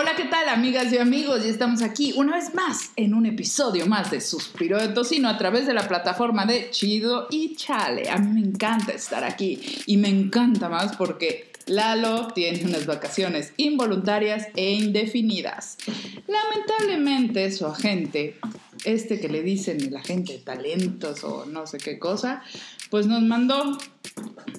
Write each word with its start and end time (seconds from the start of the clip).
Hola, 0.00 0.14
¿qué 0.14 0.26
tal 0.26 0.48
amigas 0.48 0.92
y 0.92 0.98
amigos? 0.98 1.42
Ya 1.42 1.50
estamos 1.50 1.82
aquí 1.82 2.12
una 2.14 2.36
vez 2.36 2.54
más 2.54 2.92
en 2.94 3.14
un 3.14 3.26
episodio 3.26 3.84
más 3.86 4.12
de 4.12 4.20
Suspiro 4.20 4.78
de 4.78 4.90
Tocino 4.90 5.28
a 5.28 5.36
través 5.36 5.66
de 5.66 5.74
la 5.74 5.88
plataforma 5.88 6.46
de 6.46 6.70
Chido 6.70 7.26
y 7.32 7.56
Chale. 7.56 8.08
A 8.08 8.16
mí 8.18 8.40
me 8.40 8.46
encanta 8.46 8.92
estar 8.92 9.24
aquí 9.24 9.60
y 9.86 9.96
me 9.96 10.08
encanta 10.08 10.68
más 10.68 10.94
porque 10.94 11.50
Lalo 11.66 12.28
tiene 12.28 12.64
unas 12.64 12.86
vacaciones 12.86 13.52
involuntarias 13.56 14.46
e 14.54 14.70
indefinidas. 14.70 15.78
Lamentablemente 16.28 17.50
su 17.50 17.66
agente, 17.66 18.38
este 18.84 19.18
que 19.18 19.28
le 19.28 19.42
dicen 19.42 19.80
el 19.80 19.96
agente 19.96 20.34
de 20.34 20.38
talentos 20.38 21.24
o 21.24 21.44
no 21.44 21.66
sé 21.66 21.78
qué 21.78 21.98
cosa, 21.98 22.44
pues 22.88 23.06
nos 23.06 23.22
mandó 23.22 23.76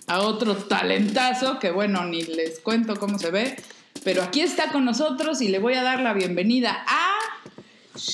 a 0.08 0.20
otro 0.20 0.58
talentazo 0.58 1.60
que 1.60 1.72
bueno, 1.72 2.04
ni 2.08 2.24
les 2.24 2.60
cuento 2.60 2.98
cómo 2.98 3.18
se 3.18 3.32
ve 3.32 3.56
pero 4.04 4.24
aquí 4.24 4.42
está 4.42 4.72
con 4.72 4.86
nosotros 4.86 5.42
y 5.42 5.50
le 5.50 5.60
voy 5.60 5.74
a 5.74 5.84
dar 5.84 6.02
la 6.02 6.14
bienvenida 6.14 6.84
a... 6.88 7.16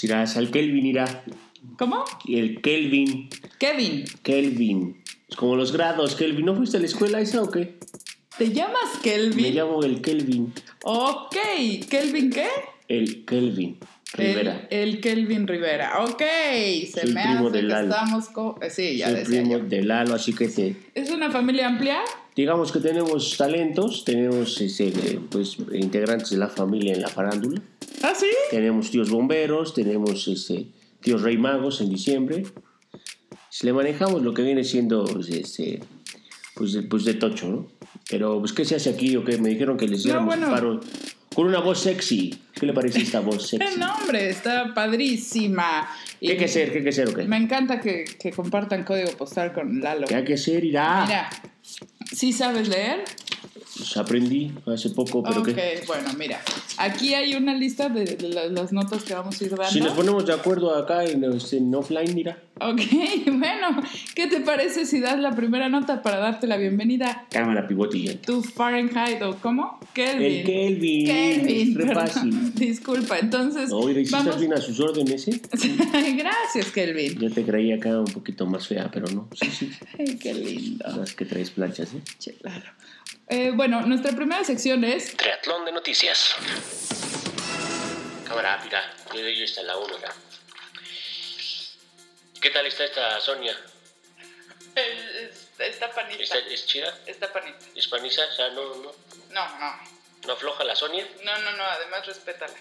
Irás 0.01 0.37
al 0.37 0.51
Kelvin 0.51 0.85
irá. 0.85 1.23
¿Cómo? 1.77 2.03
El 2.27 2.61
Kelvin. 2.61 3.29
Kevin. 3.59 4.05
Kelvin. 4.23 5.03
Es 5.29 5.35
como 5.35 5.55
los 5.55 5.71
grados, 5.71 6.15
Kelvin. 6.15 6.45
¿No 6.45 6.55
fuiste 6.55 6.77
a 6.77 6.79
la 6.79 6.85
escuela 6.85 7.19
esa 7.19 7.41
o 7.41 7.51
qué? 7.51 7.77
¿Te 8.37 8.51
llamas 8.51 8.99
Kelvin? 9.03 9.43
Me 9.43 9.51
llamo 9.51 9.83
el 9.83 10.01
Kelvin. 10.01 10.53
Ok. 10.83 11.35
¿Kelvin 11.89 12.29
qué? 12.29 12.47
El 12.87 13.25
Kelvin. 13.25 13.77
Rivera. 14.13 14.67
El, 14.69 15.01
Kelvin 15.01 15.47
Rivera. 15.47 16.03
Ok. 16.03 16.21
Se 16.91 17.07
me 17.07 17.21
hace 17.21 17.51
que 17.51 17.67
estamos 17.67 18.29
con... 18.29 18.55
Eh, 18.61 18.69
sí, 18.69 18.97
ya 18.97 19.09
Soy 19.09 19.25
primo 19.25 19.59
de 19.59 19.83
Lalo, 19.83 20.15
así 20.15 20.33
que 20.33 20.47
te... 20.47 20.75
¿Es 20.93 21.09
una 21.11 21.31
familia 21.31 21.67
amplia? 21.67 21.99
Digamos 22.35 22.71
que 22.71 22.79
tenemos 22.79 23.37
talentos, 23.37 24.03
tenemos 24.03 24.59
este, 24.59 25.19
pues, 25.29 25.57
integrantes 25.73 26.31
de 26.31 26.37
la 26.37 26.49
familia 26.49 26.93
en 26.93 27.01
la 27.01 27.07
farándula. 27.07 27.61
¿Ah, 28.03 28.13
sí? 28.15 28.27
Tenemos 28.51 28.91
tíos 28.91 29.09
bomberos, 29.09 29.73
tenemos 29.73 30.27
este, 30.27 30.67
tíos 31.01 31.21
rey 31.21 31.37
magos 31.37 31.81
en 31.81 31.89
diciembre. 31.89 32.43
Si 33.49 33.65
le 33.65 33.73
manejamos 33.73 34.21
lo 34.21 34.33
que 34.33 34.41
viene 34.41 34.65
siendo 34.65 35.05
este, 35.27 35.81
pues, 36.55 36.73
de, 36.73 36.83
pues 36.83 37.05
de 37.05 37.13
tocho, 37.13 37.47
¿no? 37.47 37.67
Pero, 38.09 38.39
pues, 38.39 38.51
¿qué 38.51 38.65
se 38.65 38.75
hace 38.75 38.89
aquí? 38.89 39.15
¿O 39.15 39.23
qué? 39.23 39.37
Me 39.37 39.49
dijeron 39.49 39.77
que 39.77 39.87
les 39.87 40.03
diéramos 40.03 40.37
no, 40.37 40.49
paro 40.49 40.81
con 41.33 41.47
una 41.47 41.59
voz 41.59 41.79
sexy. 41.79 42.33
¿Qué 42.53 42.65
le 42.65 42.73
parece 42.73 42.99
esta 43.01 43.21
voz 43.21 43.47
sexy? 43.47 43.73
El 43.73 43.79
nombre 43.79 44.29
está 44.29 44.73
padrísima. 44.73 45.87
¿Qué 46.19 46.33
hay 46.33 46.37
que 46.37 46.47
ser? 46.49 46.71
¿Qué 46.71 46.79
hay 46.79 46.83
que 46.83 46.91
ser 46.91 47.09
o 47.09 47.13
qué? 47.13 47.23
Me 47.23 47.37
encanta 47.37 47.79
que, 47.79 48.03
que 48.19 48.31
compartan 48.31 48.83
código 48.83 49.11
postal 49.11 49.53
con 49.53 49.79
Lalo. 49.79 50.05
¿Qué 50.07 50.15
hay 50.15 50.25
que 50.25 50.37
ser? 50.37 50.63
Irá. 50.63 51.05
Mira, 51.05 51.29
¿Sí 52.15 52.31
sabes 52.31 52.69
leer? 52.69 53.03
Pues 53.85 53.97
aprendí 53.97 54.51
hace 54.65 54.89
poco, 54.89 55.21
pero 55.21 55.41
Ok, 55.41 55.49
bueno, 55.85 56.09
mira. 56.17 56.41
Aquí 56.77 57.13
hay 57.13 57.35
una 57.35 57.53
lista 57.53 57.87
de, 57.87 58.17
las 58.49 58.73
notas 58.73 59.03
que 59.03 59.13
vamos 59.13 59.39
a 59.39 59.43
ir 59.43 59.51
dando. 59.51 59.71
Si 59.71 59.79
nos 59.79 59.93
ponemos 59.93 60.25
de 60.25 60.33
acuerdo 60.33 60.73
acá 60.75 61.05
en, 61.05 61.23
en, 61.23 61.75
offline, 61.75 62.15
mira. 62.15 62.39
Ok, 62.59 62.81
bueno. 63.27 63.83
¿Qué 64.15 64.25
te 64.25 64.39
parece 64.39 64.87
si 64.87 64.99
das 65.01 65.19
la 65.19 65.35
primera 65.35 65.69
nota 65.69 66.01
para 66.01 66.17
darte 66.17 66.47
la 66.47 66.57
bienvenida? 66.57 67.27
Cámara 67.29 67.67
pivotilla. 67.67 68.19
Tu 68.19 68.41
Fahrenheit 68.41 69.21
o 69.21 69.35
cómo? 69.35 69.79
Kelvin. 69.93 70.25
El 70.25 70.43
Kelvin. 70.45 71.05
Kelvin. 71.05 71.75
Re 71.75 71.93
fácil. 71.93 72.53
Disculpa, 72.55 73.19
entonces. 73.19 73.69
No, 73.69 73.87
¿y 73.87 74.01
estás 74.01 74.39
bien 74.39 74.53
a 74.53 74.57
sus 74.57 74.79
órdenes, 74.79 75.27
¿eh? 75.27 75.39
Gracias, 76.17 76.71
Kelvin. 76.73 77.19
Yo 77.19 77.29
te 77.29 77.45
creía 77.45 77.75
acá 77.75 77.99
un 77.99 78.05
poquito 78.05 78.47
más 78.47 78.67
fea, 78.67 78.89
pero 78.91 79.05
no. 79.13 79.29
Sí, 79.39 79.51
sí. 79.51 79.71
Ay, 79.99 80.17
qué 80.17 80.33
lindo. 80.33 80.85
Las 80.97 81.13
que 81.13 81.25
traes 81.25 81.51
planchas, 81.51 81.93
¿eh? 81.93 82.33
Claro. 82.41 82.65
Eh, 83.27 83.51
bueno, 83.53 83.81
nuestra 83.81 84.11
primera 84.11 84.43
sección 84.43 84.83
es... 84.83 85.17
Triatlón 85.17 85.65
de 85.65 85.71
noticias. 85.71 86.35
Cámara, 88.27 88.61
mira, 88.63 88.93
yo, 89.13 89.19
yo 89.21 89.43
está 89.43 89.63
la 89.63 89.77
1 89.77 89.97
¿Qué 92.41 92.49
tal 92.51 92.67
está 92.67 92.85
esta 92.85 93.19
Sonia? 93.19 93.57
está 95.57 95.91
panita. 95.91 96.21
¿Está, 96.21 96.37
¿Es 96.37 96.67
chida? 96.67 96.99
Está 97.07 97.33
panita. 97.33 97.65
¿Es 97.73 97.87
paniza? 97.87 98.23
O 98.25 98.31
sea, 98.33 98.49
no, 98.49 98.75
no. 98.75 98.95
No, 99.31 99.59
no. 99.59 99.79
¿No 100.27 100.33
afloja 100.33 100.63
la 100.63 100.75
Sonia? 100.75 101.07
No, 101.23 101.37
no, 101.39 101.51
no, 101.53 101.63
además 101.63 102.05
respétala. 102.05 102.53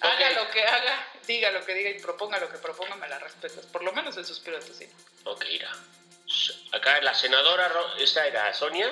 Haga 0.00 0.30
lo 0.30 0.50
que 0.50 0.62
haga, 0.62 1.08
diga 1.26 1.50
lo 1.50 1.64
que 1.66 1.74
diga 1.74 1.90
y 1.90 2.00
proponga 2.00 2.38
lo 2.38 2.50
que 2.50 2.56
proponga, 2.56 2.96
me 2.96 3.08
la 3.08 3.18
respetas. 3.18 3.66
Por 3.66 3.84
lo 3.84 3.92
menos 3.92 4.16
el 4.16 4.24
suspiro 4.24 4.58
de 4.58 4.64
tu 4.64 4.72
sí. 4.72 4.88
Ok, 5.24 5.44
irá. 5.50 5.70
Acá 6.72 7.00
la 7.02 7.12
senadora, 7.12 7.70
esta 7.98 8.26
era 8.26 8.52
Sonia. 8.54 8.90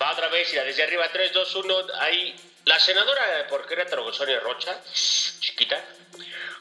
Va 0.00 0.12
otra 0.12 0.28
vez 0.28 0.52
y 0.52 0.56
la 0.56 0.64
desde 0.64 0.82
arriba, 0.82 1.08
3, 1.10 1.32
2, 1.32 1.54
1. 1.56 1.76
Ahí. 2.00 2.34
La 2.64 2.80
senadora 2.80 3.46
por 3.48 3.66
Querétaro, 3.66 4.10
Sonia 4.12 4.40
Rocha, 4.40 4.82
chiquita, 4.94 5.84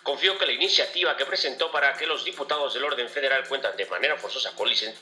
confió 0.04 0.38
que 0.38 0.46
la 0.46 0.52
iniciativa 0.52 1.16
que 1.16 1.26
presentó 1.26 1.72
para 1.72 1.94
que 1.94 2.06
los 2.06 2.26
diputados 2.26 2.74
del 2.74 2.84
orden 2.84 3.10
federal 3.10 3.48
cuentan 3.48 3.78
de 3.78 3.86
manera 3.86 4.18
forzosa 4.18 4.52
con 4.54 4.68
licencia. 4.68 5.02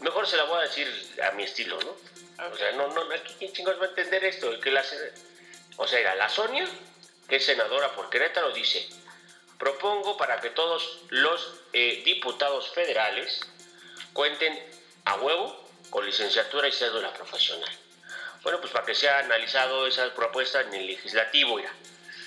Mejor 0.00 0.26
se 0.26 0.38
la 0.38 0.44
voy 0.44 0.60
a 0.60 0.62
decir 0.62 0.88
a 1.22 1.32
mi 1.32 1.42
estilo, 1.42 1.78
¿no? 1.82 1.94
O 2.46 2.56
sea, 2.56 2.72
no, 2.72 2.88
no, 2.88 3.06
¿quién 3.38 3.52
chingos 3.52 3.78
va 3.78 3.84
a 3.84 3.88
entender 3.88 4.24
esto? 4.24 4.50
O 5.76 5.86
sea, 5.86 6.00
era 6.00 6.14
la 6.14 6.28
Sonia, 6.30 6.66
que 7.28 7.36
es 7.36 7.44
senadora 7.44 7.94
por 7.94 8.08
Querétaro, 8.08 8.50
dice 8.50 8.88
propongo 9.58 10.16
para 10.16 10.40
que 10.40 10.50
todos 10.50 11.00
los 11.10 11.60
eh, 11.72 12.02
diputados 12.04 12.70
federales 12.72 13.40
cuenten 14.12 14.58
a 15.04 15.16
huevo 15.16 15.63
con 15.94 16.04
licenciatura 16.04 16.66
y 16.66 16.72
cédula 16.72 17.12
profesional. 17.12 17.70
Bueno, 18.42 18.58
pues 18.60 18.72
para 18.72 18.84
que 18.84 18.96
sea 18.96 19.20
analizado 19.20 19.86
esa 19.86 20.12
propuesta 20.12 20.60
en 20.62 20.74
el 20.74 20.88
legislativo 20.88 21.60
ya. 21.60 21.72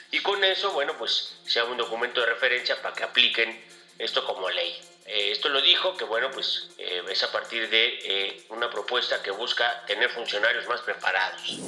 Y 0.09 0.19
con 0.19 0.41
eso, 0.45 0.71
bueno, 0.71 0.93
pues 0.97 1.37
sea 1.45 1.65
un 1.65 1.75
documento 1.75 2.21
de 2.21 2.27
referencia 2.27 2.81
para 2.81 2.95
que 2.95 3.03
apliquen 3.03 3.59
esto 3.99 4.25
como 4.25 4.49
ley. 4.49 4.73
Eh, 5.05 5.31
esto 5.33 5.49
lo 5.49 5.61
dijo 5.61 5.97
que, 5.97 6.05
bueno, 6.05 6.31
pues 6.31 6.69
eh, 6.77 7.01
es 7.09 7.21
a 7.25 7.31
partir 7.33 7.69
de 7.69 8.45
una 8.51 8.69
propuesta 8.69 9.21
que 9.21 9.31
busca 9.31 9.83
tener 9.85 10.09
funcionarios 10.11 10.65
más 10.69 10.79
preparados. 10.79 11.59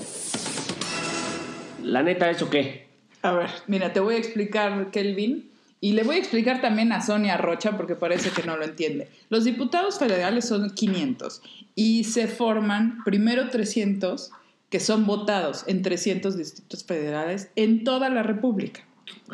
¿La 1.84 2.02
neta 2.02 2.30
eso 2.30 2.50
qué? 2.50 2.88
A 3.24 3.34
ver, 3.34 3.50
mira, 3.68 3.92
te 3.92 4.00
voy 4.00 4.16
a 4.16 4.20
explicar, 4.20 4.90
Kelvin, 4.92 5.52
y 5.82 5.94
le 5.94 6.04
voy 6.04 6.16
a 6.16 6.20
explicar 6.20 6.62
también 6.62 6.94
a 6.94 7.02
Sonia 7.02 7.36
Rocha 7.36 7.76
porque 7.76 7.96
parece 7.96 8.32
que 8.32 8.44
no 8.44 8.56
lo 8.56 8.64
entiende. 8.64 9.10
Los 9.30 9.44
diputados 9.44 10.00
federales 10.00 10.48
son 10.48 10.74
500 10.74 11.42
y 11.76 12.04
se 12.04 12.28
forman 12.28 13.04
primero 13.04 13.50
300 13.50 14.32
que 14.70 14.80
son 14.80 15.06
votados 15.06 15.64
en 15.68 15.82
300 15.82 16.38
distritos 16.38 16.84
federales 16.84 17.50
en 17.56 17.84
toda 17.84 18.10
la 18.10 18.24
República. 18.24 18.86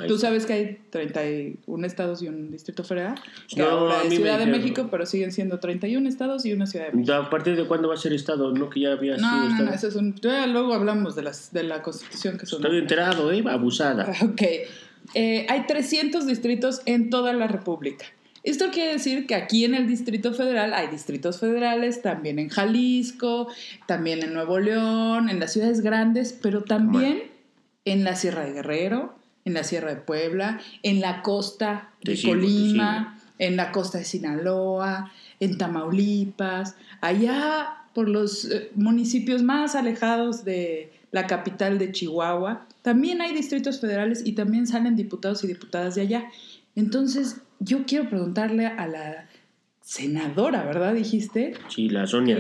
Tú 0.08 0.18
sabes 0.18 0.46
que 0.46 0.54
hay 0.54 0.80
31 0.90 1.88
estados 1.88 2.22
y 2.22 2.28
un 2.28 2.52
distrito 2.52 2.84
federal, 2.84 3.16
ahora 3.60 4.04
es 4.04 4.14
Ciudad 4.14 4.40
de 4.40 4.46
México, 4.46 4.88
pero 4.92 5.06
siguen 5.06 5.32
siendo 5.32 5.60
31 5.60 6.08
estados 6.08 6.46
y 6.46 6.54
una 6.54 6.66
Ciudad 6.66 6.88
de 6.88 6.94
México. 6.94 7.14
¿A 7.14 7.30
partir 7.30 7.56
de 7.56 7.66
cuándo 7.66 7.88
va 7.88 7.96
a 7.96 7.98
ser 7.98 8.14
estado? 8.14 8.54
No, 8.54 8.70
que 8.70 8.82
ya 8.82 8.92
había 8.94 9.18
no, 9.18 9.20
sido 9.20 9.32
no, 9.32 9.50
estado. 9.50 9.66
No, 9.66 9.74
eso 9.74 9.88
es 9.88 9.96
un... 9.96 10.16
Luego 10.52 10.74
hablamos 10.74 11.16
de, 11.16 11.24
las, 11.24 11.52
de 11.54 11.64
la 11.64 11.82
constitución 11.82 12.38
que 12.38 12.46
son... 12.46 12.64
Estoy 12.64 12.80
enterado, 12.80 13.32
¿eh? 13.32 13.44
Abusada. 13.48 14.12
Ok. 14.22 14.42
Eh, 15.14 15.46
hay 15.50 15.68
300 15.68 16.26
distritos 16.26 16.82
en 16.86 17.10
toda 17.10 17.32
la 17.34 17.48
República. 17.48 18.06
Esto 18.46 18.70
quiere 18.72 18.94
decir 18.94 19.26
que 19.26 19.34
aquí 19.34 19.66
en 19.66 19.74
el 19.74 19.88
Distrito 19.88 20.32
Federal 20.32 20.76
hay 20.76 20.88
distritos 20.88 21.40
federales, 21.40 22.04
también 22.04 22.38
en 22.38 22.50
Jalisco, 22.50 23.48
también 23.88 24.22
en 24.22 24.36
Nuevo 24.36 24.60
León, 24.60 25.30
en 25.30 25.40
las 25.40 25.54
ciudades 25.54 25.82
grandes, 25.82 26.38
pero 26.40 26.64
también 26.64 27.24
en 27.86 28.04
la 28.04 28.16
Sierra 28.16 28.46
de 28.46 28.54
Guerrero, 28.54 29.16
en 29.46 29.56
la 29.56 29.64
Sierra 29.64 29.90
de 29.90 30.00
Puebla, 30.00 30.62
en 30.84 31.02
la 31.02 31.24
costa 31.24 31.90
de 32.04 32.22
Colima, 32.22 33.20
en 33.40 33.58
la 33.58 33.72
costa 33.72 33.98
de 33.98 34.06
Sinaloa, 34.06 35.12
en 35.40 35.58
Tamaulipas, 35.58 36.76
allá 37.02 37.78
por 37.96 38.08
los 38.08 38.46
eh, 38.46 38.70
municipios 38.76 39.42
más 39.42 39.74
alejados 39.74 40.46
de 40.46 40.92
la 41.12 41.26
capital 41.26 41.80
de 41.80 41.92
Chihuahua, 41.92 42.68
también 42.86 43.20
hay 43.22 43.34
distritos 43.34 43.82
federales 43.82 44.22
y 44.24 44.34
también 44.34 44.68
salen 44.68 44.96
diputados 44.96 45.44
y 45.44 45.48
diputadas 45.48 45.96
de 45.96 46.02
allá. 46.02 46.26
Entonces, 46.76 47.42
yo 47.60 47.86
quiero 47.86 48.10
preguntarle 48.10 48.68
a 48.68 48.88
la 48.88 49.28
senadora, 49.82 50.64
¿verdad? 50.66 50.94
Dijiste. 50.94 51.54
Sí, 51.70 51.90
la 51.90 52.08
Sonia. 52.08 52.38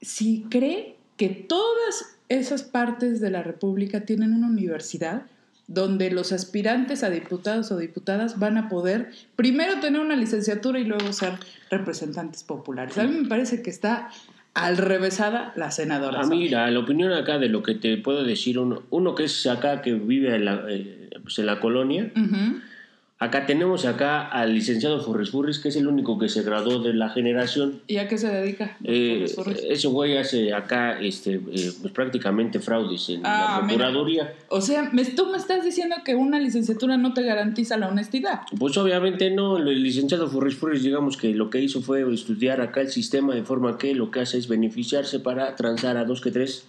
si 0.00 0.46
cree 0.50 0.96
que 1.16 1.28
todas 1.28 2.18
esas 2.28 2.62
partes 2.62 3.20
de 3.20 3.30
la 3.30 3.42
República 3.42 4.00
tienen 4.00 4.34
una 4.34 4.48
universidad 4.48 5.26
donde 5.68 6.10
los 6.10 6.32
aspirantes 6.32 7.02
a 7.02 7.10
diputados 7.10 7.70
o 7.70 7.78
diputadas 7.78 8.38
van 8.38 8.58
a 8.58 8.68
poder 8.68 9.10
primero 9.36 9.80
tener 9.80 10.00
una 10.00 10.16
licenciatura 10.16 10.78
y 10.78 10.84
luego 10.84 11.12
ser 11.12 11.34
representantes 11.70 12.42
populares. 12.42 12.98
A 12.98 13.04
mí 13.04 13.20
me 13.22 13.28
parece 13.28 13.62
que 13.62 13.70
está 13.70 14.10
al 14.54 14.76
revésada 14.76 15.52
la 15.56 15.70
senadora. 15.70 16.20
Ah, 16.22 16.26
mira, 16.26 16.70
la 16.70 16.78
opinión 16.78 17.12
acá 17.12 17.38
de 17.38 17.48
lo 17.48 17.62
que 17.62 17.74
te 17.74 17.96
puedo 17.96 18.22
decir, 18.24 18.58
uno, 18.58 18.82
uno 18.90 19.14
que 19.14 19.24
es 19.24 19.46
acá 19.46 19.80
que 19.80 19.94
vive 19.94 20.34
en 20.34 20.44
la, 20.44 20.64
eh, 20.68 21.08
pues 21.22 21.38
en 21.38 21.46
la 21.46 21.58
colonia, 21.60 22.12
Acá 23.22 23.46
tenemos 23.46 23.84
acá 23.86 24.26
al 24.26 24.52
licenciado 24.52 25.00
Forres 25.00 25.30
Furris, 25.30 25.60
que 25.60 25.68
es 25.68 25.76
el 25.76 25.86
único 25.86 26.18
que 26.18 26.28
se 26.28 26.42
graduó 26.42 26.80
de 26.80 26.92
la 26.92 27.08
generación. 27.08 27.80
¿Y 27.86 27.98
a 27.98 28.08
qué 28.08 28.18
se 28.18 28.26
dedica? 28.26 28.76
Eh, 28.82 29.26
ese 29.70 29.86
güey 29.86 30.16
hace 30.16 30.52
acá 30.52 30.98
este, 31.00 31.34
eh, 31.34 31.70
pues 31.80 31.92
prácticamente 31.94 32.58
fraudes 32.58 33.08
en 33.10 33.20
Ah, 33.24 33.58
la 33.60 33.66
mira. 33.66 33.84
Procuraduría. 33.84 34.34
O 34.48 34.60
sea, 34.60 34.90
me, 34.92 35.04
tú 35.04 35.26
me 35.26 35.36
estás 35.38 35.64
diciendo 35.64 35.94
que 36.04 36.16
una 36.16 36.40
licenciatura 36.40 36.96
no 36.96 37.14
te 37.14 37.22
garantiza 37.22 37.76
la 37.76 37.86
honestidad. 37.86 38.40
Pues 38.58 38.76
obviamente 38.76 39.30
no, 39.30 39.56
el 39.58 39.80
licenciado 39.84 40.28
Forres 40.28 40.56
Furris, 40.56 40.82
digamos 40.82 41.16
que 41.16 41.32
lo 41.32 41.48
que 41.48 41.60
hizo 41.60 41.80
fue 41.80 42.02
estudiar 42.12 42.60
acá 42.60 42.80
el 42.80 42.88
sistema 42.88 43.36
de 43.36 43.44
forma 43.44 43.78
que 43.78 43.94
lo 43.94 44.10
que 44.10 44.18
hace 44.18 44.36
es 44.36 44.48
beneficiarse 44.48 45.20
para 45.20 45.54
transar 45.54 45.96
a 45.96 46.04
dos 46.04 46.20
que 46.22 46.32
tres 46.32 46.64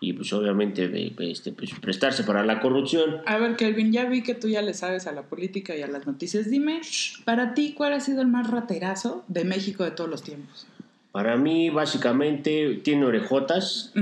y 0.00 0.12
pues 0.12 0.32
obviamente 0.32 1.12
este, 1.18 1.52
pues, 1.52 1.70
prestarse 1.80 2.24
para 2.24 2.44
la 2.44 2.60
corrupción. 2.60 3.16
A 3.26 3.38
ver, 3.38 3.56
Kelvin, 3.56 3.92
ya 3.92 4.04
vi 4.04 4.22
que 4.22 4.34
tú 4.34 4.48
ya 4.48 4.62
le 4.62 4.74
sabes 4.74 5.06
a 5.06 5.12
la 5.12 5.22
política 5.22 5.76
y 5.76 5.82
a 5.82 5.88
las 5.88 6.06
noticias. 6.06 6.50
Dime, 6.50 6.80
para 7.24 7.54
ti, 7.54 7.74
¿cuál 7.76 7.92
ha 7.92 8.00
sido 8.00 8.22
el 8.22 8.28
más 8.28 8.50
raterazo 8.50 9.24
de 9.28 9.44
México 9.44 9.84
de 9.84 9.90
todos 9.90 10.08
los 10.08 10.22
tiempos? 10.22 10.66
Para 11.10 11.36
mí, 11.36 11.70
básicamente, 11.70 12.80
tiene 12.84 13.06
orejotas 13.06 13.92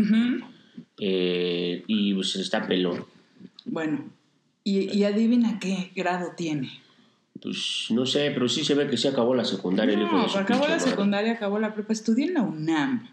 eh, 0.98 1.84
y 1.86 2.14
pues 2.14 2.36
está 2.36 2.66
pelón. 2.66 3.04
Bueno, 3.64 4.04
y, 4.64 4.94
y 4.94 5.04
adivina 5.04 5.58
qué 5.58 5.92
grado 5.94 6.32
tiene. 6.36 6.70
Pues 7.40 7.86
no 7.90 8.06
sé, 8.06 8.30
pero 8.32 8.48
sí 8.48 8.64
se 8.64 8.74
ve 8.74 8.88
que 8.88 8.96
se 8.96 9.08
acabó 9.08 9.34
la 9.34 9.44
secundaria. 9.44 9.96
No, 9.96 10.22
acabó 10.22 10.44
pinche 10.46 10.68
la 10.68 10.78
secundaria, 10.78 11.32
acabó 11.32 11.58
la 11.58 11.74
prepa. 11.74 11.92
Estudié 11.92 12.26
en 12.26 12.34
la 12.34 12.42
UNAM. 12.42 13.08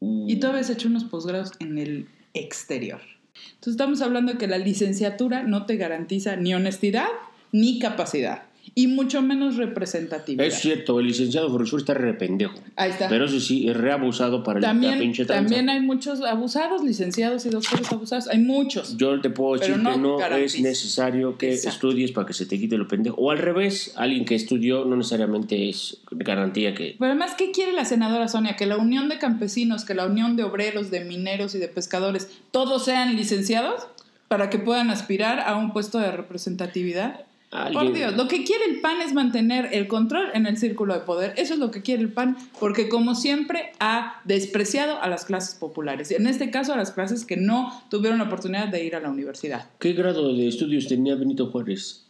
Uh, 0.00 0.28
Y 0.28 0.36
tú 0.36 0.46
habías 0.46 0.70
hecho 0.70 0.88
unos 0.88 1.04
posgrados 1.04 1.52
en 1.60 1.78
el 1.78 2.08
exterior. 2.38 3.00
Entonces 3.34 3.72
estamos 3.72 4.02
hablando 4.02 4.32
de 4.32 4.38
que 4.38 4.46
la 4.46 4.58
licenciatura 4.58 5.42
no 5.42 5.66
te 5.66 5.76
garantiza 5.76 6.36
ni 6.36 6.54
honestidad 6.54 7.08
ni 7.52 7.78
capacidad. 7.78 8.47
Y 8.80 8.86
mucho 8.86 9.22
menos 9.22 9.56
representatividad. 9.56 10.46
Es 10.46 10.60
cierto, 10.60 11.00
el 11.00 11.06
licenciado 11.08 11.50
Furris 11.50 11.72
está 11.72 11.94
re 11.94 12.14
pendejo. 12.14 12.54
Ahí 12.76 12.92
está. 12.92 13.08
Pero 13.08 13.24
eso 13.24 13.40
sí, 13.40 13.68
es 13.68 13.76
reabusado 13.76 14.44
para 14.44 14.58
el- 14.58 14.62
la 14.62 14.68
también, 14.68 15.00
pinche 15.00 15.24
tranza. 15.24 15.42
también 15.42 15.68
hay 15.68 15.80
muchos 15.80 16.20
abusados, 16.22 16.84
licenciados 16.84 17.44
y 17.46 17.50
doctores 17.50 17.90
abusados. 17.90 18.28
Hay 18.28 18.38
muchos. 18.38 18.96
Yo 18.96 19.20
te 19.20 19.30
puedo 19.30 19.58
decir 19.60 19.78
no 19.78 19.90
que 19.94 19.98
no 19.98 20.36
es 20.36 20.60
necesario 20.60 21.36
que 21.36 21.54
Exacto. 21.54 21.88
estudies 21.88 22.12
para 22.12 22.28
que 22.28 22.34
se 22.34 22.46
te 22.46 22.56
quite 22.56 22.78
lo 22.78 22.86
pendejo. 22.86 23.16
O 23.16 23.32
al 23.32 23.38
revés, 23.38 23.94
alguien 23.96 24.24
que 24.24 24.36
estudió 24.36 24.84
no 24.84 24.94
necesariamente 24.94 25.68
es 25.68 25.98
garantía 26.12 26.72
que... 26.72 26.94
Pero 27.00 27.10
además, 27.10 27.34
¿qué 27.36 27.50
quiere 27.50 27.72
la 27.72 27.84
senadora 27.84 28.28
Sonia? 28.28 28.54
Que 28.54 28.66
la 28.66 28.76
unión 28.76 29.08
de 29.08 29.18
campesinos, 29.18 29.84
que 29.84 29.94
la 29.94 30.06
unión 30.06 30.36
de 30.36 30.44
obreros, 30.44 30.92
de 30.92 31.04
mineros 31.04 31.56
y 31.56 31.58
de 31.58 31.66
pescadores, 31.66 32.28
todos 32.52 32.84
sean 32.84 33.16
licenciados 33.16 33.88
para 34.28 34.50
que 34.50 34.58
puedan 34.60 34.90
aspirar 34.90 35.40
a 35.40 35.56
un 35.56 35.72
puesto 35.72 35.98
de 35.98 36.12
representatividad. 36.12 37.24
Por 37.50 37.94
Dios, 37.94 38.14
lo 38.14 38.28
que 38.28 38.44
quiere 38.44 38.66
el 38.66 38.80
PAN 38.80 39.00
es 39.00 39.14
mantener 39.14 39.70
el 39.72 39.88
control 39.88 40.28
en 40.34 40.46
el 40.46 40.58
círculo 40.58 40.92
de 40.92 41.00
poder. 41.00 41.32
Eso 41.38 41.54
es 41.54 41.60
lo 41.60 41.70
que 41.70 41.80
quiere 41.80 42.02
el 42.02 42.12
PAN, 42.12 42.36
porque 42.60 42.90
como 42.90 43.14
siempre 43.14 43.72
ha 43.80 44.20
despreciado 44.24 45.00
a 45.00 45.08
las 45.08 45.24
clases 45.24 45.54
populares. 45.54 46.10
En 46.10 46.26
este 46.26 46.50
caso, 46.50 46.74
a 46.74 46.76
las 46.76 46.90
clases 46.90 47.24
que 47.24 47.38
no 47.38 47.72
tuvieron 47.88 48.18
la 48.18 48.24
oportunidad 48.24 48.68
de 48.68 48.84
ir 48.84 48.94
a 48.94 49.00
la 49.00 49.08
universidad. 49.08 49.70
¿Qué 49.78 49.94
grado 49.94 50.34
de 50.34 50.46
estudios 50.46 50.88
tenía 50.88 51.14
Benito 51.14 51.50
Juárez? 51.50 52.06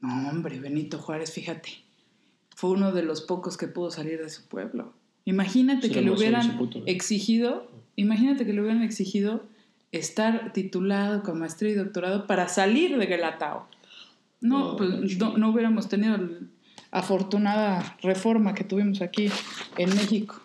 No, 0.00 0.28
hombre, 0.28 0.58
Benito 0.58 0.98
Juárez, 0.98 1.30
fíjate. 1.30 1.70
Fue 2.56 2.70
uno 2.70 2.90
de 2.90 3.04
los 3.04 3.20
pocos 3.20 3.56
que 3.56 3.68
pudo 3.68 3.92
salir 3.92 4.20
de 4.20 4.30
su 4.30 4.48
pueblo. 4.48 4.94
Imagínate 5.24 5.90
que 5.90 6.02
le 6.02 6.10
hubieran 6.10 6.58
exigido, 6.86 7.70
imagínate 7.94 8.44
que 8.44 8.52
le 8.52 8.62
hubieran 8.62 8.82
exigido 8.82 9.44
estar 9.92 10.52
titulado 10.52 11.22
con 11.22 11.38
maestría 11.38 11.70
y 11.70 11.74
doctorado 11.74 12.26
para 12.26 12.48
salir 12.48 12.98
de 12.98 13.06
Guelatao. 13.06 13.68
No, 14.40 14.76
pues 14.76 14.88
no 15.18 15.50
hubiéramos 15.50 15.88
tenido 15.88 16.16
la 16.16 16.28
afortunada 16.90 17.96
reforma 18.02 18.54
que 18.54 18.64
tuvimos 18.64 19.00
aquí 19.02 19.30
en 19.76 19.94
México. 19.94 20.40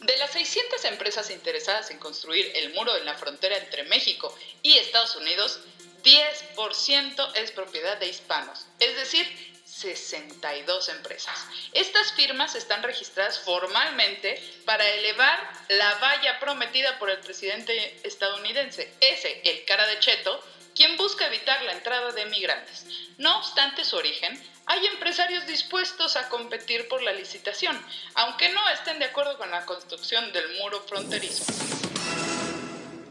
De 0.00 0.16
las 0.18 0.30
600 0.30 0.84
empresas 0.86 1.30
interesadas 1.30 1.90
en 1.90 1.98
construir 1.98 2.46
el 2.54 2.74
muro 2.74 2.96
en 2.96 3.04
la 3.04 3.14
frontera 3.14 3.58
entre 3.58 3.84
México 3.84 4.34
y 4.62 4.72
Estados 4.74 5.16
Unidos, 5.16 5.60
10% 6.04 7.32
es 7.36 7.50
propiedad 7.50 7.98
de 7.98 8.08
hispanos, 8.08 8.66
es 8.78 8.96
decir, 8.96 9.26
62 9.64 10.88
empresas. 10.88 11.46
Estas 11.72 12.12
firmas 12.12 12.54
están 12.54 12.82
registradas 12.82 13.38
formalmente 13.40 14.42
para 14.64 14.88
elevar 14.88 15.38
la 15.68 15.94
valla 15.96 16.40
prometida 16.40 16.98
por 16.98 17.10
el 17.10 17.18
presidente 17.18 18.00
estadounidense, 18.02 18.92
ese, 19.00 19.40
el 19.44 19.64
cara 19.64 19.86
de 19.86 19.98
Cheto, 20.00 20.42
quien 20.74 20.96
busca 20.96 21.26
evitar 21.26 21.62
la 21.64 21.72
entrada 21.72 22.12
de 22.12 22.26
migrantes. 22.26 22.86
No 23.18 23.38
obstante 23.38 23.84
su 23.84 23.96
origen, 23.96 24.38
hay 24.66 24.86
empresarios 24.86 25.46
dispuestos 25.46 26.16
a 26.16 26.28
competir 26.28 26.86
por 26.88 27.02
la 27.02 27.12
licitación, 27.12 27.76
aunque 28.14 28.52
no 28.52 28.60
estén 28.72 28.98
de 28.98 29.06
acuerdo 29.06 29.36
con 29.36 29.50
la 29.50 29.64
construcción 29.66 30.32
del 30.32 30.44
muro 30.62 30.80
fronterizo. 30.86 31.44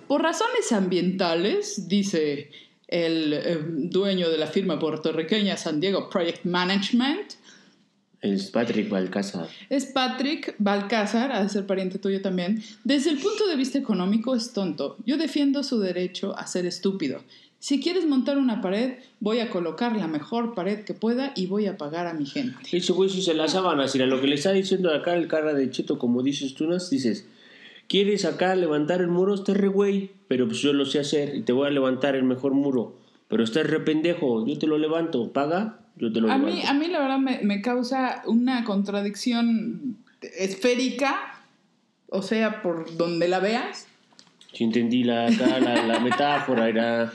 Por 0.08 0.24
razones 0.24 0.72
ambientales, 0.72 1.88
dice 1.88 2.52
el 2.88 3.34
eh, 3.34 3.58
dueño 3.62 4.30
de 4.30 4.38
la 4.38 4.48
firma 4.48 4.80
puertorriqueña 4.80 5.58
San 5.58 5.80
Diego 5.80 6.10
Project 6.10 6.46
Management, 6.46 7.34
Es 8.22 8.50
Patrick 8.52 8.90
Balcázar. 8.90 9.48
es 9.70 9.86
Patrick 9.86 10.56
Balcázar, 10.58 11.42
de 11.44 11.50
ser 11.50 11.68
pariente 11.68 12.00
tuyo 12.00 12.22
también. 12.22 12.64
Desde 12.84 13.12
el 13.12 13.20
punto 13.20 13.48
de 13.48 13.56
vista 13.56 13.78
económico 13.78 14.36
es 14.36 14.52
tonto. 14.52 14.98
Yo 15.06 15.18
defiendo 15.18 15.64
su 15.64 15.80
derecho 15.80 16.36
a 16.38 16.48
ser 16.48 16.66
estúpido. 16.66 17.24
Si 17.60 17.82
quieres 17.82 18.06
montar 18.06 18.38
una 18.38 18.62
pared, 18.62 18.94
voy 19.20 19.40
a 19.40 19.50
colocar 19.50 19.96
la 19.98 20.08
mejor 20.08 20.56
pared 20.56 20.86
que 20.86 20.94
pueda 20.94 21.34
y 21.36 21.48
voy 21.48 21.66
a 21.66 21.78
pagar 21.78 22.08
a 22.08 22.14
mi 22.14 22.26
gente. 22.26 22.56
Ese 22.72 22.94
güey 22.94 23.10
sí 23.10 23.22
se 23.22 23.34
la 23.34 23.48
sábanas. 23.50 23.94
Mira, 23.94 24.06
lo 24.08 24.22
que 24.22 24.28
le 24.28 24.36
está 24.36 24.52
diciendo 24.54 24.94
acá 24.94 25.14
el 25.16 25.28
cara 25.28 25.54
de 25.54 25.70
Cheto, 25.70 26.00
como 26.00 26.24
dices 26.24 26.54
tú, 26.54 26.68
Nas, 26.68 26.90
dices, 26.90 27.28
¿quieres 27.90 28.24
acá 28.24 28.56
levantar 28.56 29.02
el 29.02 29.10
muro? 29.10 29.34
Estás 29.36 29.58
re 29.58 29.68
güey, 29.68 30.12
pero 30.30 30.48
pues 30.48 30.60
yo 30.60 30.72
lo 30.72 30.86
sé 30.86 31.00
hacer 31.00 31.36
y 31.36 31.42
te 31.42 31.52
voy 31.52 31.68
a 31.68 31.72
levantar 31.72 32.16
el 32.16 32.24
mejor 32.24 32.54
muro. 32.54 32.96
Pero 33.28 33.44
estás 33.44 33.68
re 33.68 33.82
pendejo, 33.82 34.48
yo 34.48 34.58
te 34.58 34.66
lo 34.66 34.78
levanto. 34.78 35.34
¿Paga? 35.34 35.80
Yo 35.98 36.14
te 36.14 36.22
lo 36.22 36.32
A 36.32 36.38
levanto. 36.38 36.56
mí, 36.56 36.64
a 36.66 36.74
mí 36.74 36.88
la 36.88 37.00
verdad 37.00 37.20
me, 37.20 37.42
me 37.44 37.62
causa 37.62 38.24
una 38.26 38.64
contradicción 38.64 39.98
esférica, 40.38 41.42
o 42.08 42.22
sea, 42.22 42.62
por 42.62 42.96
donde 42.96 43.28
la 43.28 43.40
veas. 43.40 43.86
Si 44.54 44.64
entendí 44.64 45.04
la, 45.04 45.28
acá, 45.28 45.60
la, 45.60 45.86
la 45.86 46.00
metáfora, 46.00 46.68
era... 46.70 47.12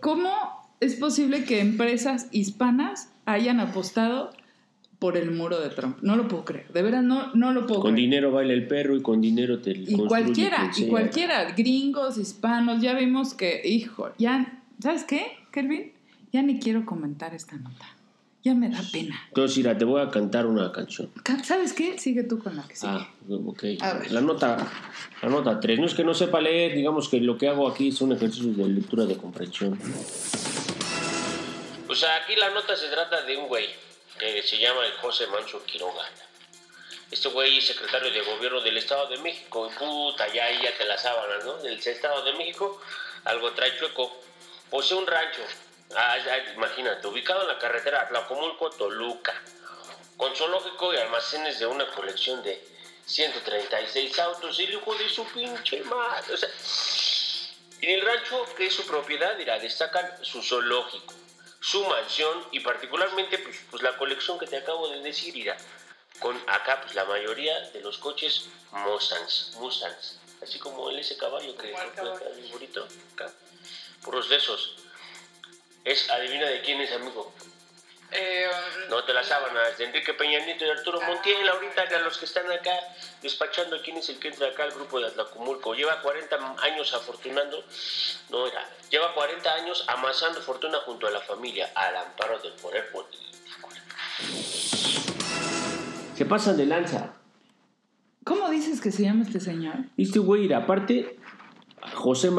¿Cómo 0.00 0.30
es 0.80 0.94
posible 0.96 1.44
que 1.44 1.60
empresas 1.60 2.28
hispanas 2.32 3.10
hayan 3.24 3.60
apostado 3.60 4.32
por 4.98 5.16
el 5.16 5.30
muro 5.30 5.60
de 5.60 5.70
Trump? 5.70 5.98
No 6.02 6.16
lo 6.16 6.28
puedo 6.28 6.44
creer, 6.44 6.72
de 6.72 6.82
veras 6.82 7.02
no, 7.04 7.34
no 7.34 7.52
lo 7.52 7.66
puedo 7.66 7.80
Con 7.80 7.94
creer. 7.94 8.08
dinero 8.08 8.32
baila 8.32 8.52
el 8.52 8.66
perro 8.66 8.96
y 8.96 9.02
con 9.02 9.20
dinero 9.20 9.60
te 9.60 9.70
Y 9.72 9.96
cualquiera, 10.06 10.70
y 10.76 10.86
cualquiera, 10.88 11.52
gringos, 11.52 12.18
hispanos, 12.18 12.80
ya 12.80 12.94
vimos 12.94 13.34
que, 13.34 13.62
hijo, 13.64 14.10
ya, 14.18 14.62
¿sabes 14.80 15.04
qué, 15.04 15.26
Kelvin? 15.52 15.92
Ya 16.32 16.42
ni 16.42 16.58
quiero 16.58 16.84
comentar 16.84 17.34
esta 17.34 17.56
nota. 17.56 17.86
Ya 18.46 18.54
me 18.54 18.68
da 18.68 18.80
pena. 18.92 19.20
Entonces, 19.26 19.56
mira, 19.58 19.76
te 19.76 19.84
voy 19.84 20.00
a 20.00 20.08
cantar 20.08 20.46
una 20.46 20.70
canción. 20.70 21.10
Ca- 21.24 21.42
¿Sabes 21.42 21.72
qué? 21.72 21.98
Sigue 21.98 22.22
tú 22.22 22.38
con 22.38 22.54
la 22.54 22.62
que 22.68 22.76
sigue. 22.76 22.92
Ah, 22.92 23.10
ok. 23.28 23.64
A 23.80 23.94
ver. 23.94 24.12
La 24.12 24.20
nota, 24.20 24.56
la 25.20 25.28
nota 25.28 25.58
3. 25.58 25.80
No 25.80 25.86
es 25.86 25.94
que 25.94 26.04
no 26.04 26.14
sepa 26.14 26.40
leer, 26.40 26.72
digamos 26.76 27.08
que 27.08 27.18
lo 27.18 27.36
que 27.36 27.48
hago 27.48 27.66
aquí 27.68 27.90
son 27.90 28.12
ejercicios 28.12 28.56
de 28.56 28.68
lectura 28.68 29.04
de 29.04 29.16
comprensión. 29.16 29.76
Pues 31.88 32.04
aquí 32.04 32.36
la 32.36 32.50
nota 32.50 32.76
se 32.76 32.86
trata 32.86 33.22
de 33.22 33.36
un 33.36 33.48
güey 33.48 33.66
que 34.16 34.40
se 34.44 34.58
llama 34.60 34.86
el 34.86 34.92
José 34.92 35.26
Manso 35.26 35.64
Quiroga. 35.64 36.04
Este 37.10 37.28
güey 37.30 37.58
es 37.58 37.66
secretario 37.66 38.12
de 38.12 38.20
gobierno 38.20 38.60
del 38.60 38.76
Estado 38.76 39.08
de 39.08 39.18
México. 39.18 39.68
Y 39.68 39.76
puta, 39.76 40.32
ya 40.32 40.44
ahí 40.44 40.58
ya 40.62 40.70
te 40.78 40.84
la 40.84 40.96
sábanas, 40.96 41.44
¿no? 41.44 41.54
Del 41.64 41.80
Estado 41.80 42.24
de 42.24 42.32
México, 42.34 42.80
algo 43.24 43.50
trae 43.54 43.76
chueco. 43.76 44.12
Posee 44.70 44.96
un 44.96 45.06
rancho, 45.08 45.42
ah, 45.94 46.16
imagínate, 46.54 47.06
ubicado 47.06 47.42
en 47.42 47.48
la 47.48 47.58
carretera 47.58 48.08
Tlacomulco-Toluca, 48.08 49.34
con 50.16 50.34
zoológico 50.34 50.94
y 50.94 50.96
almacenes 50.96 51.58
de 51.58 51.66
una 51.66 51.86
colección 51.92 52.42
de 52.42 52.62
136 53.06 54.18
autos. 54.18 54.58
Y 54.58 54.64
el 54.64 54.74
hijo 54.74 54.94
de 54.94 55.08
su 55.08 55.24
pinche 55.26 55.82
madre. 55.82 56.34
O 56.34 56.36
sea, 56.36 56.48
en 57.80 57.90
el 57.90 58.02
rancho, 58.02 58.44
que 58.56 58.66
es 58.66 58.74
su 58.74 58.86
propiedad, 58.86 59.36
dirá, 59.36 59.58
destacan 59.58 60.10
su 60.22 60.42
zoológico, 60.42 61.14
su 61.60 61.84
mansión 61.84 62.46
y 62.50 62.60
particularmente 62.60 63.38
pues, 63.38 63.60
pues, 63.70 63.82
la 63.82 63.96
colección 63.96 64.38
que 64.38 64.46
te 64.46 64.56
acabo 64.56 64.88
de 64.88 65.00
decir, 65.00 65.34
dirá, 65.34 65.56
con 66.20 66.36
acá 66.48 66.80
pues 66.80 66.94
la 66.94 67.04
mayoría 67.04 67.60
de 67.70 67.80
los 67.80 67.98
coches 67.98 68.46
Mustangs, 68.72 69.52
Mustangs, 69.56 70.18
así 70.42 70.58
como 70.58 70.88
el 70.88 70.98
ese 70.98 71.16
caballo 71.16 71.56
que 71.56 71.68
bien 71.68 72.50
bonito, 72.50 72.88
acá, 73.12 73.30
puros 74.02 74.28
de 74.28 74.36
esos. 74.36 74.76
Es, 75.86 76.10
adivina 76.10 76.46
de 76.48 76.60
quién 76.62 76.80
es 76.80 76.92
amigo, 76.92 77.32
Eh, 78.10 78.46
no 78.88 79.02
te 79.04 79.12
las 79.12 79.26
sábanas 79.26 79.78
de 79.78 79.84
Enrique 79.84 80.14
Peña 80.14 80.38
Nieto 80.44 80.64
y 80.64 80.70
Arturo 80.70 81.00
Montiel, 81.00 81.48
ahorita 81.48 81.82
a 81.82 82.00
los 82.00 82.18
que 82.18 82.24
están 82.24 82.50
acá 82.50 82.72
despachando 83.22 83.80
quién 83.82 83.96
es 83.96 84.08
el 84.08 84.18
que 84.18 84.28
entra 84.28 84.48
acá 84.48 84.64
al 84.64 84.72
grupo 84.72 85.00
de 85.00 85.08
Atlacomulco. 85.08 85.74
Lleva 85.74 86.00
40 86.02 86.56
años 86.62 86.92
afortunando, 86.94 87.64
no 88.30 88.46
era, 88.46 88.68
lleva 88.90 89.14
40 89.14 89.52
años 89.54 89.84
amasando 89.88 90.40
fortuna 90.40 90.78
junto 90.84 91.06
a 91.06 91.10
la 91.10 91.20
familia 91.20 91.70
al 91.74 91.96
amparo 91.96 92.38
del 92.40 92.52
poder 92.54 92.90
político. 92.90 93.24
Se 96.16 96.24
pasan 96.24 96.56
de 96.56 96.66
lanza. 96.66 97.14
¿Cómo 98.24 98.48
dices 98.50 98.80
que 98.80 98.90
se 98.90 99.04
llama 99.04 99.22
este 99.24 99.38
señor? 99.38 99.76
Este 99.96 100.18
güey, 100.18 100.52
aparte, 100.52 101.16
José, 101.96 102.30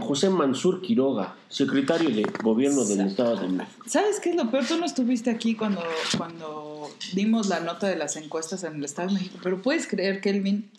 José 0.00 0.30
Mansur 0.30 0.82
Quiroga, 0.82 1.34
secretario 1.48 2.10
de 2.10 2.22
gobierno 2.42 2.84
del 2.84 3.00
Estado 3.00 3.36
de 3.36 3.48
México. 3.48 3.84
¿Sabes 3.86 4.20
qué 4.20 4.30
es 4.30 4.36
lo 4.36 4.50
peor? 4.50 4.66
Tú 4.66 4.76
no 4.76 4.84
estuviste 4.84 5.30
aquí 5.30 5.54
cuando, 5.54 5.82
cuando 6.16 6.90
dimos 7.14 7.48
la 7.48 7.60
nota 7.60 7.88
de 7.88 7.96
las 7.96 8.16
encuestas 8.16 8.62
en 8.64 8.76
el 8.76 8.84
Estado 8.84 9.08
de 9.08 9.14
México, 9.14 9.38
pero 9.42 9.62
puedes 9.62 9.86
creer, 9.86 10.20
Kelvin, 10.20 10.70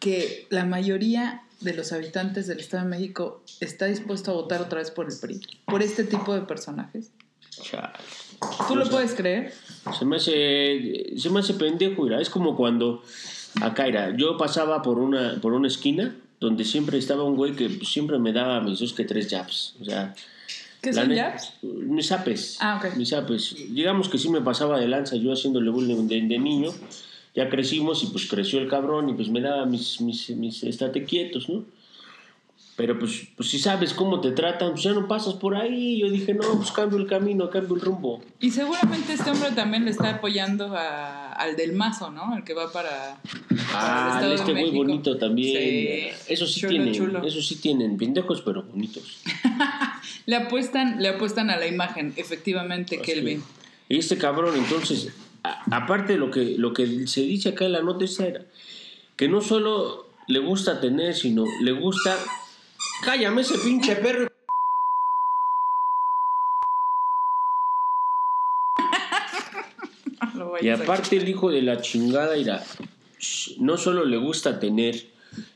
que 0.00 0.46
la 0.50 0.64
mayoría 0.64 1.42
de 1.60 1.74
los 1.74 1.92
habitantes 1.92 2.46
del 2.46 2.60
Estado 2.60 2.84
de 2.84 2.90
México 2.90 3.42
está 3.60 3.86
dispuesto 3.86 4.30
a 4.30 4.34
votar 4.34 4.62
otra 4.62 4.78
vez 4.78 4.90
por 4.90 5.06
el 5.06 5.16
PRI, 5.18 5.40
por 5.66 5.82
este 5.82 6.04
tipo 6.04 6.34
de 6.34 6.40
personajes. 6.40 7.10
¿Tú 8.68 8.76
lo 8.76 8.88
puedes 8.88 9.14
creer? 9.14 9.52
Se 9.98 10.04
me 10.04 10.16
hace, 10.16 11.14
se 11.16 11.30
me 11.30 11.40
hace 11.40 11.54
pendejo, 11.54 12.02
mira. 12.02 12.20
Es 12.20 12.30
como 12.30 12.56
cuando 12.56 13.02
acá 13.62 13.86
era, 13.86 14.16
yo 14.16 14.36
pasaba 14.36 14.82
por 14.82 14.98
una, 14.98 15.38
por 15.40 15.52
una 15.52 15.68
esquina 15.68 16.14
donde 16.40 16.64
siempre 16.64 16.98
estaba 16.98 17.24
un 17.24 17.36
güey 17.36 17.54
que 17.54 17.68
siempre 17.84 18.18
me 18.18 18.32
daba 18.32 18.60
mis 18.60 18.80
dos 18.80 18.92
que 18.92 19.04
tres 19.04 19.28
jabs. 19.28 19.74
O 19.80 19.84
sea, 19.84 20.14
¿Qué 20.80 20.92
son 20.92 21.14
jabs? 21.14 21.54
Mis 21.62 22.12
apes. 22.12 22.58
Ah, 22.60 22.80
ok. 22.80 22.96
Mis 22.96 23.12
apes. 23.12 23.56
Digamos 23.70 24.08
que 24.08 24.18
sí 24.18 24.28
me 24.28 24.40
pasaba 24.40 24.78
de 24.78 24.88
lanza 24.88 25.16
yo 25.16 25.32
haciéndole 25.32 25.70
bullying 25.70 26.06
de, 26.08 26.20
de, 26.22 26.38
niño. 26.38 26.70
Ya 27.34 27.48
crecimos 27.48 28.02
y 28.02 28.06
pues 28.06 28.26
creció 28.28 28.58
el 28.60 28.68
cabrón 28.68 29.08
y 29.08 29.14
pues 29.14 29.28
me 29.28 29.40
daba 29.40 29.66
mis, 29.66 30.00
mis, 30.00 30.30
mis 30.30 30.62
estate 30.62 31.04
quietos, 31.04 31.48
¿no? 31.48 31.64
Pero 32.76 32.98
pues, 32.98 33.28
pues 33.34 33.48
si 33.48 33.58
sabes 33.58 33.94
cómo 33.94 34.20
te 34.20 34.32
tratan, 34.32 34.72
pues 34.72 34.82
ya 34.82 34.92
no 34.92 35.08
pasas 35.08 35.34
por 35.34 35.56
ahí. 35.56 35.98
Yo 35.98 36.10
dije, 36.10 36.34
no, 36.34 36.56
pues 36.56 36.70
cambio 36.72 36.98
el 36.98 37.06
camino, 37.06 37.48
cambio 37.48 37.74
el 37.74 37.80
rumbo. 37.80 38.22
Y 38.38 38.50
seguramente 38.50 39.14
este 39.14 39.30
hombre 39.30 39.50
también 39.52 39.86
le 39.86 39.90
está 39.90 40.16
apoyando 40.16 40.74
a, 40.76 41.25
al 41.36 41.56
del 41.56 41.72
mazo, 41.72 42.10
¿no? 42.10 42.36
El 42.36 42.44
que 42.44 42.54
va 42.54 42.72
para. 42.72 43.20
Ah, 43.72 44.20
este 44.34 44.54
muy 44.54 44.70
bonito 44.70 45.16
también. 45.16 46.14
Eso 46.28 46.46
sí 46.46 46.66
tienen, 46.66 47.24
eso 47.24 47.42
sí 47.42 47.56
tienen, 47.56 47.96
pendejos 47.96 48.42
pero 48.42 48.62
bonitos. 48.62 49.20
le 50.26 50.36
apuestan, 50.36 51.02
le 51.02 51.08
apuestan 51.08 51.50
a 51.50 51.56
la 51.56 51.66
imagen, 51.66 52.12
efectivamente, 52.16 53.00
Kelvin. 53.00 53.42
Y 53.88 53.98
este 53.98 54.18
cabrón, 54.18 54.56
entonces, 54.56 55.12
aparte 55.70 56.14
de 56.14 56.18
lo 56.18 56.30
que, 56.30 56.56
lo 56.58 56.72
que 56.72 57.06
se 57.06 57.20
dice 57.22 57.50
acá 57.50 57.66
en 57.66 57.72
la 57.72 57.82
nota 57.82 58.04
era 58.18 58.42
que 59.16 59.28
no 59.28 59.40
solo 59.40 60.10
le 60.26 60.40
gusta 60.40 60.80
tener, 60.80 61.14
sino 61.14 61.44
le 61.60 61.72
gusta 61.72 62.16
Cállame 63.02 63.42
ese 63.42 63.58
pinche 63.58 63.96
perro. 63.96 64.30
Y 70.60 70.68
aparte 70.68 71.16
el 71.16 71.28
hijo 71.28 71.50
de 71.50 71.62
la 71.62 71.80
chingada 71.80 72.36
irá, 72.36 72.64
no 73.58 73.76
solo 73.76 74.04
le 74.04 74.16
gusta 74.16 74.58
tener, 74.60 75.06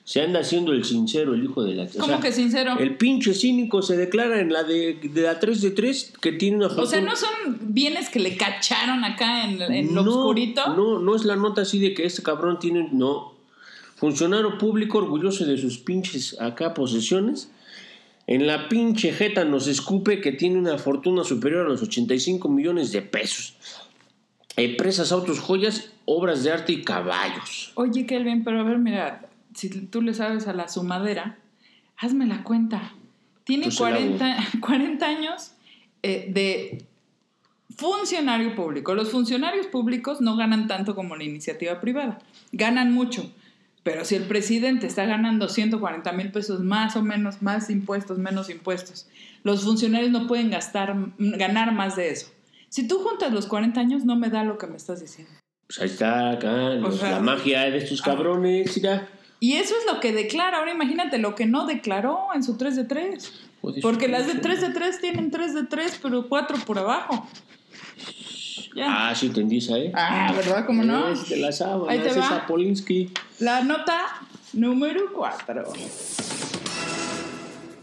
se 0.04 0.20
anda 0.20 0.40
haciendo 0.40 0.72
el 0.72 0.84
sincero 0.84 1.34
el 1.34 1.44
hijo 1.44 1.62
de 1.62 1.74
la 1.74 1.86
¿Cómo 1.86 2.20
que 2.20 2.32
sincero? 2.32 2.76
El 2.78 2.96
pinche 2.96 3.34
cínico 3.34 3.82
se 3.82 3.96
declara 3.96 4.40
en 4.40 4.52
la 4.52 4.64
de, 4.64 4.94
de 4.94 5.22
la 5.22 5.38
3 5.38 5.60
de 5.60 5.70
3 5.70 6.12
que 6.20 6.32
tiene 6.32 6.58
una 6.58 6.66
O 6.66 6.86
sea, 6.86 7.00
no 7.00 7.16
son 7.16 7.58
bienes 7.60 8.08
que 8.08 8.18
le 8.18 8.36
cacharon 8.36 9.04
acá 9.04 9.44
en, 9.44 9.60
en 9.62 9.94
lo 9.94 10.02
oscurito. 10.02 10.74
No, 10.74 10.98
no 10.98 11.16
es 11.16 11.24
la 11.24 11.36
nota 11.36 11.62
así 11.62 11.78
de 11.78 11.94
que 11.94 12.04
este 12.04 12.22
cabrón 12.22 12.58
tiene, 12.58 12.88
no. 12.92 13.34
Funcionario 13.96 14.56
público 14.56 14.98
orgulloso 14.98 15.44
de 15.44 15.58
sus 15.58 15.78
pinches 15.78 16.40
acá 16.40 16.72
posesiones. 16.74 17.50
En 18.26 18.46
la 18.46 18.68
pinche 18.68 19.12
jeta 19.12 19.44
nos 19.44 19.66
escupe 19.66 20.20
que 20.20 20.32
tiene 20.32 20.56
una 20.56 20.78
fortuna 20.78 21.24
superior 21.24 21.66
a 21.66 21.68
los 21.68 21.82
85 21.82 22.48
millones 22.48 22.92
de 22.92 23.02
pesos. 23.02 23.54
Empresas, 24.64 25.12
autos, 25.12 25.40
joyas, 25.40 25.92
obras 26.04 26.42
de 26.42 26.52
arte 26.52 26.72
y 26.72 26.82
caballos. 26.82 27.72
Oye, 27.74 28.06
Kelvin, 28.06 28.44
pero 28.44 28.60
a 28.60 28.62
ver, 28.62 28.78
mira, 28.78 29.28
si 29.54 29.68
tú 29.68 30.02
le 30.02 30.14
sabes 30.14 30.46
a 30.46 30.52
la 30.52 30.68
sumadera, 30.68 31.38
hazme 31.96 32.26
la 32.26 32.42
cuenta. 32.42 32.94
Tiene 33.44 33.68
40, 33.74 34.36
40, 34.60 35.06
años 35.08 35.52
eh, 36.02 36.30
de 36.32 36.84
funcionario 37.76 38.54
público. 38.54 38.94
Los 38.94 39.10
funcionarios 39.10 39.66
públicos 39.66 40.20
no 40.20 40.36
ganan 40.36 40.68
tanto 40.68 40.94
como 40.94 41.16
la 41.16 41.24
iniciativa 41.24 41.80
privada. 41.80 42.18
Ganan 42.52 42.92
mucho. 42.92 43.32
Pero 43.82 44.04
si 44.04 44.14
el 44.14 44.24
presidente 44.24 44.86
está 44.86 45.06
ganando 45.06 45.48
140 45.48 46.12
mil 46.12 46.30
pesos 46.30 46.60
más 46.60 46.96
o 46.96 47.02
menos, 47.02 47.40
más 47.40 47.70
impuestos, 47.70 48.18
menos 48.18 48.50
impuestos, 48.50 49.08
los 49.42 49.64
funcionarios 49.64 50.10
no 50.10 50.26
pueden 50.26 50.50
gastar, 50.50 50.94
ganar 51.18 51.72
más 51.72 51.96
de 51.96 52.10
eso. 52.10 52.30
Si 52.70 52.86
tú 52.86 53.00
juntas 53.00 53.32
los 53.32 53.46
40 53.46 53.80
años, 53.80 54.04
no 54.04 54.16
me 54.16 54.30
da 54.30 54.44
lo 54.44 54.56
que 54.56 54.68
me 54.68 54.76
estás 54.76 55.00
diciendo. 55.00 55.32
Pues 55.66 55.80
ahí 55.80 55.88
está, 55.88 56.30
acá, 56.30 56.50
la 56.52 57.20
magia 57.20 57.62
de 57.70 57.78
estos 57.78 58.00
cabrones, 58.00 58.76
ya. 58.76 59.08
Y 59.40 59.54
eso 59.54 59.74
es 59.78 59.92
lo 59.92 60.00
que 60.00 60.12
declara. 60.12 60.58
Ahora 60.58 60.72
imagínate 60.72 61.18
lo 61.18 61.34
que 61.34 61.46
no 61.46 61.66
declaró 61.66 62.28
en 62.34 62.44
su 62.44 62.56
3 62.56 62.76
de 62.76 62.84
3. 62.84 63.32
Porque 63.82 64.08
las 64.08 64.26
de 64.26 64.34
3 64.34 64.60
de 64.60 64.70
3 64.70 65.00
tienen 65.00 65.30
3 65.30 65.54
de 65.54 65.64
3, 65.64 65.98
pero 66.02 66.28
4 66.28 66.58
por 66.64 66.78
abajo. 66.78 67.28
Ah, 68.80 69.12
sí, 69.16 69.26
entendí 69.26 69.58
esa, 69.58 69.76
¿eh? 69.78 69.92
Ah, 69.94 70.32
¿verdad? 70.34 70.64
¿Cómo 70.64 70.84
no? 70.84 71.08
Es 71.08 71.28
de 71.28 71.38
la 71.38 71.50
sábana, 71.50 71.92
Ahí 71.92 71.98
te 71.98 72.12
va. 72.12 72.46
Polinsky. 72.46 73.12
La 73.40 73.62
nota 73.62 74.06
número 74.52 75.12
4. 75.12 75.64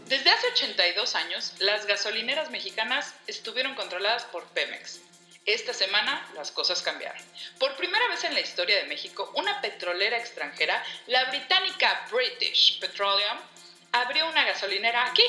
Desde 0.08 0.30
hace 0.30 0.46
82 0.48 1.14
años, 1.16 1.52
las 1.58 1.84
gasolineras 1.84 2.48
mexicanas 2.50 3.14
estuvieron 3.26 3.74
controladas 3.74 4.24
por 4.24 4.42
Pemex. 4.48 5.00
Esta 5.44 5.74
semana 5.74 6.26
las 6.34 6.50
cosas 6.50 6.80
cambiaron. 6.80 7.22
Por 7.58 7.76
primera 7.76 8.08
vez 8.08 8.24
en 8.24 8.32
la 8.32 8.40
historia 8.40 8.78
de 8.78 8.84
México, 8.84 9.30
una 9.34 9.60
petrolera 9.60 10.16
extranjera, 10.16 10.82
la 11.08 11.26
británica 11.26 12.06
British 12.10 12.80
Petroleum, 12.80 13.36
abrió 13.92 14.26
una 14.30 14.46
gasolinera 14.46 15.10
aquí, 15.10 15.24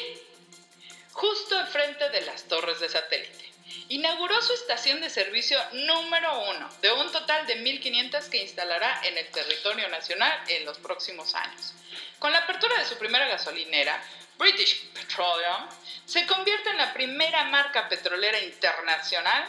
justo 1.12 1.60
enfrente 1.60 2.10
de 2.12 2.22
las 2.22 2.44
torres 2.44 2.80
de 2.80 2.88
satélite 2.88 3.50
inauguró 3.90 4.42
su 4.42 4.54
estación 4.54 5.02
de 5.02 5.10
servicio 5.10 5.60
número 5.74 6.50
uno, 6.50 6.70
de 6.82 6.92
un 6.92 7.12
total 7.12 7.46
de 7.48 7.64
1.500 7.64 8.30
que 8.30 8.42
instalará 8.42 9.02
en 9.04 9.18
el 9.18 9.28
territorio 9.28 9.88
nacional 9.90 10.32
en 10.48 10.66
los 10.66 10.78
próximos 10.78 11.36
años. 11.36 11.74
Con 12.20 12.32
la 12.32 12.40
apertura 12.40 12.78
de 12.80 12.86
su 12.86 12.98
primera 12.98 13.28
gasolinera, 13.28 14.02
British 14.40 14.88
Petroleum 14.94 15.70
se 16.06 16.26
convierte 16.26 16.72
en 16.72 16.78
la 16.78 16.92
primera 16.94 17.44
marca 17.52 17.88
petrolera 17.88 18.42
internacional 18.42 19.44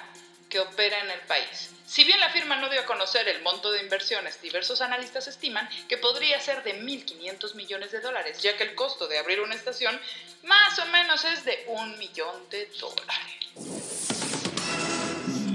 que 0.51 0.61
opera 0.61 0.99
en 1.03 1.11
el 1.11 1.21
país. 1.21 1.71
Si 1.87 2.05
bien 2.05 2.21
la 2.21 2.29
firma 2.29 2.57
no 2.57 2.69
dio 2.69 2.81
a 2.81 2.85
conocer 2.85 3.27
el 3.29 3.41
monto 3.43 3.73
de 3.73 3.83
inversiones, 3.83 4.43
diversos 4.43 4.83
analistas 4.83 5.29
estiman 5.29 5.67
que 5.89 5.97
podría 5.97 6.39
ser 6.41 6.63
de 6.63 6.83
1.500 6.83 7.55
millones 7.55 7.93
de 7.93 8.01
dólares, 8.01 8.43
ya 8.43 8.57
que 8.59 8.65
el 8.65 8.75
costo 8.75 9.09
de 9.09 9.19
abrir 9.19 9.41
una 9.41 9.55
estación 9.55 9.99
más 10.43 10.79
o 10.79 10.87
menos 10.87 11.25
es 11.25 11.47
de 11.47 11.65
un 11.69 11.99
millón 11.99 12.51
de 12.51 12.67
dólares 12.79 13.41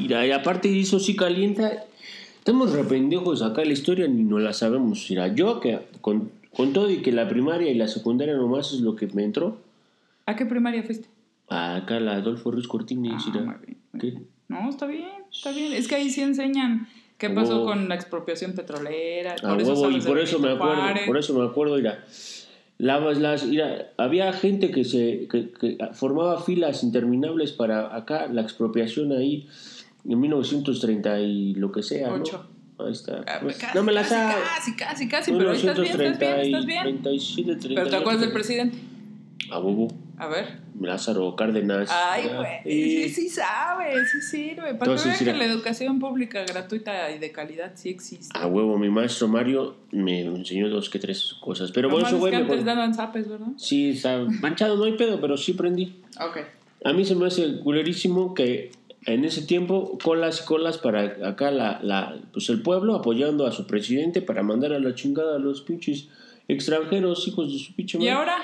y 0.08 0.32
aparte 0.32 0.80
eso 0.80 1.00
sí 1.00 1.15
calienta. 1.15 1.86
Estamos 2.38 2.72
rependejos 2.74 3.42
acá 3.42 3.65
la 3.65 3.74
historia 3.74 4.08
ni 4.08 4.24
no 4.24 4.38
la 4.38 4.54
sabemos. 4.54 5.08
Mira, 5.10 5.27
yo 5.30 5.60
que 5.60 5.80
con, 6.01 6.32
todo 6.74 6.89
y 6.89 7.01
que 7.01 7.12
la 7.12 7.27
primaria 7.27 7.69
y 7.71 7.75
la 7.75 7.88
secundaria 7.88 8.35
nomás 8.35 8.74
es 8.74 8.79
lo 8.81 8.95
que 8.95 9.07
me 9.07 9.24
entró. 9.24 9.57
¿A 10.25 10.35
qué 10.35 10.45
primaria 10.45 10.83
fuiste? 10.83 11.09
Acá 11.50 12.00
la 12.00 12.13
Adolfo 12.15 12.51
Ruiz 12.51 12.67
Cortines. 12.67 13.24
Ah, 13.27 13.59
no, 14.47 14.69
está 14.69 14.85
bien, 14.88 15.07
está 15.31 15.51
bien. 15.51 15.74
Es 15.74 15.88
que 15.88 15.95
ahí 15.95 16.09
sí 16.09 16.21
enseñan 16.21 16.88
qué 17.17 17.29
pasó 17.29 17.63
oh. 17.63 17.65
con 17.65 17.89
la 17.89 17.95
expropiación 17.95 18.53
petrolera. 18.53 19.35
por 19.35 19.62
eso 19.62 19.91
y 19.91 20.01
por 20.01 20.19
eso 20.19 20.39
me 20.39 20.51
acuerdo, 20.51 20.83
por 21.05 21.17
eso 21.17 21.33
me 21.38 21.45
acuerdo, 21.45 21.75
mira. 21.75 22.03
Las, 22.77 23.45
mira, 23.45 23.93
había 23.97 24.33
gente 24.33 24.69
que 24.69 24.83
se 24.83 25.27
que, 25.29 25.50
que 25.51 25.77
formaba 25.93 26.41
filas 26.41 26.83
interminables 26.83 27.53
para 27.53 27.95
acá 27.95 28.27
la 28.27 28.41
expropiación 28.41 29.13
ahí 29.13 29.47
en 30.07 30.19
1930 30.19 31.19
y 31.21 31.53
lo 31.55 31.71
que 31.71 31.83
sea. 31.83 32.09
¿no? 32.09 32.24
Ahí 32.77 32.91
está. 32.91 33.24
Ah, 33.27 33.39
pues, 33.41 33.58
no 33.74 33.84
me 33.84 33.94
la 33.94 34.03
sabes. 34.03 34.36
Casi, 34.55 34.75
casi, 34.75 35.08
casi, 35.08 35.32
pero 35.32 35.51
estás 35.53 35.79
bien, 35.79 36.01
estás 36.01 36.20
bien, 36.20 36.39
estás 36.39 36.65
bien. 36.65 36.84
37, 36.84 37.55
30, 37.55 37.82
pero 37.82 37.89
te 37.89 37.96
acuerdas 37.96 38.22
del 38.22 38.32
presidente. 38.32 38.77
A 39.51 39.60
Bobo. 39.60 39.88
A 40.17 40.27
ver. 40.27 40.60
Lázaro 40.79 41.36
Cárdenas. 41.36 41.89
Ay, 41.91 42.29
güey. 42.34 42.63
Sí, 42.63 43.10
sí 43.10 43.29
sabe, 43.29 43.94
sí 44.05 44.22
sirve. 44.22 44.75
Para 44.75 44.96
que 44.96 45.03
vean 45.03 45.17
que 45.17 45.34
la 45.34 45.46
educación 45.46 46.00
pública 46.00 46.44
gratuita 46.44 47.12
y 47.12 47.20
de 47.20 47.32
calidad 47.32 47.74
sí 47.75 47.89
existe. 47.89 48.38
A 48.38 48.48
huevo, 48.48 48.77
mi 48.77 48.89
maestro 48.89 49.27
Mario 49.27 49.75
me 49.91 50.22
enseñó 50.22 50.70
dos 50.70 50.89
que 50.89 51.00
tres 51.00 51.36
cosas. 51.41 51.72
Pero 51.72 51.89
bueno, 51.89 52.08
eso, 52.08 52.17
güey. 52.17 52.32
que 52.32 52.38
antes 52.38 52.65
daban 52.65 52.94
zapes, 52.94 53.27
¿verdad? 53.27 53.48
Sí, 53.58 53.91
está 53.91 54.20
manchado, 54.41 54.77
no 54.77 54.86
hay 54.86 54.94
pedo, 54.94 55.20
pero 55.20 55.38
sí 55.38 55.53
prendí. 55.53 56.01
Ok. 56.20 56.39
A 56.84 56.94
mí 56.94 57.03
se 57.05 57.15
me 57.15 57.27
hace 57.27 57.60
culerísimo 57.60 58.34
que 58.34 58.72
en 59.05 59.24
ese 59.25 59.41
tiempo, 59.43 59.97
colas 60.03 60.41
y 60.41 60.45
colas 60.45 60.77
para 60.77 61.27
acá 61.27 61.51
la, 61.51 61.79
la, 61.83 62.17
pues 62.33 62.50
el 62.50 62.62
pueblo 62.62 62.95
apoyando 62.95 63.45
a 63.45 63.51
su 63.51 63.67
presidente 63.67 64.21
para 64.21 64.41
mandar 64.43 64.74
a 64.74 64.79
la 64.79 64.95
chingada 64.95 65.35
a 65.35 65.39
los 65.39 65.62
pinches 65.62 66.07
extranjeros, 66.47 67.27
hijos 67.27 67.51
de 67.53 67.59
su 67.59 67.74
pinche 67.74 67.97
¿Y 67.97 68.01
madre. 68.01 68.12
ahora? 68.13 68.38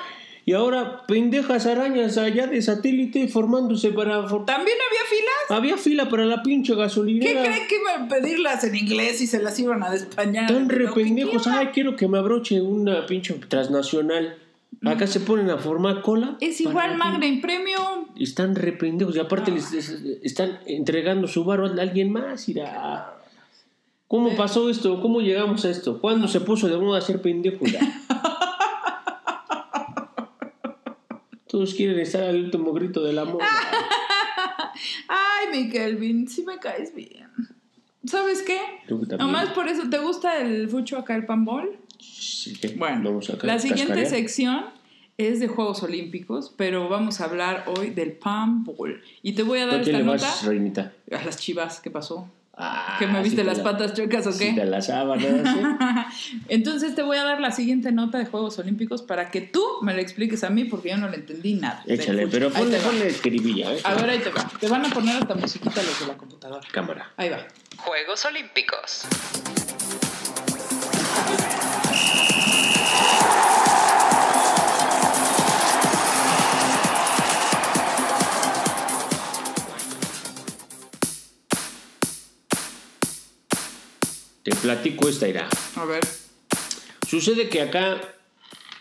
Y 0.44 0.54
ahora 0.54 1.04
pendejas 1.08 1.68
arañas 1.68 2.18
allá 2.18 2.48
de 2.48 2.60
satélite 2.64 3.28
formándose 3.28 3.92
para... 3.92 4.28
for- 4.28 4.46
¿También 4.46 4.76
había 4.90 5.08
filas? 5.08 5.60
Había 5.60 5.78
fila 5.78 6.10
para 6.10 6.26
la 6.26 6.42
pinche 6.42 6.74
¿Qué 6.74 6.80
gasolinera. 6.80 7.44
creen 7.44 7.68
que 7.68 7.76
iban 7.76 8.04
a 8.06 8.08
pedirlas 8.10 8.64
en 8.64 8.76
inglés 8.76 9.22
y 9.22 9.28
se 9.28 9.42
las 9.42 9.60
iban 9.60 9.84
a 9.84 9.92
despañar? 9.92 10.48
Tan 10.52 10.68
rependejos. 10.68 11.46
Ay, 11.46 11.68
quiero 11.68 11.96
que 11.96 12.08
me 12.08 12.18
abroche 12.18 12.60
una 12.60 13.06
pinche 13.06 13.36
transnacional. 13.50 14.36
Acá 14.84 15.06
se 15.06 15.20
ponen 15.20 15.50
a 15.52 15.58
formar 15.60 16.02
cola. 16.02 16.38
Es 16.42 16.60
igual 16.60 16.92
la 16.92 16.98
Magna 16.98 17.28
Premium. 17.42 18.08
Están 18.18 18.56
rependejos 18.56 19.16
y 19.16 19.20
aparte 19.20 19.52
Ah. 19.52 19.54
les, 19.56 19.72
les- 19.72 19.90
están 20.24 20.60
entregando 20.66 21.28
su 21.28 21.44
barro 21.44 21.68
a 21.68 21.82
alguien 21.82 22.12
más. 22.12 22.50
Irá. 22.50 23.16
¿Cómo 24.08 24.36
pasó 24.36 24.70
esto? 24.70 25.00
¿Cómo 25.02 25.22
llegamos 25.22 25.64
a 25.66 25.70
esto? 25.70 26.02
¿Cuándo 26.02 26.28
se 26.28 26.42
puso 26.42 26.68
de 26.68 26.78
moda 26.78 27.00
ser 27.00 27.22
pendejo? 27.22 27.64
Todos 31.48 31.74
quieren 31.76 32.00
estar 32.00 32.24
al 32.24 32.46
último 32.46 32.72
grito 32.74 33.04
del 33.04 33.20
amor. 33.20 33.42
Ay, 35.08 35.48
mi 35.52 35.70
Kelvin, 35.70 36.28
sí 36.28 36.44
me 36.44 36.58
caes 36.60 36.96
bien. 36.96 37.30
¿Sabes 38.06 38.42
qué? 38.42 38.60
Nomás 39.20 39.50
por 39.50 39.68
eso, 39.68 39.84
¿te 39.90 39.98
gusta 40.00 40.40
el 40.40 40.70
fucho 40.70 40.98
acá, 40.98 41.16
el 41.16 41.26
pambol? 41.26 41.78
Sí. 42.02 42.60
Bueno, 42.78 43.20
la 43.44 43.60
siguiente 43.60 44.06
sección 44.08 44.66
es 45.18 45.40
de 45.40 45.48
Juegos 45.48 45.84
Olímpicos, 45.84 46.52
pero 46.58 46.90
vamos 46.90 47.22
a 47.22 47.26
hablar 47.26 47.66
hoy 47.68 47.92
del 47.92 48.14
pambol. 48.14 49.04
Y 49.22 49.34
te 49.34 49.44
voy 49.44 49.60
a 49.60 49.66
¿Tú 49.66 49.72
dar 49.72 49.82
esta 49.82 49.98
le 50.00 50.04
nota 50.04 50.26
vas, 50.26 50.44
reinita? 50.46 50.94
a 51.12 51.24
las 51.24 51.38
chivas, 51.38 51.80
¿qué 51.80 51.92
pasó? 51.92 52.28
Ah, 52.64 52.98
¿Que 53.00 53.08
me 53.08 53.20
sí 53.20 53.24
viste 53.26 53.38
te 53.42 53.44
las 53.46 53.60
la- 53.60 53.64
patas 53.64 53.94
chuecas 53.94 54.28
o 54.28 54.32
sí 54.32 54.46
qué? 54.50 54.54
te 54.54 54.66
las 54.66 54.88
sábanas, 54.88 55.26
¿eh? 55.26 55.44
Entonces 56.50 56.94
te 56.96 57.02
voy 57.02 57.18
a 57.18 57.24
dar 57.24 57.40
la 57.40 57.52
siguiente 57.52 57.92
nota 57.92 58.18
de 58.18 58.26
Juegos 58.26 58.60
Olímpicos 58.60 59.02
para 59.02 59.32
que 59.32 59.42
tú 59.42 59.64
me 59.82 59.94
la 59.94 60.02
expliques 60.02 60.44
a 60.44 60.50
mí 60.50 60.66
porque 60.66 60.90
yo 60.90 60.98
no 60.98 61.08
le 61.10 61.18
entendí 61.18 61.54
nada. 61.56 61.84
Échale, 61.88 62.28
pero 62.28 62.50
ponle, 62.52 62.78
ponle 62.80 63.08
escribilla, 63.08 63.74
¿eh? 63.74 63.80
A 63.84 63.94
ver, 63.96 64.10
ahí 64.10 64.20
te 64.20 64.30
va. 64.30 64.52
Te 64.60 64.68
van 64.68 64.86
a 64.86 64.90
poner 64.90 65.16
hasta 65.18 65.34
musiquita 65.36 65.82
los 65.82 66.00
de 66.02 66.08
la 66.08 66.18
computadora. 66.18 66.68
Cámara. 66.72 67.12
Ahí 67.18 67.30
va. 67.30 67.48
Juegos 67.78 68.26
Olímpicos. 68.26 69.06
Te 84.44 84.56
platico 84.56 85.08
esta 85.08 85.28
irá. 85.28 85.48
A 85.76 85.86
ver. 85.86 86.02
Sucede 87.08 87.50
que 87.50 87.62
acá 87.62 87.98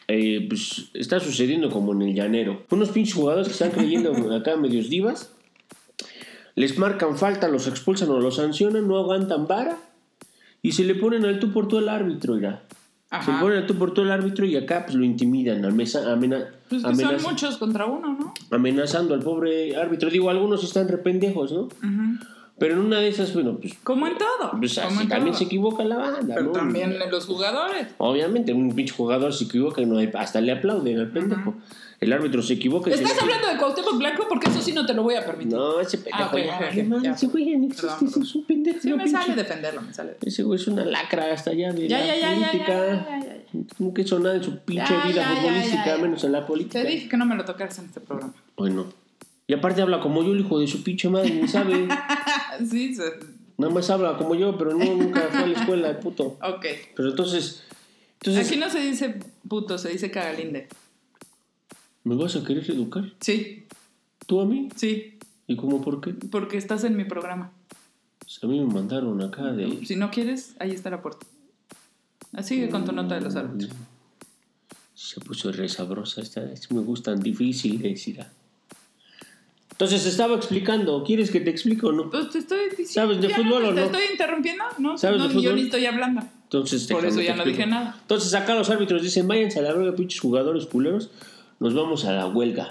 eh, 0.09 0.47
pues, 0.49 0.87
está 0.95 1.21
sucediendo 1.21 1.71
como 1.71 1.93
en 1.93 2.03
el 2.03 2.15
llanero. 2.15 2.65
Unos 2.71 2.91
pinches 2.91 3.15
jugadores 3.15 3.49
que 3.49 3.53
están 3.53 3.71
creyendo 3.71 4.13
acá 4.35 4.57
medios 4.57 4.89
divas. 4.89 5.31
Les 6.55 6.79
marcan 6.79 7.17
falta, 7.17 7.49
los 7.49 7.67
expulsan 7.67 8.11
o 8.11 8.21
los 8.21 8.37
sancionan, 8.37 8.87
no 8.89 8.99
aguantan 8.99 9.47
vara. 9.47 9.79
Y 10.63 10.73
se 10.73 10.85
le 10.85 10.95
ponen 10.95 11.25
al 11.25 11.39
tú 11.39 11.53
por 11.53 11.69
tú 11.69 11.79
al 11.79 11.89
árbitro, 11.89 12.37
irá. 12.37 12.63
Se 13.25 13.33
le 13.33 13.39
ponen 13.41 13.59
al 13.59 13.67
tú 13.67 13.77
por 13.77 13.93
tú 13.93 14.03
al 14.03 14.11
árbitro 14.13 14.45
y 14.47 14.57
acá 14.57 14.85
pues 14.85 14.95
lo 14.95 15.05
intimidan, 15.05 15.65
amesa- 15.65 16.13
amena- 16.13 16.49
Pues 16.69 16.83
son 16.83 17.23
muchos 17.23 17.57
contra 17.57 17.87
uno, 17.87 18.17
¿no? 18.19 18.35
amenazando 18.51 19.15
al 19.15 19.21
pobre 19.21 19.75
árbitro. 19.77 20.11
Digo, 20.11 20.31
algunos 20.31 20.63
están 20.63 20.87
rependejos, 20.87 21.51
¿no? 21.53 21.63
Ujú. 21.63 22.25
Pero 22.61 22.75
en 22.75 22.81
una 22.81 22.99
de 23.01 23.09
esas, 23.09 23.33
bueno, 23.35 23.57
pues, 23.61 23.75
Como 23.83 24.07
en 24.07 24.17
todo. 24.19 24.53
pues 24.59 24.79
así 24.79 25.03
en 25.03 25.09
también 25.09 25.33
todo. 25.33 25.39
se 25.39 25.45
equivoca 25.45 25.83
la 25.83 25.97
banda, 25.97 26.35
Pero 26.35 26.47
¿no? 26.49 26.53
también 26.53 26.95
los 27.11 27.25
jugadores. 27.27 27.89
Obviamente, 27.99 28.53
un 28.53 28.73
pinche 28.75 28.93
jugador 28.95 29.33
se 29.33 29.45
equivoca 29.45 29.81
y 29.81 29.87
no 29.87 29.97
hay- 29.99 30.11
hasta 30.15 30.41
le 30.41 30.53
aplauden 30.53 30.99
al 31.01 31.11
pendejo. 31.11 31.55
El 32.01 32.13
árbitro 32.15 32.41
se 32.43 32.55
equivoca 32.55 32.89
y 32.91 32.95
se 32.95 33.03
¿Estás 33.03 33.17
le- 33.17 33.23
hablando 33.23 33.49
de 33.49 33.57
Cuauhtémoc 33.59 33.99
Blanco? 33.99 34.27
Porque 34.29 34.49
eso 34.49 34.61
sí 34.63 34.73
no 34.73 34.87
te 34.87 34.95
lo 34.95 35.03
voy 35.03 35.15
a 35.17 35.25
permitir. 35.27 35.53
No, 35.55 35.81
ese 35.81 35.99
pendejo 35.99 36.19
Ah, 36.25 36.29
ok, 36.33 36.39
ya, 36.39 36.55
ok, 36.55 36.61
vale 36.61 36.83
madre, 36.85 37.05
ya. 37.05 37.13
ese 37.13 37.27
güey 37.27 37.51
ya 37.51 37.59
no 37.59 37.67
existe, 37.67 38.05
ese 38.07 38.21
es 38.21 38.35
un 38.35 38.45
pendejo. 38.47 38.79
Sí 38.81 38.89
no, 38.91 38.97
me 38.97 39.05
pinche- 39.05 39.11
sale 39.23 39.35
defenderlo, 39.35 39.83
me 39.83 39.93
sale. 39.93 40.17
Ese 40.23 40.43
güey 40.43 40.59
es 40.61 40.67
una 40.69 40.85
lacra 40.85 41.33
hasta 41.33 41.51
allá 41.51 41.73
de 41.73 41.89
Ya, 41.89 41.99
la 41.99 42.17
ya, 42.17 42.29
política. 42.35 42.69
ya, 42.69 42.87
ya, 42.87 43.21
ya, 43.21 43.37
ya. 43.53 43.61
Nunca 43.79 44.01
hizo 44.03 44.19
nada 44.19 44.37
en 44.37 44.45
su 44.45 44.59
pinche 44.61 44.85
Ya, 44.95 45.07
vida 45.09 45.25
futbolística, 45.25 45.87
ya, 45.87 45.97
ya. 45.97 46.03
menos 46.03 46.25
en 46.25 46.33
la 46.33 46.47
política. 46.47 46.83
Te 46.83 46.89
dije 46.89 47.09
que 47.09 47.17
no 47.19 47.27
me 47.27 47.37
lo 47.37 47.45
tocaras 47.45 47.79
en 47.79 47.87
este 47.87 48.01
programa. 48.01 48.33
Bueno. 48.57 49.00
Y 49.51 49.53
aparte 49.53 49.83
habla 49.83 49.99
como 49.99 50.23
yo, 50.23 50.33
el 50.33 50.41
hijo 50.43 50.61
de 50.61 50.69
su 50.69 50.85
pinche 50.85 51.09
madre, 51.09 51.31
ni 51.35 51.49
sabe. 51.49 51.89
sí, 52.71 52.95
sí. 52.95 53.03
Nada 53.59 53.73
más 53.75 53.91
habla 53.91 54.17
como 54.17 54.37
yo, 54.37 54.57
pero 54.57 54.73
no, 54.75 54.85
nunca 54.95 55.23
fue 55.29 55.41
a 55.41 55.47
la 55.49 55.59
escuela, 55.59 55.99
puto. 55.99 56.39
Ok. 56.41 56.67
Pero 56.95 57.09
entonces, 57.09 57.65
entonces 58.21 58.47
Aquí 58.47 58.57
no 58.61 58.71
se 58.71 58.79
dice 58.79 59.19
puto, 59.49 59.77
se 59.77 59.89
dice 59.89 60.09
cagalinde. 60.13 60.69
¿me 62.05 62.15
vas 62.15 62.37
a 62.37 62.45
querer 62.45 62.71
educar? 62.71 63.13
Sí, 63.19 63.65
¿Tú 64.29 64.41
a 64.41 64.47
mí? 64.47 64.69
sí, 64.77 65.19
¿Y 65.49 65.57
cómo 65.57 65.83
por 65.83 66.01
qué? 66.01 66.13
porque 66.15 66.57
estás 66.57 66.85
en 66.85 66.97
mi 66.97 67.03
programa. 67.05 67.51
Pues 68.21 68.39
a 68.45 68.47
mí 68.47 68.61
me 68.61 68.73
mandaron 68.73 69.21
acá 69.21 69.43
de... 69.51 69.85
Si 69.85 69.97
no 69.97 70.13
quieres, 70.13 70.55
ahí 70.61 70.71
está 70.71 70.91
la 70.91 71.03
puerta. 71.03 71.27
Así 72.35 72.61
que 72.61 72.69
con 72.69 72.85
tu 72.85 72.93
nota 72.93 73.17
de 73.17 73.23
los 73.23 73.35
árbitros. 73.35 73.73
Se 74.95 75.19
puso 75.21 75.51
re 75.51 75.69
sabrosa 75.69 76.21
esta, 76.21 76.41
es- 76.53 76.71
me 76.71 76.83
gustan 76.83 77.19
difíciles, 77.21 78.07
irá. 78.07 78.31
Entonces 79.81 80.05
estaba 80.05 80.37
explicando, 80.37 81.03
¿quieres 81.05 81.31
que 81.31 81.41
te 81.41 81.49
explique 81.49 81.87
o 81.87 81.93
no? 81.93 82.11
Pues 82.11 82.29
te 82.29 82.41
estoy 82.41 82.69
diciendo. 82.69 82.93
¿Sabes 82.93 83.21
de 83.23 83.29
ya 83.29 83.37
fútbol 83.37 83.63
no, 83.63 83.69
o 83.71 83.75
¿Te 83.75 83.81
no? 83.81 83.87
estoy 83.87 84.03
interrumpiendo? 84.13 84.65
No, 84.77 84.99
¿Sabes 84.99 85.19
no 85.19 85.29
de 85.29 85.41
yo 85.41 85.55
ni 85.55 85.63
estoy 85.63 85.87
hablando. 85.87 86.21
Entonces 86.43 86.87
Por 86.87 87.03
eso 87.07 87.17
te 87.17 87.25
ya 87.25 87.35
no 87.35 87.47
dije 87.47 87.67
nada. 87.67 87.97
Entonces 88.03 88.35
acá 88.35 88.55
los 88.55 88.69
árbitros 88.69 89.03
dicen, 89.03 89.27
váyanse 89.27 89.59
a 89.59 89.63
la 89.63 89.73
verga, 89.73 89.97
pinches 89.97 90.21
jugadores 90.21 90.67
culeros, 90.67 91.09
nos 91.61 91.73
vamos 91.73 92.05
a 92.05 92.13
la 92.13 92.27
huelga. 92.27 92.69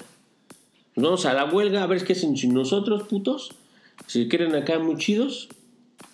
Nos 0.96 1.04
vamos 1.04 1.26
a 1.26 1.34
la 1.34 1.46
huelga 1.46 1.82
a 1.82 1.88
ver 1.88 2.04
qué 2.04 2.14
hacen 2.14 2.38
sin 2.38 2.54
nosotros, 2.54 3.08
putos. 3.08 3.54
Si 4.06 4.28
quieren 4.28 4.54
acá 4.54 4.78
muy 4.78 4.98
chidos, 4.98 5.50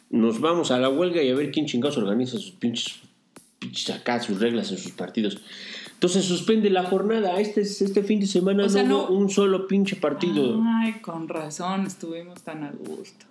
nos 0.09 0.39
vamos 0.39 0.71
a 0.71 0.79
la 0.79 0.87
huelga 0.87 1.21
y 1.21 1.29
a 1.29 1.35
ver 1.35 1.51
quién 1.51 1.65
chingados 1.65 1.97
organiza 1.97 2.37
sus 2.37 2.51
pinches, 2.51 3.01
acá, 3.93 4.19
sus 4.21 4.39
reglas 4.39 4.71
en 4.71 4.77
sus 4.77 4.91
partidos. 4.91 5.37
Entonces 5.93 6.25
suspende 6.25 6.69
la 6.69 6.83
jornada. 6.83 7.39
Este, 7.39 7.61
este 7.61 8.03
fin 8.03 8.19
de 8.19 8.27
semana 8.27 8.65
O 8.65 8.69
sea, 8.69 8.83
no 8.83 9.03
hubo 9.03 9.09
no- 9.09 9.15
un 9.17 9.29
solo 9.29 9.67
pinche 9.67 9.95
partido. 9.95 10.61
Ay, 10.83 10.93
con 11.01 11.27
razón, 11.27 11.85
estuvimos 11.87 12.41
tan 12.43 12.63
a 12.63 12.71
gusto. 12.71 13.25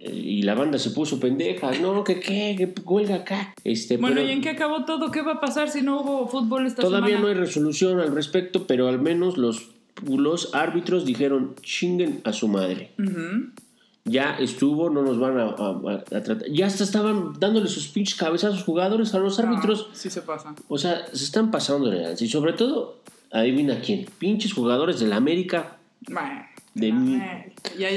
Eh, 0.00 0.12
Y 0.14 0.42
la 0.42 0.54
banda 0.54 0.78
se 0.78 0.90
puso 0.90 1.20
pendeja. 1.20 1.70
No, 1.80 2.04
que 2.04 2.18
qué, 2.20 2.54
que 2.56 2.72
huelga 2.84 3.16
acá. 3.16 3.54
Este, 3.64 3.96
Bueno, 3.98 4.16
pero- 4.16 4.28
¿y 4.28 4.32
en 4.32 4.40
qué 4.40 4.50
acabó 4.50 4.84
todo? 4.84 5.10
¿Qué 5.10 5.22
va 5.22 5.32
a 5.34 5.40
pasar 5.40 5.68
si 5.70 5.82
no 5.82 6.00
hubo 6.00 6.26
fútbol 6.28 6.66
esta 6.66 6.82
Todavía 6.82 7.18
no 7.18 7.28
hay 7.28 7.34
resolución 7.34 8.00
al 8.00 8.14
respecto, 8.14 8.66
pero 8.66 8.88
al 8.88 8.98
menos 9.00 9.36
los, 9.36 9.68
los 10.06 10.54
árbitros 10.54 11.04
dijeron 11.04 11.54
chinguen 11.62 12.20
a 12.24 12.32
su 12.32 12.48
madre. 12.48 12.92
Ujú. 12.98 13.50
Ya 14.08 14.36
estuvo, 14.38 14.88
no 14.88 15.02
nos 15.02 15.18
van 15.18 15.36
a, 15.38 15.42
a- 15.48 16.02
a 16.16 16.22
tratar. 16.22 16.48
Ya 16.48 16.66
hasta 16.66 16.84
estaban 16.84 17.32
dándole 17.40 17.68
sus 17.68 17.88
pinches 17.88 18.14
cabezazos 18.14 18.62
jugadores 18.62 19.12
a 19.14 19.18
los 19.18 19.38
árbitros. 19.40 19.88
No, 19.88 19.94
sí 19.96 20.08
se 20.10 20.22
pasa. 20.22 20.54
O 20.68 20.78
sea, 20.78 21.06
se 21.08 21.24
están 21.24 21.50
pasando 21.50 21.90
de 21.90 22.00
lanza. 22.02 22.24
Y 22.24 22.28
sobre 22.28 22.52
todo, 22.52 22.98
adivina 23.32 23.80
quién. 23.80 24.06
Pinches 24.18 24.52
jugadores 24.52 25.00
del 25.00 25.12
América, 25.12 25.76
De 26.74 26.88
eh, 26.88 27.52
Ya, 27.78 27.88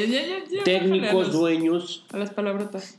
técnicos, 0.64 1.10
a 1.10 1.14
los- 1.14 1.32
dueños. 1.34 2.06
A 2.12 2.18
las 2.18 2.32
palabrotas. 2.32 2.98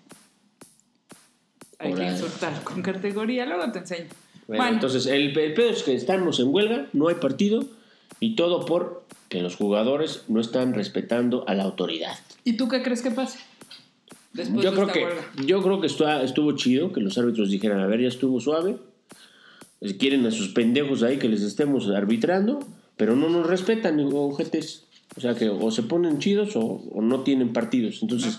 Hay 1.81 1.95
que 1.95 2.05
insultar 2.07 2.63
con 2.63 2.83
categoría, 2.83 3.47
luego 3.47 3.73
te 3.73 3.79
enseño. 3.81 4.07
Bueno, 4.47 4.63
Bueno, 4.63 4.75
entonces 4.75 5.07
el, 5.07 5.37
el 5.37 5.55
pedo 5.55 5.71
es 5.71 5.83
que 5.83 5.95
estamos 5.95 6.39
en 6.41 6.55
huelga, 6.55 6.87
no 6.93 7.09
hay 7.09 7.15
partido. 7.17 7.65
Y 8.21 8.37
todo 8.37 8.67
por 8.67 9.05
que 9.31 9.41
los 9.41 9.57
jugadores 9.57 10.25
no 10.29 10.41
están 10.41 10.75
respetando 10.75 11.49
a 11.49 11.55
la 11.55 11.63
autoridad. 11.63 12.19
¿y 12.45 12.59
tú 12.59 12.69
qué 12.69 12.83
crees 12.83 13.01
que 13.01 13.11
pase? 13.11 13.39
Después 14.35 14.63
yo 14.63 14.71
de 14.71 14.77
creo 14.77 14.87
esta 14.89 14.99
que 14.99 15.05
huelga. 15.07 15.47
yo 15.47 15.63
creo 15.63 15.81
que 15.81 15.87
estuvo, 15.87 16.11
estuvo 16.11 16.53
chido 16.57 16.93
que 16.93 17.01
los 17.01 17.17
árbitros 17.17 17.51
dijeran 17.51 17.81
a 17.81 17.87
ver 17.87 18.03
ya 18.03 18.09
estuvo 18.09 18.39
suave 18.41 18.77
quieren 19.99 20.27
a 20.27 20.31
sus 20.31 20.51
pendejos 20.51 21.03
ahí 21.03 21.17
que 21.17 21.29
les 21.29 21.41
estemos 21.41 21.89
arbitrando 21.89 22.61
pero 22.99 23.17
no 23.17 23.31
nos 23.31 23.47
respetan 23.47 23.99
ojetes 24.13 24.85
o 25.17 25.21
sea 25.21 25.35
que 25.35 25.49
o 25.49 25.71
se 25.71 25.83
ponen 25.83 26.19
chidos 26.19 26.55
o, 26.55 26.63
o 26.63 27.01
no 27.03 27.21
tienen 27.21 27.53
partidos 27.53 28.03
entonces 28.03 28.37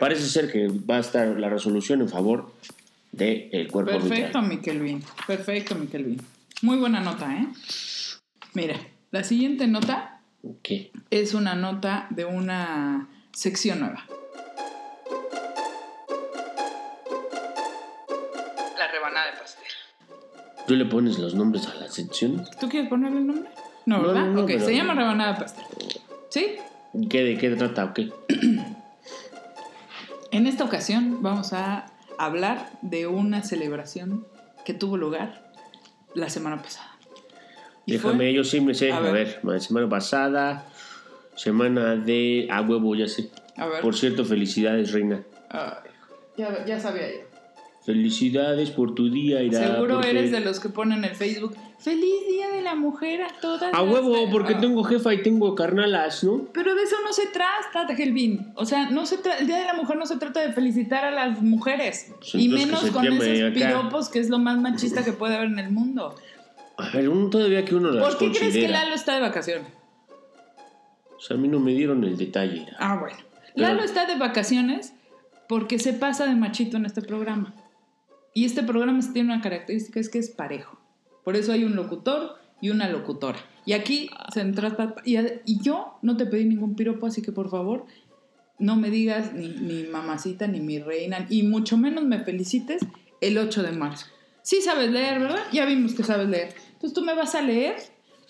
parece 0.00 0.26
ser 0.26 0.50
que 0.50 0.68
va 0.68 0.96
a 0.96 1.00
estar 1.00 1.38
la 1.38 1.50
resolución 1.50 2.00
en 2.00 2.08
favor 2.08 2.50
del 3.12 3.68
cuerpo 3.68 3.92
Perfecto. 3.92 4.42
Miquelvin. 4.42 5.02
Perfecto, 5.26 5.74
Miquelvin. 5.74 6.20
Muy 6.62 6.78
buena 6.78 7.00
nota, 7.00 7.34
¿eh? 7.36 7.48
Mira, 8.54 8.76
la 9.10 9.24
siguiente 9.24 9.66
nota 9.66 10.17
¿Qué? 10.62 10.92
es 11.10 11.34
una 11.34 11.54
nota 11.54 12.06
de 12.10 12.24
una 12.24 13.08
sección 13.32 13.80
nueva. 13.80 14.04
La 18.78 18.88
rebanada 18.92 19.26
de 19.32 19.38
pastel. 19.38 19.64
¿Tú 20.66 20.74
le 20.74 20.84
pones 20.84 21.18
los 21.18 21.34
nombres 21.34 21.66
a 21.66 21.74
las 21.74 21.94
secciones? 21.94 22.50
¿Tú 22.58 22.68
quieres 22.68 22.88
ponerle 22.88 23.18
el 23.18 23.26
nombre? 23.26 23.50
No, 23.86 23.98
No, 23.98 24.08
¿verdad? 24.08 24.20
no, 24.26 24.32
no, 24.34 24.40
ok, 24.42 24.46
pero- 24.46 24.64
se 24.64 24.74
llama 24.76 24.94
rebanada 24.94 25.34
de 25.34 25.40
pastel. 25.40 25.64
¿Sí? 26.30 26.56
¿Qué, 27.10 27.24
¿De 27.24 27.38
qué 27.38 27.50
trata 27.50 27.84
o 27.86 27.94
qué? 27.94 28.12
En 30.30 30.46
esta 30.46 30.62
ocasión 30.64 31.22
vamos 31.22 31.54
a 31.54 31.86
hablar 32.18 32.68
de 32.82 33.06
una 33.06 33.42
celebración 33.42 34.26
que 34.66 34.74
tuvo 34.74 34.98
lugar 34.98 35.50
la 36.14 36.28
semana 36.28 36.60
pasada. 36.60 36.97
Y 37.88 37.92
Déjame, 37.92 38.16
fue- 38.16 38.32
yo 38.34 38.44
sí 38.44 38.60
me 38.60 38.74
sé. 38.74 38.92
A 38.92 38.98
A 38.98 39.00
ver. 39.00 39.40
semana 39.60 39.88
pasada, 39.88 40.66
semana 41.34 41.96
de. 41.96 42.46
A 42.50 42.60
huevo, 42.60 42.94
ya 42.94 43.08
sé. 43.08 43.30
A 43.56 43.66
ver. 43.66 43.80
Por 43.80 43.96
cierto, 43.96 44.24
felicidades, 44.26 44.92
reina. 44.92 45.22
Ay, 45.48 45.72
ya, 46.36 46.64
ya 46.66 46.78
sabía 46.78 47.08
yo. 47.10 47.20
Felicidades 47.86 48.70
por 48.70 48.94
tu 48.94 49.10
día, 49.10 49.42
Ira. 49.42 49.66
Seguro 49.66 49.94
porque- 49.94 50.10
eres 50.10 50.30
de 50.30 50.40
los 50.40 50.60
que 50.60 50.68
ponen 50.68 50.98
en 50.98 51.04
el 51.10 51.16
Facebook 51.16 51.56
Feliz 51.78 52.26
Día 52.28 52.48
de 52.50 52.60
la 52.60 52.74
Mujer 52.74 53.22
a 53.22 53.28
todas. 53.40 53.72
A 53.72 53.82
las- 53.82 53.90
huevo, 53.90 54.28
porque 54.30 54.54
Ah. 54.54 54.60
tengo 54.60 54.82
jefa 54.84 55.14
y 55.14 55.22
tengo 55.22 55.54
carnalas, 55.54 56.22
¿no? 56.24 56.46
Pero 56.52 56.74
de 56.74 56.82
eso 56.82 56.96
no 57.04 57.12
se 57.14 57.28
trata, 57.28 57.94
Gelvin. 57.96 58.52
O 58.56 58.66
sea, 58.66 58.90
no 58.90 59.06
se 59.06 59.22
tra- 59.22 59.38
el 59.40 59.46
Día 59.46 59.58
de 59.58 59.64
la 59.64 59.74
Mujer 59.74 59.96
no 59.96 60.04
se 60.04 60.16
trata 60.18 60.40
de 60.40 60.52
felicitar 60.52 61.04
a 61.06 61.10
las 61.12 61.40
mujeres. 61.40 62.12
Pues 62.18 62.34
y 62.34 62.48
menos 62.48 62.80
con 62.90 63.06
esos 63.06 63.42
acá. 63.50 63.54
piropos 63.54 64.08
que 64.10 64.18
es 64.18 64.28
lo 64.28 64.38
más 64.38 64.58
machista 64.58 65.02
que 65.04 65.12
puede 65.12 65.36
haber 65.36 65.48
en 65.48 65.58
el 65.60 65.70
mundo. 65.70 66.14
A 66.78 66.90
ver, 66.90 67.08
uno 67.08 67.28
todavía 67.28 67.64
que 67.64 67.74
uno 67.74 67.90
las 67.90 68.04
¿Por 68.04 68.18
qué 68.18 68.38
crees 68.38 68.54
que. 68.54 68.68
Lalo 68.68 68.94
está 68.94 69.14
de 69.14 69.20
vacaciones? 69.20 69.66
O 71.16 71.20
sea, 71.20 71.36
a 71.36 71.40
mí 71.40 71.48
no 71.48 71.58
me 71.58 71.72
dieron 71.72 72.04
el 72.04 72.16
detalle. 72.16 72.66
Ah, 72.78 72.96
bueno. 73.00 73.16
Pero- 73.54 73.66
Lalo 73.68 73.82
está 73.82 74.06
de 74.06 74.16
vacaciones 74.16 74.92
porque 75.48 75.78
se 75.78 75.92
pasa 75.92 76.26
de 76.26 76.34
machito 76.36 76.76
en 76.76 76.86
este 76.86 77.02
programa. 77.02 77.54
Y 78.34 78.44
este 78.44 78.62
programa 78.62 79.00
tiene 79.12 79.32
una 79.32 79.42
característica, 79.42 79.98
es 79.98 80.08
que 80.08 80.18
es 80.18 80.30
parejo. 80.30 80.78
Por 81.24 81.34
eso 81.34 81.52
hay 81.52 81.64
un 81.64 81.74
locutor 81.74 82.36
y 82.60 82.70
una 82.70 82.88
locutora. 82.88 83.38
Y 83.64 83.72
aquí 83.72 84.10
se 84.32 84.44
trata... 84.52 84.94
Y, 85.04 85.16
y 85.16 85.60
yo 85.62 85.98
no 86.02 86.16
te 86.16 86.26
pedí 86.26 86.44
ningún 86.44 86.76
piropo, 86.76 87.06
así 87.06 87.20
que 87.22 87.32
por 87.32 87.50
favor 87.50 87.86
no 88.60 88.76
me 88.76 88.90
digas 88.90 89.32
ni, 89.34 89.48
ni 89.48 89.84
mamacita 89.84 90.46
ni 90.46 90.60
mi 90.60 90.78
reina, 90.78 91.26
y 91.28 91.42
mucho 91.44 91.76
menos 91.76 92.04
me 92.04 92.20
felicites 92.24 92.82
el 93.20 93.38
8 93.38 93.62
de 93.62 93.72
marzo. 93.72 94.06
Sí 94.42 94.60
sabes 94.62 94.90
leer, 94.90 95.20
¿verdad? 95.20 95.42
Ya 95.52 95.64
vimos 95.64 95.94
que 95.94 96.02
sabes 96.02 96.28
leer. 96.28 96.54
Entonces 96.78 96.94
tú 96.94 97.02
me 97.02 97.12
vas 97.14 97.34
a 97.34 97.42
leer 97.42 97.74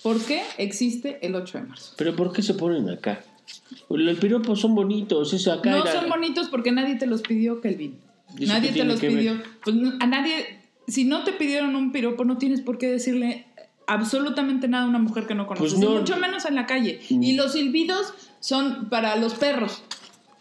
por 0.02 0.18
qué 0.24 0.42
existe 0.56 1.18
el 1.20 1.34
8 1.34 1.58
de 1.58 1.64
marzo. 1.64 1.92
Pero 1.98 2.16
¿por 2.16 2.32
qué 2.32 2.42
se 2.42 2.54
ponen 2.54 2.88
acá? 2.88 3.20
El 3.90 4.16
piropo 4.16 4.56
son 4.56 4.74
bonitos, 4.74 5.34
eso 5.34 5.52
acá 5.52 5.70
No 5.70 5.82
era- 5.84 6.00
son 6.00 6.08
bonitos 6.08 6.48
porque 6.48 6.72
nadie 6.72 6.96
te 6.96 7.06
los 7.06 7.20
pidió, 7.22 7.60
Kelvin. 7.60 7.98
¿Y 8.38 8.44
eso 8.44 8.52
Nadie 8.54 8.72
te 8.72 8.84
los 8.84 9.00
pidió. 9.00 9.34
ver? 9.34 9.44
Pues 9.64 9.76
a 10.00 10.06
nadie, 10.06 10.60
si 10.86 11.04
no 11.04 11.24
te 11.24 11.32
pidieron 11.32 11.76
un 11.76 11.92
piropo, 11.92 12.24
no 12.24 12.38
tienes 12.38 12.60
por 12.62 12.78
qué 12.78 12.86
decirle 12.88 13.46
absolutamente 13.86 14.66
nada 14.68 14.84
a 14.84 14.88
una 14.88 14.98
mujer 14.98 15.26
que 15.26 15.34
no 15.34 15.46
conoces, 15.46 15.74
Pues 15.74 15.82
y 15.82 15.86
no. 15.86 15.98
mucho 15.98 16.16
menos 16.16 16.44
en 16.46 16.54
la 16.54 16.66
calle. 16.66 17.00
Mm. 17.10 17.22
Y 17.22 17.32
los 17.34 17.52
silbidos 17.52 18.12
son 18.40 18.88
para 18.88 19.16
los 19.16 19.34
perros. 19.34 19.82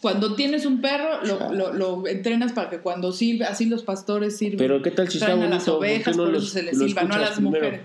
Cuando 0.00 0.34
tienes 0.34 0.64
un 0.64 0.80
perro, 0.80 1.24
lo, 1.24 1.38
Chale. 1.38 1.56
lo- 1.56 1.72
lo 1.72 2.06
entrenas 2.06 2.52
para 2.52 2.70
que 2.70 2.78
cuando 2.78 3.10
silbe, 3.12 3.46
así 3.46 3.64
los 3.64 3.82
pastores 3.82 4.36
sirven. 4.38 4.58
Pero 4.58 4.80
¿qué 4.82 4.90
tal 4.92 5.08
si 5.08 5.16
está 5.18 5.26
traen 5.26 5.42
a 5.42 5.48
las 5.48 5.66
bonito? 5.66 5.78
¿Por 5.78 5.86
qué 5.86 5.92
ovejas, 5.94 6.16
no 6.16 6.22
por 6.24 6.32
lo- 6.32 6.38
eso 6.38 6.46
se 6.46 6.62
les 6.62 6.78
silba, 6.78 7.02
no 7.02 7.14
a 7.14 7.18
las 7.18 7.30
primero? 7.32 7.56
mujeres. 7.56 7.80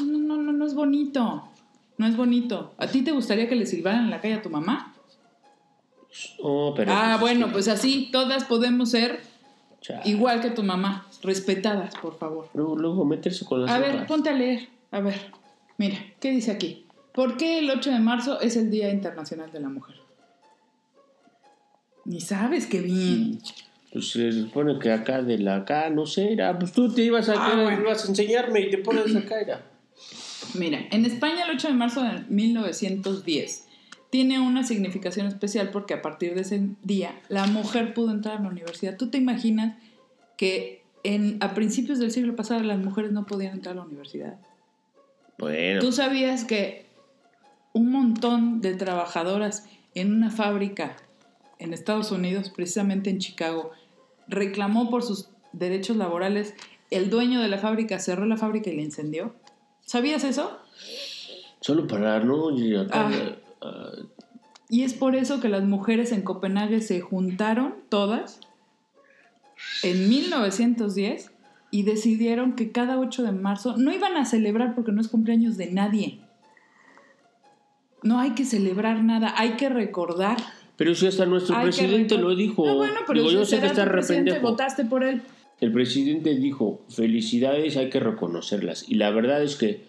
No, 0.00 0.18
no, 0.18 0.36
no, 0.36 0.52
no 0.52 0.66
es 0.66 0.74
bonito. 0.74 1.48
No 1.96 2.06
es 2.06 2.16
bonito. 2.16 2.74
¿A 2.78 2.86
ti 2.86 3.02
te 3.02 3.12
gustaría 3.12 3.48
que 3.48 3.54
le 3.54 3.66
silbaran 3.66 4.04
en 4.04 4.10
la 4.10 4.20
calle 4.20 4.34
a 4.34 4.42
tu 4.42 4.50
mamá? 4.50 4.94
Oh, 6.40 6.72
pero 6.76 6.92
ah, 6.92 7.16
pues, 7.18 7.20
bueno, 7.20 7.52
pues 7.52 7.68
así 7.68 8.08
todas 8.12 8.44
podemos 8.44 8.90
ser 8.90 9.20
igual 10.04 10.40
que 10.40 10.50
tu 10.50 10.62
mamá, 10.62 11.06
respetadas, 11.22 11.94
por 11.96 12.16
favor. 12.18 12.48
Luego, 12.54 12.76
luego 12.76 13.04
meterse 13.04 13.44
con 13.44 13.62
las 13.62 13.70
A 13.70 13.78
ver, 13.78 14.06
ponte 14.06 14.30
a 14.30 14.32
leer. 14.32 14.68
A 14.90 15.00
ver, 15.00 15.32
mira, 15.76 15.98
¿qué 16.20 16.30
dice 16.30 16.50
aquí? 16.52 16.86
¿Por 17.12 17.36
qué 17.36 17.58
el 17.58 17.70
8 17.70 17.90
de 17.90 17.98
marzo 17.98 18.40
es 18.40 18.56
el 18.56 18.70
Día 18.70 18.90
Internacional 18.90 19.50
de 19.52 19.60
la 19.60 19.68
Mujer? 19.68 19.96
Ni 22.04 22.20
sabes 22.20 22.66
qué 22.66 22.80
bien. 22.80 23.40
Pues 23.92 24.10
se 24.10 24.32
supone 24.32 24.78
que 24.78 24.90
acá 24.90 25.22
de 25.22 25.38
la 25.38 25.56
acá, 25.56 25.90
no 25.90 26.06
sé, 26.06 26.32
era, 26.32 26.58
pues 26.58 26.72
tú 26.72 26.92
te 26.92 27.02
ibas 27.02 27.28
a, 27.28 27.34
Ah, 27.34 27.62
bueno. 27.62 27.80
ibas 27.82 28.04
a 28.04 28.08
enseñarme 28.08 28.60
y 28.60 28.70
te 28.70 28.78
pones 28.78 29.14
acá, 29.14 29.40
era. 29.40 29.62
Mira, 30.54 30.86
en 30.90 31.04
España 31.04 31.44
el 31.44 31.56
8 31.56 31.68
de 31.68 31.74
marzo 31.74 32.02
de 32.02 32.24
1910 32.28 33.66
tiene 34.10 34.38
una 34.38 34.62
significación 34.62 35.26
especial 35.26 35.70
porque 35.70 35.94
a 35.94 36.00
partir 36.00 36.34
de 36.34 36.42
ese 36.42 36.68
día 36.82 37.20
la 37.28 37.46
mujer 37.46 37.94
pudo 37.94 38.12
entrar 38.12 38.36
a 38.38 38.42
la 38.42 38.48
universidad. 38.48 38.96
¿Tú 38.96 39.10
te 39.10 39.18
imaginas 39.18 39.76
que 40.36 40.84
en, 41.02 41.38
a 41.40 41.54
principios 41.54 41.98
del 41.98 42.12
siglo 42.12 42.36
pasado 42.36 42.62
las 42.62 42.78
mujeres 42.78 43.10
no 43.10 43.26
podían 43.26 43.54
entrar 43.54 43.72
a 43.72 43.78
la 43.78 43.84
universidad? 43.84 44.38
Bueno, 45.38 45.80
¿Tú 45.80 45.90
sabías 45.90 46.44
que 46.44 46.86
un 47.72 47.90
montón 47.90 48.60
de 48.60 48.74
trabajadoras 48.74 49.66
en 49.96 50.12
una 50.12 50.30
fábrica 50.30 50.96
en 51.58 51.74
Estados 51.74 52.12
Unidos, 52.12 52.50
precisamente 52.50 53.10
en 53.10 53.18
Chicago, 53.18 53.72
reclamó 54.28 54.90
por 54.90 55.02
sus 55.02 55.28
derechos 55.52 55.96
laborales? 55.96 56.54
El 56.90 57.10
dueño 57.10 57.40
de 57.40 57.48
la 57.48 57.58
fábrica 57.58 57.98
cerró 57.98 58.26
la 58.26 58.36
fábrica 58.36 58.70
y 58.70 58.76
la 58.76 58.82
incendió. 58.82 59.34
¿Sabías 59.84 60.24
eso? 60.24 60.58
solo 61.60 61.86
para, 61.86 62.20
¿no? 62.20 62.50
Y 62.50 62.76
acá, 62.76 63.10
Ah. 63.62 63.90
Y 64.68 64.82
es 64.82 64.92
por 64.92 65.14
eso 65.16 65.40
que 65.40 65.48
las 65.48 65.64
mujeres 65.64 66.12
en 66.12 66.20
Copenhague 66.22 66.82
se 66.82 67.00
juntaron 67.00 67.74
todas 67.88 68.40
en 69.82 70.08
1910 70.08 71.30
y 71.70 71.82
decidieron 71.84 72.54
que 72.54 72.70
cada 72.72 72.98
8 72.98 73.22
de 73.22 73.32
marzo 73.32 73.76
no 73.78 73.92
iban 73.92 74.16
a 74.16 74.24
celebrar 74.26 74.74
porque 74.74 74.92
no 74.92 75.00
es 75.00 75.08
cumpleaños 75.08 75.56
de 75.56 75.70
nadie. 75.70 76.20
No 78.02 78.18
hay 78.20 78.32
que 78.32 78.44
celebrar 78.44 79.02
nada, 79.02 79.32
hay 79.36 79.52
que 79.52 79.70
recordar. 79.70 80.36
Pero 80.76 80.94
si 80.94 81.06
hasta 81.06 81.24
nuestro 81.24 81.56
hay 81.56 81.64
presidente 81.64 82.18
lo 82.18 82.34
dijo. 82.34 82.66
No, 82.66 82.76
bueno, 82.76 83.00
pero 83.06 83.20
Digo, 83.20 83.32
yo 83.32 83.44
sé 83.46 83.60
que 83.60 83.66
está 83.66 83.84
rependejo. 83.86 84.40
votaste 84.40 84.84
por 84.84 85.04
él. 85.04 85.22
El 85.60 85.72
presidente 85.72 86.34
dijo, 86.34 86.82
felicidades, 86.88 87.76
hay 87.76 87.90
que 87.90 88.00
reconocerlas. 88.00 88.84
Y 88.88 88.96
la 88.96 89.10
verdad 89.10 89.42
es 89.42 89.56
que, 89.56 89.84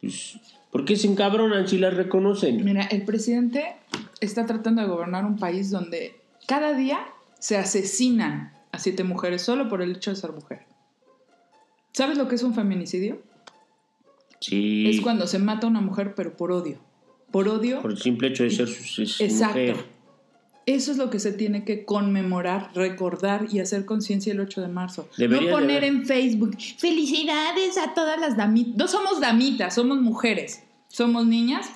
pues, 0.00 0.38
¿por 0.70 0.84
qué 0.84 0.96
se 0.96 1.06
encabronan 1.06 1.68
si 1.68 1.78
las 1.78 1.94
reconocen? 1.94 2.64
Mira, 2.64 2.82
el 2.84 3.04
presidente 3.04 3.76
está 4.20 4.46
tratando 4.46 4.82
de 4.82 4.88
gobernar 4.88 5.24
un 5.24 5.36
país 5.36 5.70
donde 5.70 6.16
cada 6.46 6.74
día 6.74 6.98
se 7.38 7.56
asesinan 7.56 8.52
a 8.72 8.78
siete 8.78 9.04
mujeres 9.04 9.42
solo 9.42 9.68
por 9.68 9.82
el 9.82 9.92
hecho 9.96 10.10
de 10.10 10.16
ser 10.16 10.32
mujer. 10.32 10.62
¿Sabes 11.92 12.18
lo 12.18 12.26
que 12.26 12.34
es 12.34 12.42
un 12.42 12.54
feminicidio? 12.54 13.22
Sí, 14.40 14.88
Es 14.88 15.00
cuando 15.00 15.26
se 15.26 15.38
mata 15.38 15.66
a 15.66 15.70
una 15.70 15.80
mujer, 15.80 16.14
pero 16.14 16.36
por 16.36 16.52
odio. 16.52 16.78
Por 17.30 17.48
odio. 17.48 17.80
por 17.82 17.92
el 17.92 17.98
simple 17.98 18.28
hecho 18.28 18.44
de 18.44 18.50
ser 18.50 18.68
su, 18.68 19.02
es 19.02 19.20
Exacto. 19.20 19.58
mujer. 19.58 19.76
Eso 20.66 20.92
es 20.92 20.96
lo 20.96 21.10
que 21.10 21.18
se 21.18 21.32
tiene 21.32 21.64
que 21.64 21.84
conmemorar, 21.84 22.70
recordar 22.74 23.46
y 23.50 23.60
hacer 23.60 23.84
conciencia 23.84 24.32
el 24.32 24.40
8 24.40 24.62
de 24.62 24.68
marzo. 24.68 25.08
Debería 25.18 25.50
no 25.50 25.56
poner 25.56 25.84
en 25.84 26.06
Facebook 26.06 26.56
felicidades 26.78 27.76
a 27.76 27.92
todas 27.94 28.18
las 28.18 28.36
damitas. 28.36 28.76
No 28.76 28.88
somos 28.88 29.20
damitas, 29.20 29.74
somos 29.74 30.00
mujeres. 30.00 30.62
Somos 30.88 31.26
niñas 31.26 31.66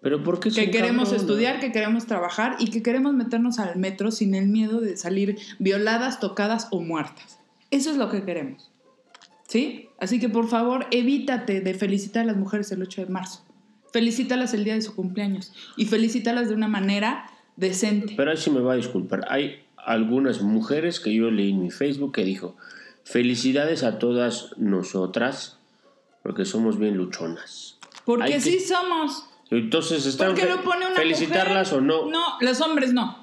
Pero 0.00 0.24
¿por 0.24 0.40
qué 0.40 0.50
se 0.50 0.64
que 0.64 0.70
queremos 0.70 1.12
estudiar, 1.12 1.60
que 1.60 1.72
queremos 1.72 2.06
trabajar 2.06 2.56
y 2.58 2.70
que 2.70 2.82
queremos 2.82 3.12
meternos 3.12 3.58
al 3.58 3.76
metro 3.76 4.10
sin 4.10 4.34
el 4.34 4.48
miedo 4.48 4.80
de 4.80 4.96
salir 4.96 5.36
violadas, 5.58 6.20
tocadas 6.20 6.68
o 6.70 6.80
muertas. 6.80 7.38
Eso 7.70 7.90
es 7.90 7.96
lo 7.96 8.08
que 8.08 8.24
queremos. 8.24 8.70
¿Sí? 9.46 9.88
Así 9.98 10.18
que 10.18 10.30
por 10.30 10.48
favor, 10.48 10.86
evítate 10.90 11.60
de 11.60 11.74
felicitar 11.74 12.22
a 12.22 12.26
las 12.26 12.36
mujeres 12.36 12.72
el 12.72 12.80
8 12.80 13.04
de 13.04 13.10
marzo. 13.12 13.44
Felicítalas 13.92 14.54
el 14.54 14.64
día 14.64 14.74
de 14.74 14.80
su 14.80 14.94
cumpleaños 14.94 15.52
y 15.76 15.84
felicítalas 15.84 16.48
de 16.48 16.54
una 16.54 16.68
manera 16.68 17.26
decente. 17.56 18.14
Pero 18.16 18.30
ahí 18.30 18.36
sí 18.36 18.50
me 18.50 18.60
va 18.60 18.72
a 18.74 18.76
disculpar. 18.76 19.24
Hay 19.28 19.64
algunas 19.76 20.42
mujeres 20.42 21.00
que 21.00 21.12
yo 21.14 21.30
leí 21.30 21.50
en 21.50 21.60
mi 21.62 21.70
Facebook 21.70 22.12
que 22.12 22.24
dijo, 22.24 22.56
felicidades 23.04 23.82
a 23.82 23.98
todas 23.98 24.50
nosotras, 24.56 25.58
porque 26.22 26.44
somos 26.44 26.78
bien 26.78 26.96
luchonas. 26.96 27.78
Porque 28.04 28.24
hay 28.24 28.32
que- 28.34 28.40
sí 28.40 28.60
somos. 28.60 29.26
Entonces, 29.50 30.06
¿están 30.06 30.28
Porque 30.28 30.42
fe- 30.42 30.48
lo 30.48 30.62
pone 30.62 30.86
una 30.86 30.94
felicitarlas 30.96 31.72
mujer. 31.72 31.78
o 31.78 32.04
no? 32.04 32.10
No, 32.10 32.22
los 32.40 32.60
hombres 32.60 32.92
no. 32.94 33.22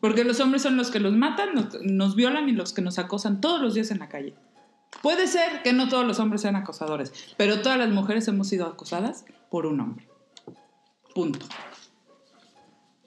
Porque 0.00 0.24
los 0.24 0.40
hombres 0.40 0.62
son 0.62 0.76
los 0.76 0.90
que 0.90 1.00
los 1.00 1.12
matan, 1.12 1.54
nos, 1.54 1.80
nos 1.82 2.14
violan 2.16 2.48
y 2.48 2.52
los 2.52 2.72
que 2.72 2.80
nos 2.82 2.98
acosan 2.98 3.40
todos 3.40 3.60
los 3.60 3.74
días 3.74 3.90
en 3.90 3.98
la 3.98 4.08
calle. 4.08 4.34
Puede 5.02 5.26
ser 5.26 5.62
que 5.62 5.72
no 5.74 5.88
todos 5.88 6.06
los 6.06 6.18
hombres 6.18 6.40
sean 6.42 6.56
acosadores, 6.56 7.12
pero 7.36 7.60
todas 7.60 7.78
las 7.78 7.90
mujeres 7.90 8.26
hemos 8.28 8.48
sido 8.48 8.66
acosadas 8.66 9.24
por 9.50 9.66
un 9.66 9.80
hombre. 9.80 10.08
Punto. 11.14 11.46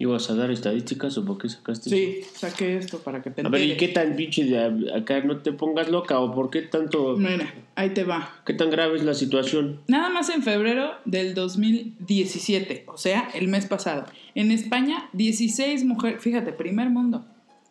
¿Ibas 0.01 0.29
a 0.29 0.35
dar 0.35 0.49
estadísticas 0.49 1.17
o 1.17 1.25
por 1.25 1.37
qué 1.37 1.49
sacaste 1.49 1.89
Sí, 1.89 2.21
saqué 2.33 2.77
esto 2.77 2.99
para 2.99 3.21
que 3.21 3.31
te 3.31 3.45
A 3.45 3.49
ver, 3.49 3.61
¿y 3.63 3.75
qué 3.75 3.89
tan 3.89 4.15
pinche 4.15 4.45
de 4.45 4.93
acá 4.95 5.19
no 5.21 5.41
te 5.41 5.51
pongas 5.51 5.89
loca 5.89 6.21
o 6.21 6.33
por 6.33 6.49
qué 6.49 6.61
tanto, 6.61 7.17
Mira, 7.17 7.53
ahí 7.75 7.89
te 7.89 8.05
va. 8.05 8.41
qué 8.45 8.53
tan 8.53 8.69
grave 8.69 8.95
es 8.95 9.03
la 9.03 9.13
situación? 9.13 9.81
Nada 9.87 10.09
más 10.09 10.29
en 10.29 10.41
febrero 10.41 10.91
del 11.03 11.33
2017, 11.33 12.85
o 12.87 12.97
sea, 12.97 13.29
el 13.33 13.49
mes 13.49 13.65
pasado. 13.65 14.05
En 14.35 14.51
España, 14.51 15.09
16 15.11 15.83
mujeres, 15.83 16.21
fíjate, 16.21 16.53
primer 16.53 16.89
mundo, 16.89 17.25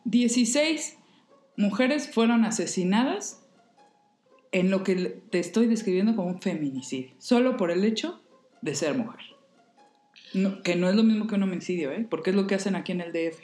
16 0.04 0.98
mujeres 1.56 2.10
fueron 2.12 2.44
asesinadas 2.44 3.42
en 4.52 4.70
lo 4.70 4.84
que 4.84 5.22
te 5.30 5.38
estoy 5.38 5.66
describiendo 5.66 6.14
como 6.14 6.28
un 6.28 6.42
feminicidio, 6.42 7.10
solo 7.16 7.56
por 7.56 7.70
el 7.70 7.84
hecho 7.84 8.20
de 8.60 8.74
ser 8.74 8.94
mujer. 8.94 9.20
No- 10.34 10.62
que 10.62 10.76
no 10.76 10.88
es 10.88 10.94
lo 10.96 11.02
mismo 11.02 11.26
que 11.26 11.34
un 11.36 11.42
homicidio, 11.42 11.90
¿eh? 11.92 12.06
porque 12.08 12.30
es 12.30 12.36
lo 12.36 12.46
que 12.46 12.54
hacen 12.54 12.74
aquí 12.76 12.92
en 12.92 13.00
el 13.00 13.12
DF. 13.12 13.40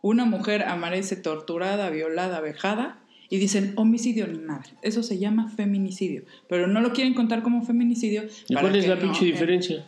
una 0.00 0.24
mujer 0.24 0.62
amanece 0.62 1.16
torturada, 1.16 1.90
violada, 1.90 2.40
vejada 2.40 3.00
y 3.30 3.38
dicen 3.38 3.72
homicidio 3.76 4.26
ni 4.28 4.38
madre. 4.38 4.70
Eso 4.82 5.02
se 5.02 5.18
llama 5.18 5.50
feminicidio, 5.50 6.22
pero 6.48 6.66
no 6.68 6.80
lo 6.80 6.92
quieren 6.92 7.14
contar 7.14 7.42
como 7.42 7.62
feminicidio. 7.64 8.22
¿Y 8.48 8.54
para 8.54 8.68
cuál 8.68 8.76
es 8.76 8.84
que 8.84 8.90
la 8.90 8.94
no- 8.96 9.02
pinche 9.02 9.24
eh, 9.24 9.32
diferencia? 9.32 9.86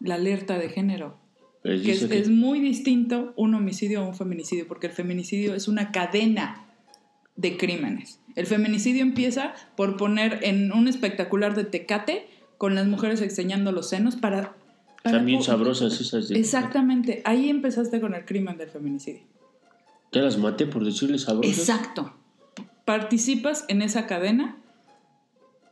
La 0.00 0.16
alerta 0.16 0.58
de 0.58 0.68
género. 0.68 1.16
Pues 1.62 1.82
Que 1.82 1.92
es, 1.92 2.04
que- 2.04 2.18
es 2.18 2.28
muy 2.28 2.60
distinto 2.60 3.32
un 3.36 3.54
homicidio 3.54 4.00
a 4.00 4.06
un 4.06 4.14
feminicidio, 4.14 4.68
porque 4.68 4.86
el 4.88 4.92
feminicidio 4.92 5.54
es 5.54 5.66
una 5.68 5.90
cadena 5.90 6.66
de 7.34 7.56
crímenes. 7.56 8.20
El 8.36 8.46
feminicidio 8.46 9.02
empieza 9.02 9.54
por 9.76 9.96
poner 9.96 10.40
en 10.42 10.70
un 10.72 10.86
espectacular 10.86 11.54
de 11.54 11.64
tecate 11.64 12.26
con 12.58 12.74
las 12.74 12.86
mujeres 12.86 13.20
enseñando 13.22 13.72
los 13.72 13.88
senos 13.88 14.16
para... 14.16 14.54
Están 15.10 15.26
bien 15.26 15.42
sabrosas 15.42 16.00
esas. 16.00 16.28
De... 16.28 16.38
Exactamente, 16.38 17.22
ahí 17.24 17.48
empezaste 17.48 18.00
con 18.00 18.14
el 18.14 18.24
crimen 18.24 18.56
del 18.56 18.70
feminicidio. 18.70 19.22
Ya 20.12 20.22
las 20.22 20.38
maté 20.38 20.66
por 20.66 20.84
decirles 20.84 21.22
sabrosas. 21.22 21.58
Exacto. 21.58 22.14
Participas 22.84 23.64
en 23.68 23.82
esa 23.82 24.06
cadena 24.06 24.56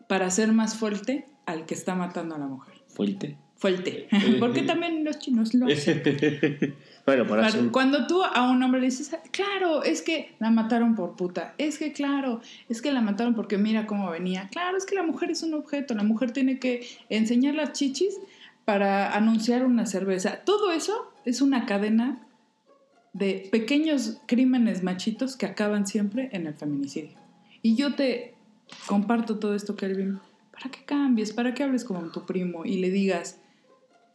para 0.08 0.30
ser 0.30 0.52
más 0.52 0.76
fuerte 0.76 1.26
al 1.46 1.64
que 1.66 1.74
está 1.74 1.94
matando 1.94 2.34
a 2.34 2.38
la 2.38 2.46
mujer. 2.46 2.74
Fuerte. 2.88 3.38
Fuerte. 3.56 4.08
Porque 4.38 4.62
también 4.62 5.02
los 5.02 5.18
chinos 5.18 5.54
lo 5.54 5.66
hacen. 5.66 6.02
bueno, 7.06 7.26
para 7.26 7.42
Para-. 7.42 7.70
Cuando 7.72 8.06
tú 8.06 8.22
a 8.22 8.50
un 8.50 8.62
hombre 8.62 8.80
le 8.80 8.86
dices, 8.86 9.16
claro, 9.30 9.82
es 9.82 10.02
que 10.02 10.34
la 10.38 10.50
mataron 10.50 10.94
por 10.94 11.16
puta, 11.16 11.54
es 11.56 11.78
que 11.78 11.92
claro, 11.92 12.42
es 12.68 12.82
que 12.82 12.92
la 12.92 13.00
mataron 13.00 13.34
porque 13.34 13.56
mira 13.56 13.86
cómo 13.86 14.10
venía, 14.10 14.50
claro, 14.52 14.76
es 14.76 14.84
que 14.84 14.94
la 14.94 15.02
mujer 15.02 15.30
es 15.30 15.42
un 15.42 15.54
objeto, 15.54 15.94
la 15.94 16.02
mujer 16.02 16.32
tiene 16.32 16.58
que 16.58 16.86
enseñar 17.08 17.54
las 17.54 17.72
chichis 17.72 18.18
para 18.66 19.14
anunciar 19.16 19.64
una 19.64 19.86
cerveza. 19.86 20.42
Todo 20.44 20.70
eso 20.72 21.10
es 21.24 21.40
una 21.40 21.64
cadena 21.64 22.26
de 23.14 23.48
pequeños 23.50 24.18
crímenes 24.26 24.82
machitos 24.82 25.36
que 25.36 25.46
acaban 25.46 25.86
siempre 25.86 26.28
en 26.32 26.46
el 26.46 26.52
feminicidio. 26.54 27.16
Y 27.62 27.76
yo 27.76 27.94
te 27.94 28.34
comparto 28.86 29.38
todo 29.38 29.54
esto, 29.54 29.74
Kelvin, 29.76 30.18
para 30.52 30.70
que 30.70 30.84
cambies, 30.84 31.32
para 31.32 31.54
que 31.54 31.62
hables 31.62 31.84
como 31.84 32.10
tu 32.10 32.26
primo 32.26 32.66
y 32.66 32.76
le 32.76 32.90
digas, 32.90 33.40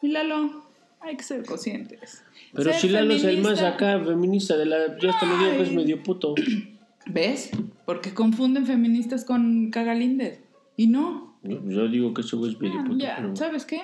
"Mi 0.04 0.10
Lalo, 0.12 0.66
hay 1.00 1.18
que 1.18 1.24
ser 1.24 1.44
conscientes. 1.46 2.24
Pero 2.54 2.66
Ser 2.72 2.82
si 2.82 2.90
Lalo 2.90 3.14
es 3.14 3.24
el 3.24 3.42
más 3.42 3.62
acá 3.64 4.00
feminista 4.04 4.56
de 4.58 4.66
la... 4.68 5.00
Ya 5.00 5.10
hasta 5.12 5.26
dio 5.26 5.56
pues 5.58 5.70
Ay. 5.70 5.76
medio 5.76 6.04
puto. 6.04 6.36
¿Ves? 7.08 7.50
Porque 7.86 8.14
confunden 8.14 8.68
feministas 8.68 9.26
con 9.26 9.72
cagalindes. 9.72 10.42
Y 10.78 10.88
no. 10.88 11.40
Yo 11.44 11.88
digo 11.88 12.14
que 12.14 12.22
ese 12.22 12.36
güey 12.36 12.52
es 12.52 12.60
medio 12.62 12.84
puto. 12.84 12.98
ya, 12.98 13.16
pero- 13.18 13.36
¿sabes 13.36 13.66
qué? 13.66 13.82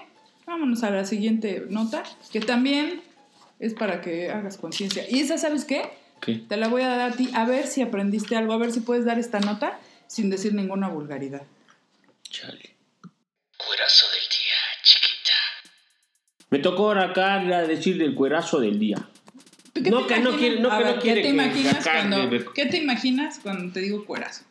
Vámonos 0.47 0.81
a 0.83 0.89
la 0.91 1.03
siguiente 1.05 1.65
nota, 1.69 2.03
que 2.31 2.39
también 2.39 3.01
es 3.59 3.73
para 3.73 3.99
que 4.01 4.29
hagas 4.31 4.57
conciencia. 4.57 5.05
Y 5.09 5.19
esa, 5.19 5.37
¿sabes 5.37 5.65
qué? 5.65 5.89
¿Qué? 6.21 6.35
Te 6.35 6.55
la 6.55 6.69
voy 6.69 6.83
a 6.83 6.87
dar 6.87 7.11
a 7.11 7.15
ti, 7.15 7.29
a 7.33 7.45
ver 7.45 7.67
si 7.67 7.81
aprendiste 7.81 8.37
algo, 8.37 8.53
a 8.53 8.57
ver 8.57 8.71
si 8.71 8.79
puedes 8.79 9.03
dar 9.03 9.19
esta 9.19 9.41
nota 9.41 9.77
sin 10.07 10.29
decir 10.29 10.53
ninguna 10.53 10.87
vulgaridad. 10.87 11.41
Chale. 12.23 12.75
Cuerazo 13.57 14.05
del 14.09 14.21
día, 14.21 14.83
chiquita. 14.83 15.31
Me 16.49 16.59
tocó 16.59 16.87
ahora 16.87 17.03
acá 17.09 17.39
decir 17.67 17.97
del 17.97 18.15
cuerazo 18.15 18.61
del 18.61 18.79
día. 18.79 18.97
¿Tú 19.73 19.83
qué 19.83 19.89
No, 19.91 20.05
te 20.05 20.13
que 20.15 20.19
no 20.21 20.29
imaginas? 20.29 20.39
quiere- 20.39 20.59
no, 20.61 20.71
A 20.71 20.77
que 20.77 20.83
no 20.85 20.91
ver, 20.93 20.99
quiere 21.01 21.21
¿qué 21.21 21.27
te 21.27 21.33
imaginas 21.33 21.83
cuando, 21.83 22.27
de- 22.29 22.45
¿Qué 22.55 22.65
te 22.67 22.77
imaginas 22.77 23.39
cuando 23.43 23.73
te 23.73 23.81
digo 23.81 24.05
cuerazo? 24.05 24.43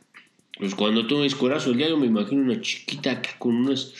Pues 0.58 0.74
cuando 0.74 1.06
tú 1.06 1.16
me 1.16 1.22
dices 1.24 1.38
cuerazo 1.38 1.70
del 1.70 1.78
día, 1.78 1.88
yo 1.88 1.96
me 1.96 2.06
imagino 2.06 2.42
una 2.42 2.60
chiquita 2.60 3.12
acá 3.12 3.30
con 3.38 3.56
unas... 3.56 3.92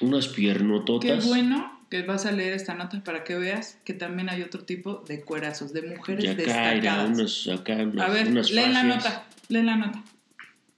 Unas 0.00 0.28
Qué 0.28 0.34
piernototas. 0.34 1.26
bueno 1.26 1.76
que 1.90 2.02
vas 2.02 2.26
a 2.26 2.32
leer 2.32 2.52
esta 2.52 2.74
nota 2.74 3.02
para 3.02 3.24
que 3.24 3.34
veas 3.36 3.78
que 3.84 3.94
también 3.94 4.28
hay 4.28 4.42
otro 4.42 4.64
tipo 4.64 5.02
de 5.08 5.22
cuerazos, 5.22 5.72
de 5.72 5.82
mujeres 5.82 6.24
Y 6.24 6.28
acá, 6.28 6.74
era 6.74 7.06
destacadas. 7.06 7.48
acá 7.48 8.04
A 8.04 8.08
ver, 8.10 8.28
unas 8.28 8.50
lee 8.50 8.66
la 8.72 8.82
nota, 8.84 9.26
lee 9.48 9.62
la 9.62 9.76
nota. 9.76 10.02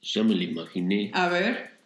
Ya 0.03 0.23
me 0.23 0.35
la 0.35 0.45
imaginé. 0.45 1.11
A 1.13 1.29
ver, 1.29 1.79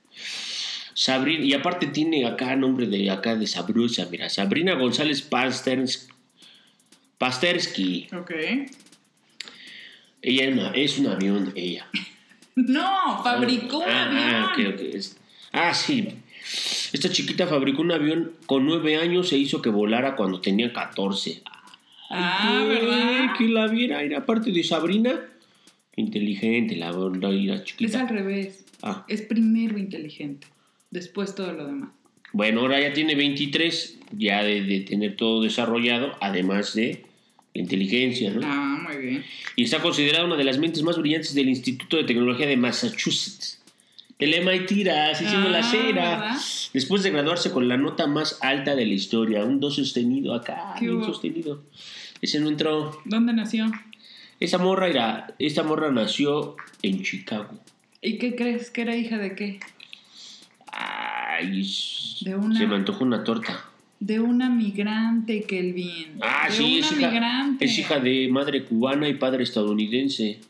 Sabrina, 0.95 1.45
y 1.45 1.53
aparte 1.55 1.87
tiene 1.89 2.27
acá 2.27 2.55
nombre 2.55 2.87
de 2.87 3.11
acá 3.11 3.35
de 3.35 3.47
sabrosa, 3.47 4.07
mira, 4.11 4.29
Sabrina 4.29 4.75
González 4.75 5.23
Pasters, 5.23 6.09
Pastersky. 7.19 8.09
ok. 8.13 8.31
Ella 10.23 10.45
es, 10.45 10.53
una- 10.53 10.71
es 10.73 10.99
un 10.99 11.07
avión, 11.09 11.53
ella. 11.57 11.89
No, 12.57 13.21
fabricó 13.25 13.79
un 13.79 13.91
ah, 13.91 14.51
avión. 14.53 14.77
Ah. 14.79 14.83
Es- 14.97 15.17
ah, 15.51 15.75
sí. 15.75 16.09
Esta 16.93 17.11
chiquita 17.11 17.47
fabricó 17.47 17.83
un 17.83 17.93
avión 17.93 18.33
con 18.47 18.67
nueve 18.67 18.97
años, 18.97 19.29
se 19.29 19.39
hizo 19.39 19.63
que 19.63 19.71
volara 19.71 20.17
cuando 20.17 20.41
tenía 20.41 20.73
14. 20.73 21.43
Ah, 22.11 22.61
Ay, 22.61 22.69
¿verdad? 22.69 23.37
Que 23.37 23.49
la 23.49 23.67
viera, 23.67 24.03
era 24.03 24.19
aparte 24.19 24.53
de 24.53 24.63
Sabrina. 24.63 25.21
Inteligente, 25.97 26.77
la, 26.77 26.91
la, 26.93 27.31
la 27.31 27.55
Es 27.55 27.65
chiquita. 27.65 28.01
al 28.01 28.09
revés. 28.09 28.65
Ah. 28.83 29.05
Es 29.09 29.23
primero 29.23 29.79
inteligente, 29.79 30.47
después 30.91 31.35
todo 31.35 31.53
lo 31.53 31.67
demás. 31.67 31.91
Bueno, 32.33 32.63
ahora 32.63 32.81
ya 32.81 32.93
tiene 32.93 33.15
23, 33.15 33.99
ya 34.19 34.43
de, 34.43 34.63
de 34.63 34.81
tener 34.81 35.17
todo 35.17 35.41
desarrollado, 35.43 36.13
además 36.21 36.75
de 36.75 37.05
la 37.55 37.61
inteligencia, 37.63 38.33
¿no? 38.33 38.41
Ah, 38.45 38.81
muy 38.89 38.97
bien. 39.01 39.25
Y 39.55 39.63
está 39.63 39.81
considerada 39.81 40.25
una 40.25 40.37
de 40.37 40.43
las 40.45 40.59
mentes 40.59 40.83
más 40.83 40.99
brillantes 40.99 41.33
del 41.35 41.49
Instituto 41.49 41.97
de 41.97 42.05
Tecnología 42.05 42.47
de 42.49 42.57
Massachusetts. 42.57 43.63
El 44.25 44.33
MIT, 44.43 44.71
hicimos 44.73 45.51
la 45.51 45.59
Ah, 45.59 45.63
cera. 45.63 46.11
¿verdad? 46.19 46.37
Después 46.73 47.03
de 47.03 47.11
graduarse 47.11 47.51
con 47.51 47.69
la 47.69 47.77
nota 47.77 48.07
más 48.07 48.39
alta 48.43 48.75
de 48.75 48.87
la 48.87 48.95
historia, 48.95 49.45
un 49.45 49.61
2 49.61 49.75
sostenido 49.77 50.35
acá, 50.35 50.75
¿Qué 50.79 50.87
bien 50.87 50.97
hubo? 50.99 51.05
sostenido. 51.05 51.63
Ese 52.23 52.41
no 52.41 52.49
entró. 52.49 52.99
¿Dónde 53.05 53.33
nació? 53.35 53.71
Esa 54.41 54.57
morra 54.59 54.89
era, 54.89 55.35
esta 55.39 55.63
morra 55.63 55.91
nació 55.91 56.57
en 56.83 57.03
Chicago. 57.03 57.51
¿Y 58.01 58.17
qué 58.19 58.35
crees? 58.35 58.71
¿Que 58.71 58.83
era 58.83 58.97
hija 58.97 59.19
de 59.19 59.35
qué? 59.35 59.61
Ay, 60.73 61.67
De 62.23 62.35
una- 62.35 62.59
se 62.59 62.67
me 62.67 62.77
antojó 62.77 63.05
una 63.05 63.25
torta. 63.25 63.65
De 64.01 64.21
una 64.21 64.49
migrante, 64.51 65.43
Kelvin. 65.45 66.19
Ah, 66.21 66.47
de 66.49 66.55
sí, 66.55 66.79
una 66.79 66.87
es 66.87 66.93
hija, 66.93 67.11
migrante. 67.11 67.65
es 67.65 67.79
hija 67.79 68.01
de 68.01 68.29
madre 68.31 68.65
cubana 68.65 69.09
y 69.09 69.15
padre 69.15 69.43
estadounidense. 69.45 70.41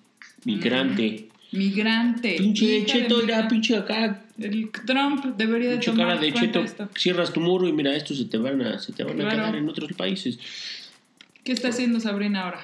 Migrante. 0.44 1.28
Migrante. 1.58 2.36
Pinche 2.38 2.84
cheto, 2.84 3.18
migrante. 3.18 3.48
pinche 3.54 3.76
acá. 3.76 4.20
El 4.38 4.70
Trump 4.84 5.24
debería 5.36 5.70
de 5.70 5.76
Pinche 5.76 5.90
tomar 5.92 6.08
cara 6.08 6.20
de 6.20 6.32
cheto. 6.32 6.60
esto. 6.60 6.88
Cierras 6.96 7.32
tu 7.32 7.40
muro 7.40 7.68
y 7.68 7.72
mira, 7.72 7.94
estos 7.94 8.18
se 8.18 8.24
te 8.24 8.36
van 8.38 8.60
a, 8.62 8.78
se 8.78 8.92
te 8.92 9.04
van 9.04 9.14
a 9.20 9.22
Claro. 9.24 9.36
quedar 9.36 9.56
en 9.56 9.68
otros 9.68 9.92
países. 9.92 10.38
¿Qué 11.44 11.52
está 11.52 11.68
haciendo 11.68 12.00
Sabrina 12.00 12.42
ahora? 12.42 12.60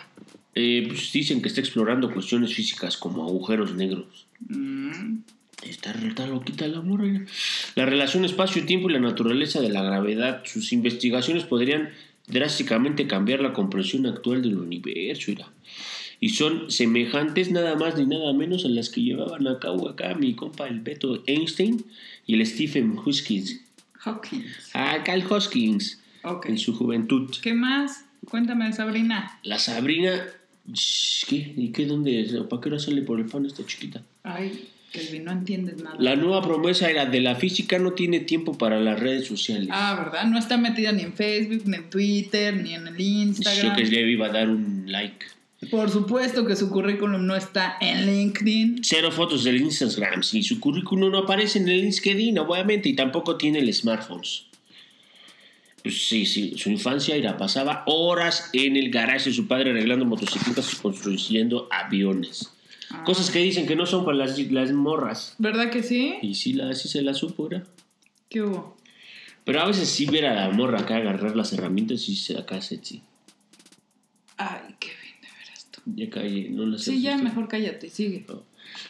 Eh, 0.54 0.84
pues 0.88 1.12
dicen 1.12 1.40
que 1.42 1.48
está 1.48 1.60
explorando 1.60 2.10
cuestiones 2.12 2.52
físicas 2.54 2.96
como 2.96 3.22
agujeros 3.24 3.74
negros. 3.74 4.26
Mm, 4.48 5.18
Está, 5.62 5.92
está 5.92 6.26
loquita 6.26 6.66
la 6.66 6.80
morra. 6.80 7.04
mira. 7.04 7.26
La 7.74 7.84
relación 7.84 8.24
espacio-tiempo 8.24 8.88
y 8.88 8.94
la 8.94 8.98
naturaleza 9.00 9.60
de 9.60 9.68
la 9.68 9.82
gravedad. 9.82 10.42
Sus 10.46 10.72
investigaciones 10.72 11.44
podrían 11.44 11.90
drásticamente 12.26 13.06
cambiar 13.06 13.40
la 13.42 13.52
comprensión 13.52 14.06
actual 14.06 14.40
del 14.42 14.56
universo. 14.56 15.30
mira. 15.30 15.48
Y 16.20 16.28
son 16.30 16.70
semejantes 16.70 17.50
nada 17.50 17.76
más 17.76 17.96
ni 17.96 18.04
nada 18.06 18.32
menos 18.34 18.64
a 18.66 18.68
las 18.68 18.90
que 18.90 19.00
llevaban 19.02 19.46
a 19.48 19.58
cabo 19.58 19.88
acá 19.88 20.14
mi 20.14 20.34
compa 20.34 20.68
el 20.68 20.80
Beto 20.80 21.22
Einstein 21.26 21.82
y 22.26 22.34
el 22.34 22.46
Stephen 22.46 22.96
Hoskins. 23.04 23.60
Hawkins. 24.04 24.70
Ah, 24.74 25.02
Carl 25.04 25.22
Hoskins 25.28 26.00
Ok. 26.22 26.46
en 26.46 26.58
su 26.58 26.74
juventud. 26.74 27.30
¿Qué 27.42 27.54
más? 27.54 28.04
Cuéntame 28.28 28.66
de 28.66 28.72
Sabrina. 28.74 29.38
La 29.42 29.58
Sabrina... 29.58 30.22
¿Qué? 31.28 31.54
¿Y 31.56 31.72
qué? 31.72 31.86
¿Dónde? 31.86 32.20
es? 32.20 32.32
¿Para 32.48 32.60
qué 32.60 32.68
hora 32.68 32.78
sale 32.78 33.02
por 33.02 33.18
el 33.18 33.28
fan 33.28 33.44
esta 33.46 33.64
chiquita? 33.66 34.02
Ay, 34.22 34.68
Kelvin, 34.92 35.24
no 35.24 35.32
entiendes 35.32 35.82
nada. 35.82 35.96
La 35.98 36.16
nueva 36.16 36.42
promesa 36.42 36.90
era 36.90 37.06
de 37.06 37.20
la 37.20 37.34
física 37.34 37.78
no 37.78 37.92
tiene 37.94 38.20
tiempo 38.20 38.56
para 38.58 38.78
las 38.78 39.00
redes 39.00 39.26
sociales. 39.26 39.68
Ah, 39.72 39.96
¿verdad? 39.98 40.26
No 40.26 40.38
está 40.38 40.58
metida 40.58 40.92
ni 40.92 41.02
en 41.02 41.14
Facebook, 41.14 41.62
ni 41.66 41.76
en 41.76 41.90
Twitter, 41.90 42.54
ni 42.56 42.74
en 42.74 42.86
el 42.86 42.96
Yo 42.96 43.02
Instagram. 43.02 43.76
que 43.76 43.84
le 43.84 44.10
iba 44.12 44.26
a 44.26 44.30
dar 44.30 44.48
un 44.50 44.84
like. 44.86 45.26
Por 45.68 45.90
supuesto 45.90 46.46
que 46.46 46.56
su 46.56 46.70
currículum 46.70 47.26
no 47.26 47.36
está 47.36 47.76
en 47.80 48.06
LinkedIn. 48.06 48.80
Cero 48.82 49.12
fotos 49.12 49.44
del 49.44 49.60
Instagram. 49.60 50.22
Si 50.22 50.42
su 50.42 50.58
currículum 50.58 51.10
no 51.10 51.18
aparece 51.18 51.58
en 51.58 51.68
el 51.68 51.82
LinkedIn, 51.82 52.38
obviamente, 52.38 52.88
y 52.88 52.94
tampoco 52.94 53.36
tiene 53.36 53.58
el 53.58 53.72
smartphones. 53.74 54.46
Pues 55.82 56.08
sí, 56.08 56.24
sí, 56.26 56.54
su 56.56 56.70
infancia 56.70 57.14
era, 57.14 57.36
pasaba 57.36 57.84
horas 57.86 58.50
en 58.52 58.76
el 58.76 58.90
garaje 58.90 59.30
de 59.30 59.36
su 59.36 59.46
padre 59.46 59.70
arreglando 59.70 60.04
motocicletas 60.04 60.72
y 60.72 60.76
construyendo 60.76 61.68
aviones. 61.70 62.52
Ah. 62.90 63.02
Cosas 63.04 63.30
que 63.30 63.38
dicen 63.38 63.66
que 63.66 63.76
no 63.76 63.86
son 63.86 64.04
para 64.04 64.16
las, 64.16 64.38
las 64.38 64.72
morras. 64.72 65.34
¿Verdad 65.38 65.70
que 65.70 65.82
sí? 65.82 66.16
Y 66.22 66.34
sí, 66.34 66.54
la, 66.54 66.74
sí 66.74 66.88
se 66.88 67.02
la 67.02 67.14
supo, 67.14 67.46
era. 67.46 67.64
¿Qué 68.28 68.42
hubo? 68.42 68.76
Pero 69.44 69.60
a 69.62 69.66
veces 69.66 69.88
sí 69.88 70.06
ver 70.06 70.26
a 70.26 70.34
la 70.34 70.50
morra 70.50 70.80
acá 70.80 70.96
agarrar 70.96 71.34
las 71.34 71.52
herramientas 71.52 72.08
y 72.08 72.16
se 72.16 72.38
acá 72.38 72.60
sexy. 72.60 73.02
Ay, 74.36 74.74
tú. 74.78 74.86
Ya 75.86 76.10
calle, 76.10 76.48
no 76.50 76.66
las 76.66 76.82
Sí, 76.82 77.00
ya 77.02 77.16
mejor 77.18 77.48
cállate, 77.48 77.88
sigue. 77.90 78.24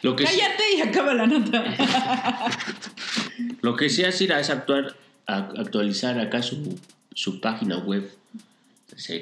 Lo 0.01 0.15
que 0.15 0.25
sí- 0.27 0.37
Cállate 0.39 0.63
y 0.77 0.81
acaba 0.81 1.13
la 1.13 1.27
nota. 1.27 1.63
Lo 3.61 3.75
que 3.75 3.89
se 3.89 4.05
hace 4.05 4.25
es 4.25 4.49
actuar, 4.49 4.95
actualizar 5.25 6.19
acá 6.19 6.41
su, 6.41 6.77
su 7.13 7.39
página 7.41 7.77
web. 7.79 8.09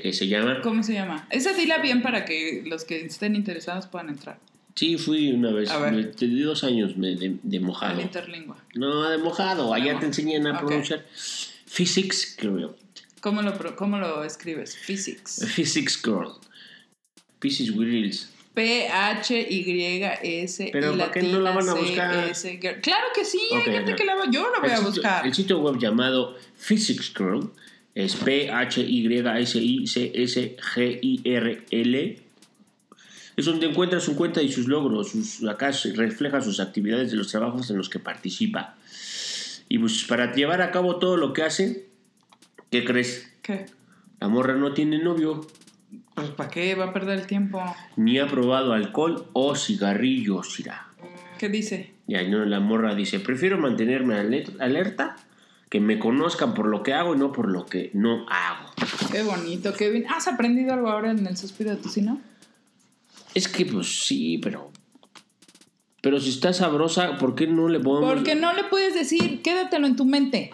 que 0.02 0.14
se 0.14 0.28
llama. 0.28 0.62
¿Cómo 0.62 0.84
se 0.84 0.94
llama? 0.94 1.28
Esa 1.30 1.54
dila 1.54 1.78
bien 1.78 2.02
para 2.02 2.26
que 2.26 2.64
los 2.66 2.84
que 2.86 3.06
estén 3.06 3.36
interesados 3.36 3.86
puedan 3.88 4.10
entrar. 4.10 4.40
Sí, 4.76 4.98
fui 4.98 5.32
una 5.32 5.52
vez, 5.52 5.70
me- 5.92 6.04
dos 6.44 6.64
años 6.64 6.96
me- 6.98 7.16
de, 7.16 7.38
de 7.44 7.60
mojado. 7.60 8.02
interlingua. 8.02 8.58
No, 8.76 9.10
de 9.10 9.18
mojado, 9.18 9.74
allá 9.74 9.94
No. 9.94 10.00
te 10.00 10.06
enseñan 10.08 10.48
a 10.48 10.54
Ok. 10.60 10.66
pronunciar. 10.68 11.06
Physics 11.66 12.38
Girl. 12.40 12.76
¿Cómo 13.22 13.42
lo, 13.42 13.76
cómo 13.76 13.98
lo 14.00 14.24
escribes? 14.24 14.76
Physics. 14.78 15.46
Physics 15.54 16.02
Girl. 16.02 16.30
Physics 17.40 17.72
Girls. 17.74 18.30
P-H-Y-S. 19.40 20.70
Pero 20.74 20.98
¿para 20.98 21.12
qué 21.12 21.22
no 21.24 21.40
la 21.40 21.52
van 21.52 21.70
a 21.70 21.74
buscar? 21.76 22.34
Claro 22.82 23.08
que 23.16 23.24
sí, 23.24 23.40
hay 23.54 23.62
gente 23.64 23.96
que 23.96 24.04
la 24.06 24.16
va. 24.16 24.24
Yo 24.30 24.50
la 24.52 24.60
voy 24.60 24.70
a 24.70 24.78
sitio- 24.78 24.92
buscar. 24.92 25.26
El 25.26 25.34
sitio 25.34 25.60
web 25.60 25.78
llamado 25.80 26.36
Physics 26.58 27.14
Girl 27.16 27.50
es 27.96 28.16
P-H-Y-S-I-C-S-G-I-R-L. 30.90 32.20
Es 33.38 33.46
donde 33.46 33.68
encuentra 33.68 34.00
su 34.00 34.16
cuenta 34.16 34.42
y 34.42 34.52
sus 34.52 34.68
logros. 34.68 35.12
Sus, 35.12 35.44
acá 35.48 35.72
se 35.72 35.94
refleja 35.94 36.42
sus 36.42 36.60
actividades 36.60 37.12
de 37.12 37.18
los 37.18 37.30
trabajos 37.30 37.70
en 37.70 37.78
los 37.78 37.90
que 37.90 38.00
participa. 38.00 38.76
Y 39.70 39.78
pues 39.78 40.04
para 40.06 40.34
llevar 40.34 40.62
a 40.62 40.72
cabo 40.72 40.98
todo 40.98 41.16
lo 41.16 41.32
que 41.34 41.44
hace, 41.44 41.86
¿qué 42.72 42.84
crees? 42.84 43.32
¿Qué? 43.42 43.68
La 44.20 44.28
morra 44.28 44.56
no 44.56 44.74
tiene 44.74 45.00
novio, 45.00 45.48
Pues 46.14 46.30
¿para 46.32 46.50
qué 46.50 46.76
va 46.76 46.86
a 46.86 46.94
perder 46.94 47.20
el 47.20 47.28
tiempo? 47.28 47.62
ni 47.96 48.20
ha 48.20 48.28
probado 48.28 48.74
alcohol 48.74 49.28
o 49.34 49.56
cigarrillos, 49.56 50.60
irá. 50.60 50.88
¿Qué 51.38 51.50
dice? 51.50 51.94
Y 52.08 52.16
ahí 52.16 52.30
no, 52.30 52.44
la 52.46 52.60
morra 52.60 52.96
dice, 52.96 53.20
prefiero 53.20 53.58
mantenerme 53.58 54.16
aler- 54.16 54.60
alerta, 54.60 55.16
que 55.70 55.80
me 55.80 56.00
conozcan 56.00 56.54
por 56.54 56.68
lo 56.68 56.84
que 56.84 56.94
hago 56.94 57.16
y 57.16 57.18
no 57.18 57.32
por 57.32 57.50
lo 57.50 57.66
que 57.66 57.92
no 57.94 58.26
hago. 58.30 58.70
Qué 59.12 59.24
bonito, 59.24 59.74
bien. 59.80 60.06
¿Has 60.10 60.28
aprendido 60.28 60.74
algo 60.74 60.90
ahora 60.90 61.12
en 61.12 61.26
el 61.28 61.38
suspiro 61.38 61.70
de 61.70 61.78
tocino? 61.78 62.20
Es 63.36 63.48
que 63.48 63.66
pues 63.66 64.06
sí, 64.06 64.40
pero... 64.40 64.72
Pero 66.02 66.20
si 66.20 66.30
está 66.30 66.54
sabrosa, 66.54 67.18
¿por 67.18 67.36
qué 67.36 67.46
no 67.46 67.68
le 67.68 67.80
podemos... 67.80 68.14
Porque 68.14 68.34
no 68.36 68.54
le 68.54 68.64
puedes 68.64 68.94
decir, 68.94 69.42
quédatelo 69.42 69.86
en 69.86 69.96
tu 69.96 70.06
mente. 70.06 70.52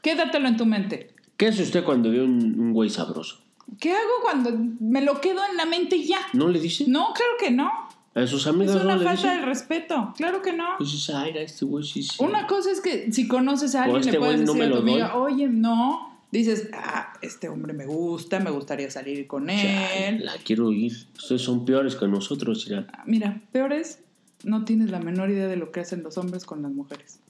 Quédatelo 0.00 0.48
en 0.48 0.56
tu 0.56 0.66
mente. 0.66 1.10
¿Qué 1.36 1.48
hace 1.48 1.62
usted 1.62 1.84
cuando 1.84 2.10
ve 2.10 2.22
un, 2.22 2.58
un 2.58 2.72
güey 2.72 2.88
sabroso? 2.90 3.41
¿Qué 3.80 3.92
hago 3.92 4.12
cuando 4.22 4.50
me 4.80 5.00
lo 5.02 5.20
quedo 5.20 5.40
en 5.50 5.56
la 5.56 5.64
mente 5.66 5.96
y 5.96 6.06
ya? 6.06 6.20
¿No 6.32 6.48
le 6.48 6.60
dice? 6.60 6.84
No, 6.88 7.12
claro 7.14 7.32
que 7.38 7.50
no. 7.50 7.70
A 8.14 8.26
sus 8.26 8.42
Es 8.42 8.46
amigas 8.48 8.76
una 8.76 8.94
no 8.94 8.96
le 8.96 9.04
falta 9.04 9.34
de 9.34 9.42
respeto. 9.46 10.12
Claro 10.16 10.42
que 10.42 10.52
no. 10.52 10.64
Pues 10.76 10.92
dice, 10.92 11.12
ay, 11.14 11.32
este 11.36 11.64
güey 11.64 11.82
sí, 11.84 12.02
sí. 12.02 12.22
Una 12.22 12.46
cosa 12.46 12.70
es 12.70 12.80
que 12.80 13.10
si 13.10 13.26
conoces 13.26 13.74
a 13.74 13.84
alguien 13.84 14.00
este 14.00 14.12
le 14.12 14.18
puedes 14.18 14.40
no 14.42 14.52
decir 14.52 14.68
a 14.68 14.70
tu 14.70 14.78
amiga, 14.82 15.08
doy. 15.14 15.32
oye, 15.32 15.48
no. 15.48 16.12
Dices, 16.30 16.68
ah, 16.72 17.12
este 17.22 17.48
hombre 17.48 17.72
me 17.72 17.86
gusta, 17.86 18.40
me 18.40 18.50
gustaría 18.50 18.90
salir 18.90 19.26
con 19.26 19.50
él. 19.50 20.24
la 20.24 20.34
quiero 20.44 20.68
oír. 20.68 20.92
Ustedes 21.16 21.42
son 21.42 21.64
peores 21.64 21.94
que 21.94 22.06
nosotros, 22.08 22.66
irá. 22.66 22.86
Ah, 22.92 23.02
Mira, 23.06 23.40
peor 23.52 23.72
es, 23.72 24.00
no 24.44 24.64
tienes 24.64 24.90
la 24.90 24.98
menor 24.98 25.30
idea 25.30 25.46
de 25.46 25.56
lo 25.56 25.72
que 25.72 25.80
hacen 25.80 26.02
los 26.02 26.18
hombres 26.18 26.44
con 26.44 26.62
las 26.62 26.72
mujeres. 26.72 27.20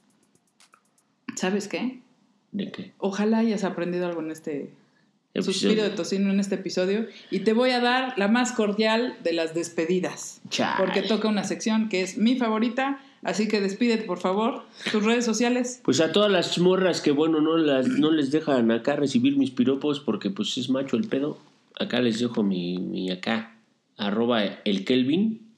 ¿Sabes 1.37 1.69
qué? 1.69 2.01
¿De 2.53 2.71
qué? 2.71 2.93
Ojalá 2.99 3.39
hayas 3.39 3.65
aprendido 3.65 4.07
algo 4.07 4.21
en 4.21 4.31
este 4.31 4.73
suspiro 5.41 5.83
de 5.83 5.91
tocino 5.91 6.31
en 6.31 6.41
este 6.41 6.57
episodio 6.57 7.07
y 7.31 7.41
te 7.41 7.55
voy 7.55 7.71
a 7.71 7.81
dar 7.81 8.15
la 8.19 8.29
más 8.29 8.53
cordial 8.53 9.17
de 9.23 9.33
las 9.33 9.55
despedidas. 9.55 10.43
Chale. 10.51 10.77
Porque 10.79 11.03
toca 11.03 11.29
una 11.29 11.45
sección 11.45 11.89
que 11.89 12.03
es 12.03 12.19
mi 12.19 12.37
favorita, 12.37 13.01
así 13.23 13.49
que 13.49 13.61
despídete 13.61 14.05
por 14.05 14.19
favor, 14.19 14.65
tus 14.91 15.03
redes 15.03 15.25
sociales. 15.25 15.81
Pues 15.85 16.01
a 16.01 16.13
todas 16.13 16.31
las 16.31 16.59
morras 16.59 17.01
que, 17.01 17.13
bueno, 17.13 17.41
no, 17.41 17.57
las, 17.57 17.89
no 17.89 18.11
les 18.11 18.31
dejan 18.31 18.71
acá 18.71 18.97
recibir 18.97 19.37
mis 19.39 19.51
piropos 19.51 20.01
porque 20.01 20.29
pues 20.29 20.59
es 20.59 20.69
macho 20.69 20.97
el 20.97 21.09
pedo. 21.09 21.39
Acá 21.81 22.03
les 22.03 22.19
dejo 22.21 22.43
mi, 22.43 22.79
mi 22.79 23.11
acá, 23.11 23.57
arroba 23.97 24.45
el 24.45 24.85
Kelvin. 24.85 25.52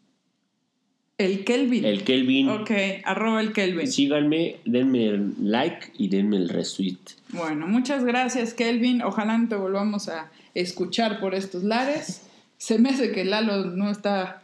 El 1.16 1.44
Kelvin. 1.44 1.84
El 1.84 2.02
Kelvin. 2.02 2.48
Ok, 2.48 2.70
arroba 3.04 3.40
el 3.40 3.52
Kelvin. 3.52 3.86
Síganme, 3.86 4.56
denme 4.64 5.06
el 5.06 5.34
like 5.38 5.92
y 5.96 6.08
denme 6.08 6.36
el 6.36 6.48
retweet. 6.48 6.98
Bueno, 7.28 7.68
muchas 7.68 8.04
gracias 8.04 8.52
Kelvin. 8.52 9.02
Ojalá 9.02 9.38
no 9.38 9.48
te 9.48 9.54
volvamos 9.54 10.08
a 10.08 10.32
escuchar 10.54 11.20
por 11.20 11.34
estos 11.34 11.62
lares. 11.62 12.22
Se 12.56 12.78
me 12.78 12.90
hace 12.90 13.12
que 13.12 13.24
Lalo 13.24 13.66
no 13.66 13.90
está 13.90 14.42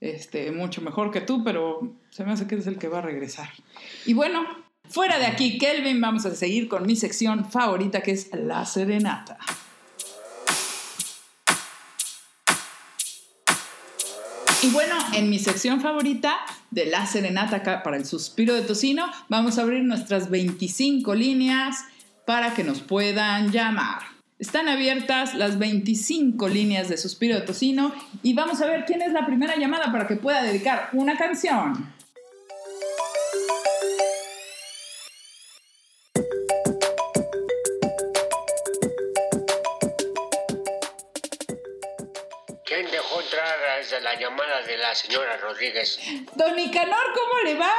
este, 0.00 0.50
mucho 0.50 0.82
mejor 0.82 1.10
que 1.10 1.20
tú, 1.20 1.44
pero 1.44 1.92
se 2.10 2.24
me 2.24 2.32
hace 2.32 2.46
que 2.46 2.56
es 2.56 2.66
el 2.66 2.78
que 2.78 2.88
va 2.88 2.98
a 2.98 3.02
regresar. 3.02 3.48
Y 4.06 4.14
bueno, 4.14 4.44
fuera 4.88 5.18
de 5.18 5.26
aquí, 5.26 5.58
Kelvin, 5.58 6.00
vamos 6.00 6.26
a 6.26 6.34
seguir 6.34 6.68
con 6.68 6.86
mi 6.86 6.96
sección 6.96 7.48
favorita 7.48 8.00
que 8.00 8.12
es 8.12 8.30
la 8.32 8.64
serenata. 8.64 9.38
Y 14.62 14.68
bueno, 14.72 14.94
en 15.14 15.30
mi 15.30 15.38
sección 15.38 15.80
favorita 15.80 16.36
de 16.70 16.84
la 16.84 17.06
serenata 17.06 17.82
para 17.82 17.96
el 17.96 18.04
suspiro 18.04 18.54
de 18.54 18.60
tocino, 18.60 19.06
vamos 19.30 19.58
a 19.58 19.62
abrir 19.62 19.82
nuestras 19.84 20.28
25 20.28 21.14
líneas 21.14 21.86
para 22.26 22.52
que 22.52 22.62
nos 22.62 22.82
puedan 22.82 23.52
llamar. 23.52 24.02
Están 24.38 24.68
abiertas 24.68 25.34
las 25.34 25.58
25 25.58 26.46
líneas 26.48 26.90
de 26.90 26.98
suspiro 26.98 27.36
de 27.36 27.40
tocino 27.40 27.94
y 28.22 28.34
vamos 28.34 28.60
a 28.60 28.66
ver 28.66 28.84
quién 28.84 29.00
es 29.00 29.12
la 29.12 29.24
primera 29.24 29.56
llamada 29.56 29.90
para 29.90 30.06
que 30.06 30.16
pueda 30.16 30.42
dedicar 30.42 30.90
una 30.92 31.16
canción. 31.16 31.94
Entrar 43.90 44.00
desde 44.00 44.00
la 44.00 44.14
llamada 44.14 44.62
de 44.62 44.76
la 44.78 44.94
señora 44.94 45.36
Rodríguez? 45.38 45.98
Don 46.34 46.54
Nicanor, 46.56 47.12
¿cómo 47.14 47.40
le 47.44 47.54
va? 47.54 47.74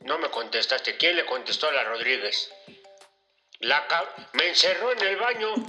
No 0.00 0.18
me 0.18 0.30
contestaste. 0.30 0.96
¿Quién 0.96 1.16
le 1.16 1.24
contestó 1.24 1.68
a 1.68 1.72
la 1.72 1.84
Rodríguez? 1.84 2.50
La 3.60 3.86
me 4.32 4.48
encerró 4.48 4.92
en 4.92 5.00
el 5.02 5.16
baño. 5.16 5.54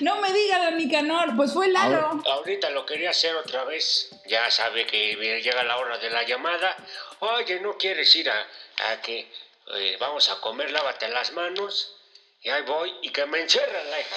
No 0.00 0.16
me 0.20 0.32
diga, 0.32 0.64
don 0.64 0.76
Nicanor, 0.78 1.36
pues 1.36 1.52
fue 1.52 1.68
Lalo. 1.68 1.98
Ahor- 1.98 2.26
ahorita 2.26 2.70
lo 2.70 2.86
quería 2.86 3.10
hacer 3.10 3.36
otra 3.36 3.64
vez. 3.64 4.10
Ya 4.26 4.50
sabe 4.50 4.86
que 4.86 5.14
llega 5.42 5.62
la 5.62 5.76
hora 5.76 5.98
de 5.98 6.10
la 6.10 6.22
llamada. 6.24 6.76
Oye, 7.20 7.60
¿no 7.60 7.76
quieres 7.76 8.14
ir 8.16 8.28
a, 8.30 8.48
a 8.90 9.00
que 9.02 9.30
eh, 9.74 9.96
vamos 10.00 10.28
a 10.30 10.40
comer? 10.40 10.70
Lávate 10.72 11.08
las 11.08 11.32
manos. 11.32 11.94
Y 12.40 12.48
ahí 12.48 12.62
voy. 12.62 12.92
Y 13.02 13.10
que 13.10 13.26
me 13.26 13.40
encierra 13.42 13.84
la 13.84 14.00
hija. 14.00 14.16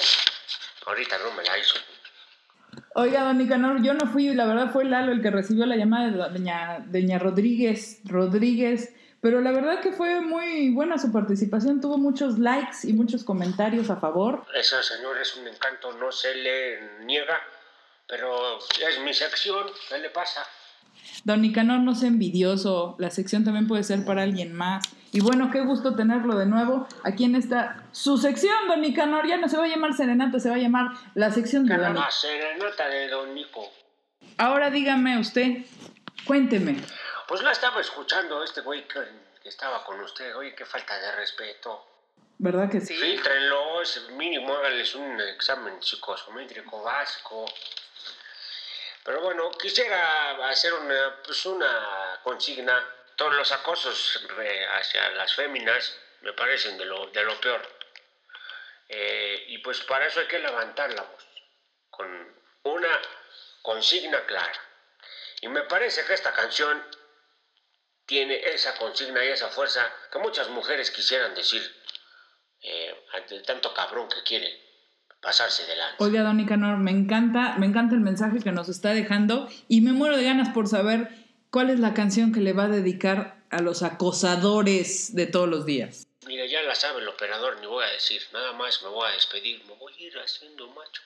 Ahorita 0.85 1.17
no 1.19 1.31
me 1.33 1.43
la 1.43 1.57
hizo. 1.57 1.75
Oiga, 2.95 3.23
don 3.23 3.37
Nicanor, 3.37 3.81
yo 3.81 3.93
no 3.93 4.07
fui, 4.07 4.33
la 4.33 4.45
verdad 4.45 4.71
fue 4.71 4.85
Lalo 4.85 5.11
el 5.11 5.21
que 5.21 5.31
recibió 5.31 5.65
la 5.65 5.75
llamada 5.75 6.09
de 6.09 6.17
doña, 6.17 6.85
doña 6.87 7.19
Rodríguez, 7.19 8.01
Rodríguez, 8.03 8.93
pero 9.21 9.41
la 9.41 9.51
verdad 9.51 9.79
que 9.81 9.91
fue 9.91 10.21
muy 10.21 10.69
buena 10.73 10.97
su 10.97 11.11
participación, 11.11 11.81
tuvo 11.81 11.97
muchos 11.97 12.39
likes 12.39 12.79
y 12.83 12.93
muchos 12.93 13.23
comentarios 13.23 13.89
a 13.89 13.97
favor. 13.97 14.45
Esa 14.55 14.81
señora 14.81 15.21
es 15.21 15.35
un 15.37 15.47
encanto, 15.47 15.93
no 15.93 16.11
se 16.11 16.35
le 16.35 17.05
niega. 17.05 17.39
Pero 18.09 18.57
es 18.57 18.99
mi 19.05 19.13
sección. 19.13 19.67
¿Qué 19.87 19.99
le 19.99 20.09
pasa? 20.09 20.41
Don 21.23 21.41
Nicanor 21.41 21.81
no 21.81 21.93
sea 21.93 22.07
envidioso, 22.07 22.95
la 22.97 23.11
sección 23.11 23.43
también 23.43 23.67
puede 23.67 23.83
ser 23.83 24.03
para 24.03 24.23
alguien 24.23 24.53
más. 24.53 24.89
Y 25.11 25.21
bueno, 25.21 25.49
qué 25.51 25.61
gusto 25.61 25.95
tenerlo 25.95 26.35
de 26.37 26.45
nuevo 26.45 26.87
aquí 27.03 27.25
en 27.25 27.35
esta 27.35 27.83
su 27.91 28.17
sección, 28.17 28.67
don 28.67 28.81
Nicanor. 28.81 29.27
Ya 29.27 29.37
no 29.37 29.49
se 29.49 29.57
va 29.57 29.65
a 29.65 29.67
llamar 29.67 29.93
Serenata, 29.93 30.39
se 30.39 30.49
va 30.49 30.55
a 30.55 30.59
llamar 30.59 30.91
la 31.15 31.31
sección 31.31 31.65
de 31.65 31.77
don 31.77 31.95
La 31.95 32.11
serenata 32.11 32.87
de 32.87 33.09
Don 33.09 33.33
Nico. 33.33 33.71
Ahora 34.37 34.69
dígame 34.69 35.19
usted, 35.19 35.65
cuénteme. 36.25 36.77
Pues 37.27 37.41
la 37.41 37.51
estaba 37.51 37.81
escuchando 37.81 38.43
este 38.43 38.61
güey 38.61 38.87
que, 38.87 38.99
que 39.41 39.49
estaba 39.49 39.83
con 39.83 39.99
usted. 40.01 40.35
Oye, 40.35 40.53
qué 40.55 40.65
falta 40.65 40.97
de 40.99 41.11
respeto. 41.13 41.85
¿Verdad 42.37 42.69
que 42.69 42.79
sí? 42.79 42.95
Filtrenlo, 42.95 43.81
es 43.81 44.09
mínimo, 44.11 44.55
háganles 44.55 44.95
un 44.95 45.19
examen 45.19 45.73
psicosométrico 45.83 46.81
básico. 46.81 47.45
Pero 49.03 49.21
bueno, 49.21 49.51
quisiera 49.51 50.47
hacer 50.49 50.73
una, 50.73 51.15
pues 51.25 51.45
una 51.45 52.19
consigna. 52.23 52.81
Todos 53.19 53.35
los 53.35 53.51
acosos 53.51 54.25
hacia 54.79 55.09
las 55.09 55.35
féminas 55.35 55.93
me 56.21 56.31
parecen 56.31 56.77
de 56.77 56.85
lo, 56.85 57.07
de 57.07 57.21
lo 57.25 57.39
peor. 57.41 57.61
Eh, 58.87 59.43
y 59.49 59.57
pues 59.57 59.81
para 59.81 60.07
eso 60.07 60.21
hay 60.21 60.27
que 60.27 60.39
levantar 60.39 60.93
la 60.93 61.01
voz 61.01 61.27
con 61.89 62.07
una 62.63 63.01
consigna 63.61 64.25
clara. 64.25 64.53
Y 65.41 65.49
me 65.49 65.63
parece 65.63 66.05
que 66.05 66.13
esta 66.13 66.31
canción 66.31 66.81
tiene 68.05 68.39
esa 68.53 68.75
consigna 68.77 69.23
y 69.25 69.27
esa 69.27 69.49
fuerza 69.49 69.85
que 70.13 70.19
muchas 70.19 70.47
mujeres 70.47 70.89
quisieran 70.89 71.35
decir 71.35 71.61
eh, 72.61 73.05
ante 73.15 73.41
tanto 73.41 73.73
cabrón 73.73 74.07
que 74.07 74.23
quiere 74.23 74.61
pasarse 75.21 75.65
delante. 75.65 76.01
Oiga, 76.01 76.21
don 76.23 76.37
Nicanor, 76.37 76.77
me 76.77 76.91
encanta, 76.91 77.55
me 77.57 77.65
encanta 77.65 77.95
el 77.95 78.01
mensaje 78.01 78.39
que 78.39 78.53
nos 78.53 78.69
está 78.69 78.93
dejando 78.93 79.49
y 79.67 79.81
me 79.81 79.91
muero 79.91 80.15
de 80.15 80.23
ganas 80.23 80.53
por 80.53 80.69
saber 80.69 81.28
cuál 81.51 81.69
es 81.69 81.79
la 81.79 81.93
canción 81.93 82.31
que 82.33 82.39
le 82.39 82.53
va 82.53 82.65
a 82.65 82.69
dedicar 82.69 83.43
a 83.49 83.61
los 83.61 83.83
acosadores 83.83 85.15
de 85.15 85.27
todos 85.27 85.47
los 85.49 85.65
días. 85.65 86.07
Mire, 86.25 86.47
ya 86.47 86.61
la 86.61 86.75
sabe 86.75 87.01
el 87.01 87.07
operador, 87.07 87.59
ni 87.59 87.67
voy 87.67 87.83
a 87.83 87.91
decir. 87.91 88.21
Nada 88.33 88.53
más 88.53 88.81
me 88.83 88.89
voy 88.89 89.07
a 89.09 89.13
despedir. 89.13 89.63
Me 89.65 89.73
voy 89.73 89.93
a 89.93 90.01
ir 90.01 90.19
haciendo 90.19 90.67
macho. 90.67 91.01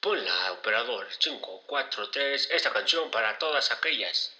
Ponla, 0.00 0.52
operador. 0.52 1.06
5, 1.16 1.62
4, 1.66 2.10
3. 2.10 2.48
Esta 2.52 2.72
canción 2.72 3.10
para 3.10 3.38
todas 3.38 3.70
aquellas 3.70 4.32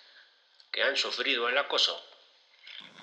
que 0.72 0.83
han 0.83 0.97
sufrido 0.97 1.49
el 1.49 1.57
acoso. 1.59 1.97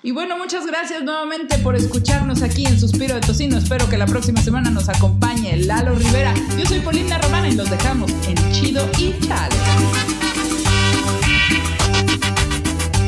Y 0.02 0.12
bueno, 0.12 0.36
muchas 0.36 0.66
gracias 0.66 1.02
nuevamente 1.02 1.58
por 1.58 1.76
escucharnos 1.76 2.42
aquí 2.42 2.66
en 2.66 2.78
Suspiro 2.78 3.14
de 3.14 3.20
Tocino. 3.20 3.58
Espero 3.58 3.88
que 3.88 3.96
la 3.96 4.06
próxima 4.06 4.42
semana 4.42 4.70
nos 4.70 4.88
acompañe 4.88 5.56
Lalo 5.58 5.94
Rivera. 5.94 6.34
Yo 6.58 6.66
soy 6.66 6.80
Polina 6.80 7.18
Romana 7.18 7.48
y 7.48 7.54
los 7.54 7.70
dejamos 7.70 8.10
en 8.26 8.52
Chido 8.52 8.86
y 8.98 9.18
Chale. 9.26 10.19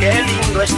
Qué 0.02 0.10
lindo 0.10 0.62
es 0.62 0.72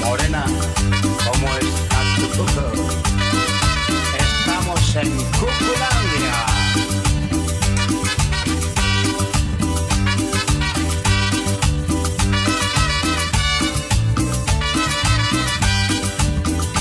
Morena, 0.00 0.46
¿cómo 1.22 1.48
estás 1.60 2.08
tú? 2.34 2.44
Estamos 4.18 4.96
en 4.96 5.10
Cuculandia. 5.38 6.36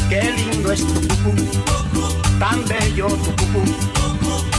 Qué 0.10 0.22
lindo 0.38 0.72
es 0.72 0.88
tu 0.88 1.93
tan 2.44 2.62
bello 2.68 3.08
tu 3.08 3.32
cucú, 3.38 3.64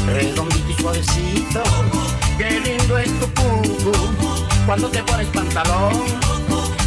redondito 0.06 0.70
y 0.70 0.74
suavecito. 0.80 1.62
Qué 2.38 2.58
lindo 2.60 2.96
es 2.96 3.10
tu 3.20 3.26
cucú, 3.34 3.92
cuando 4.64 4.88
te 4.88 5.02
pones 5.02 5.26
pantalón 5.28 5.92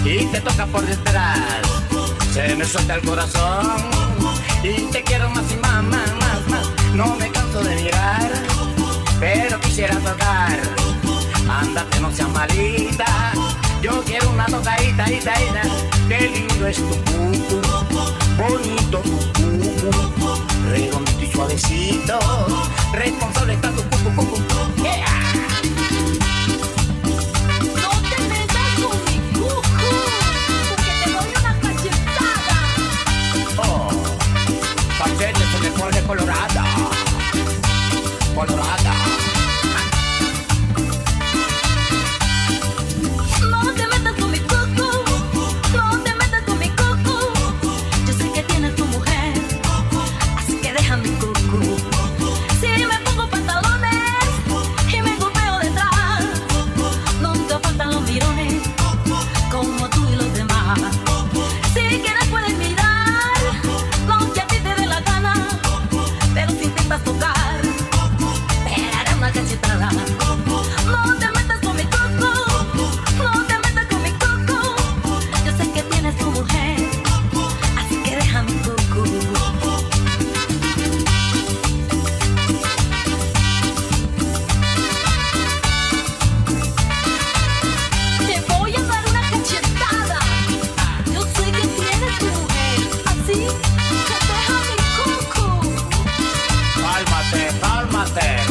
y 0.04 0.26
te 0.26 0.42
toca 0.42 0.66
por 0.66 0.84
detrás. 0.84 1.38
Se 2.34 2.56
me 2.56 2.66
suelta 2.66 2.96
el 2.96 3.02
corazón 3.02 3.78
y 4.64 4.74
te 4.92 5.04
quiero 5.04 5.30
más 5.30 5.46
y 5.52 5.58
más, 5.58 5.84
más, 5.84 6.16
más, 6.16 6.48
más. 6.50 6.68
No 6.96 7.16
me 7.16 7.30
canso 7.30 7.62
de 7.62 7.76
mirar, 7.76 8.32
pero 9.20 9.60
quisiera 9.60 9.96
tocar. 10.00 10.60
Ándate, 11.48 12.00
no 12.00 12.12
seas 12.12 12.30
malita. 12.30 13.34
Yo 13.84 14.04
quiero 14.04 14.32
una 14.32 14.48
tocadita, 14.48 15.12
ita, 15.12 15.34
ita. 15.44 15.62
Qué 16.10 16.20
lindo 16.34 16.66
es 16.66 16.78
tu 16.78 16.96
cucu, 17.06 17.62
bonito 18.36 19.00
tu 19.04 19.18
cucu, 19.34 20.17
redondito 20.68 21.24
y 21.24 21.32
suavecito. 21.32 22.20
Responsable 22.94 23.54
está 23.54 23.72
tu 23.72 23.84
cucu. 24.16 24.38
Yeah. 24.84 25.27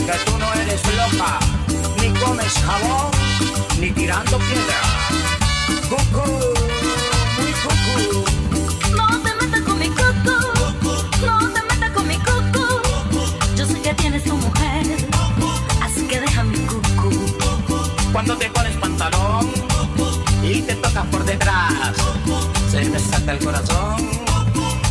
Que 0.06 0.12
tú 0.24 0.38
no 0.38 0.52
eres 0.54 0.80
loca, 0.94 1.40
ni 2.00 2.08
comes 2.20 2.52
jabón, 2.64 3.10
ni 3.80 3.90
tirando 3.90 4.38
piedra. 4.38 4.80
Cucú, 5.88 6.26
muy 7.36 7.52
cucú. 7.64 8.24
No 8.96 9.06
te 9.24 9.34
metas 9.34 9.62
con 9.62 9.78
mi 9.80 9.88
coco, 9.88 10.36
no 11.26 11.52
te 11.52 11.62
metas 11.62 11.90
con 11.90 12.06
mi 12.06 12.18
coco. 12.18 12.82
Yo 13.56 13.66
sé 13.66 13.80
que 13.82 13.94
tienes 13.94 14.22
tu 14.22 14.36
mujer, 14.36 14.86
así 15.82 16.06
que 16.06 16.20
deja 16.20 16.44
mi 16.44 16.58
cucu. 16.58 17.10
Cuando 18.12 18.36
te 18.36 18.48
pones 18.50 18.76
pantalón 18.76 19.50
y 20.44 20.62
te 20.62 20.76
tocas 20.76 21.06
por 21.06 21.24
detrás, 21.24 21.96
se 22.70 22.84
me 22.84 23.00
salta 23.00 23.32
el 23.32 23.38
corazón 23.44 24.08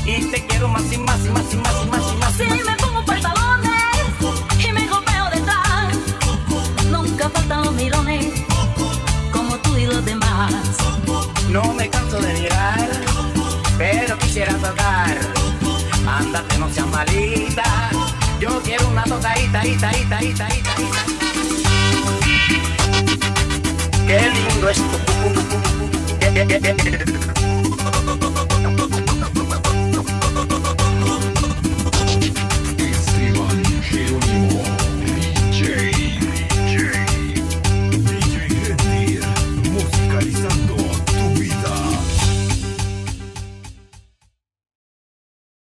y 0.06 0.26
te 0.26 0.46
quiero 0.46 0.68
más 0.68 0.92
y 0.92 0.98
más 0.98 1.26
y 1.26 1.30
más 1.30 1.54
y 1.54 1.56
más 1.56 1.74
y 1.84 1.88
más 1.88 2.12
y 2.12 2.16
más. 2.18 2.34
Si 2.34 2.44
y 2.44 2.64
más. 2.66 2.85
Ándate, 16.36 16.58
no 16.58 16.70
seas 16.70 16.88
malita. 16.88 17.64
Yo 18.42 18.62
quiero 18.62 18.90
una 18.90 19.04
tocadita, 19.04 19.66
ita, 19.66 19.98
ita, 19.98 20.22
ita, 20.22 20.48
ita. 20.54 20.76
Qué 24.06 24.30
lindo 24.32 24.70
es 24.70 24.82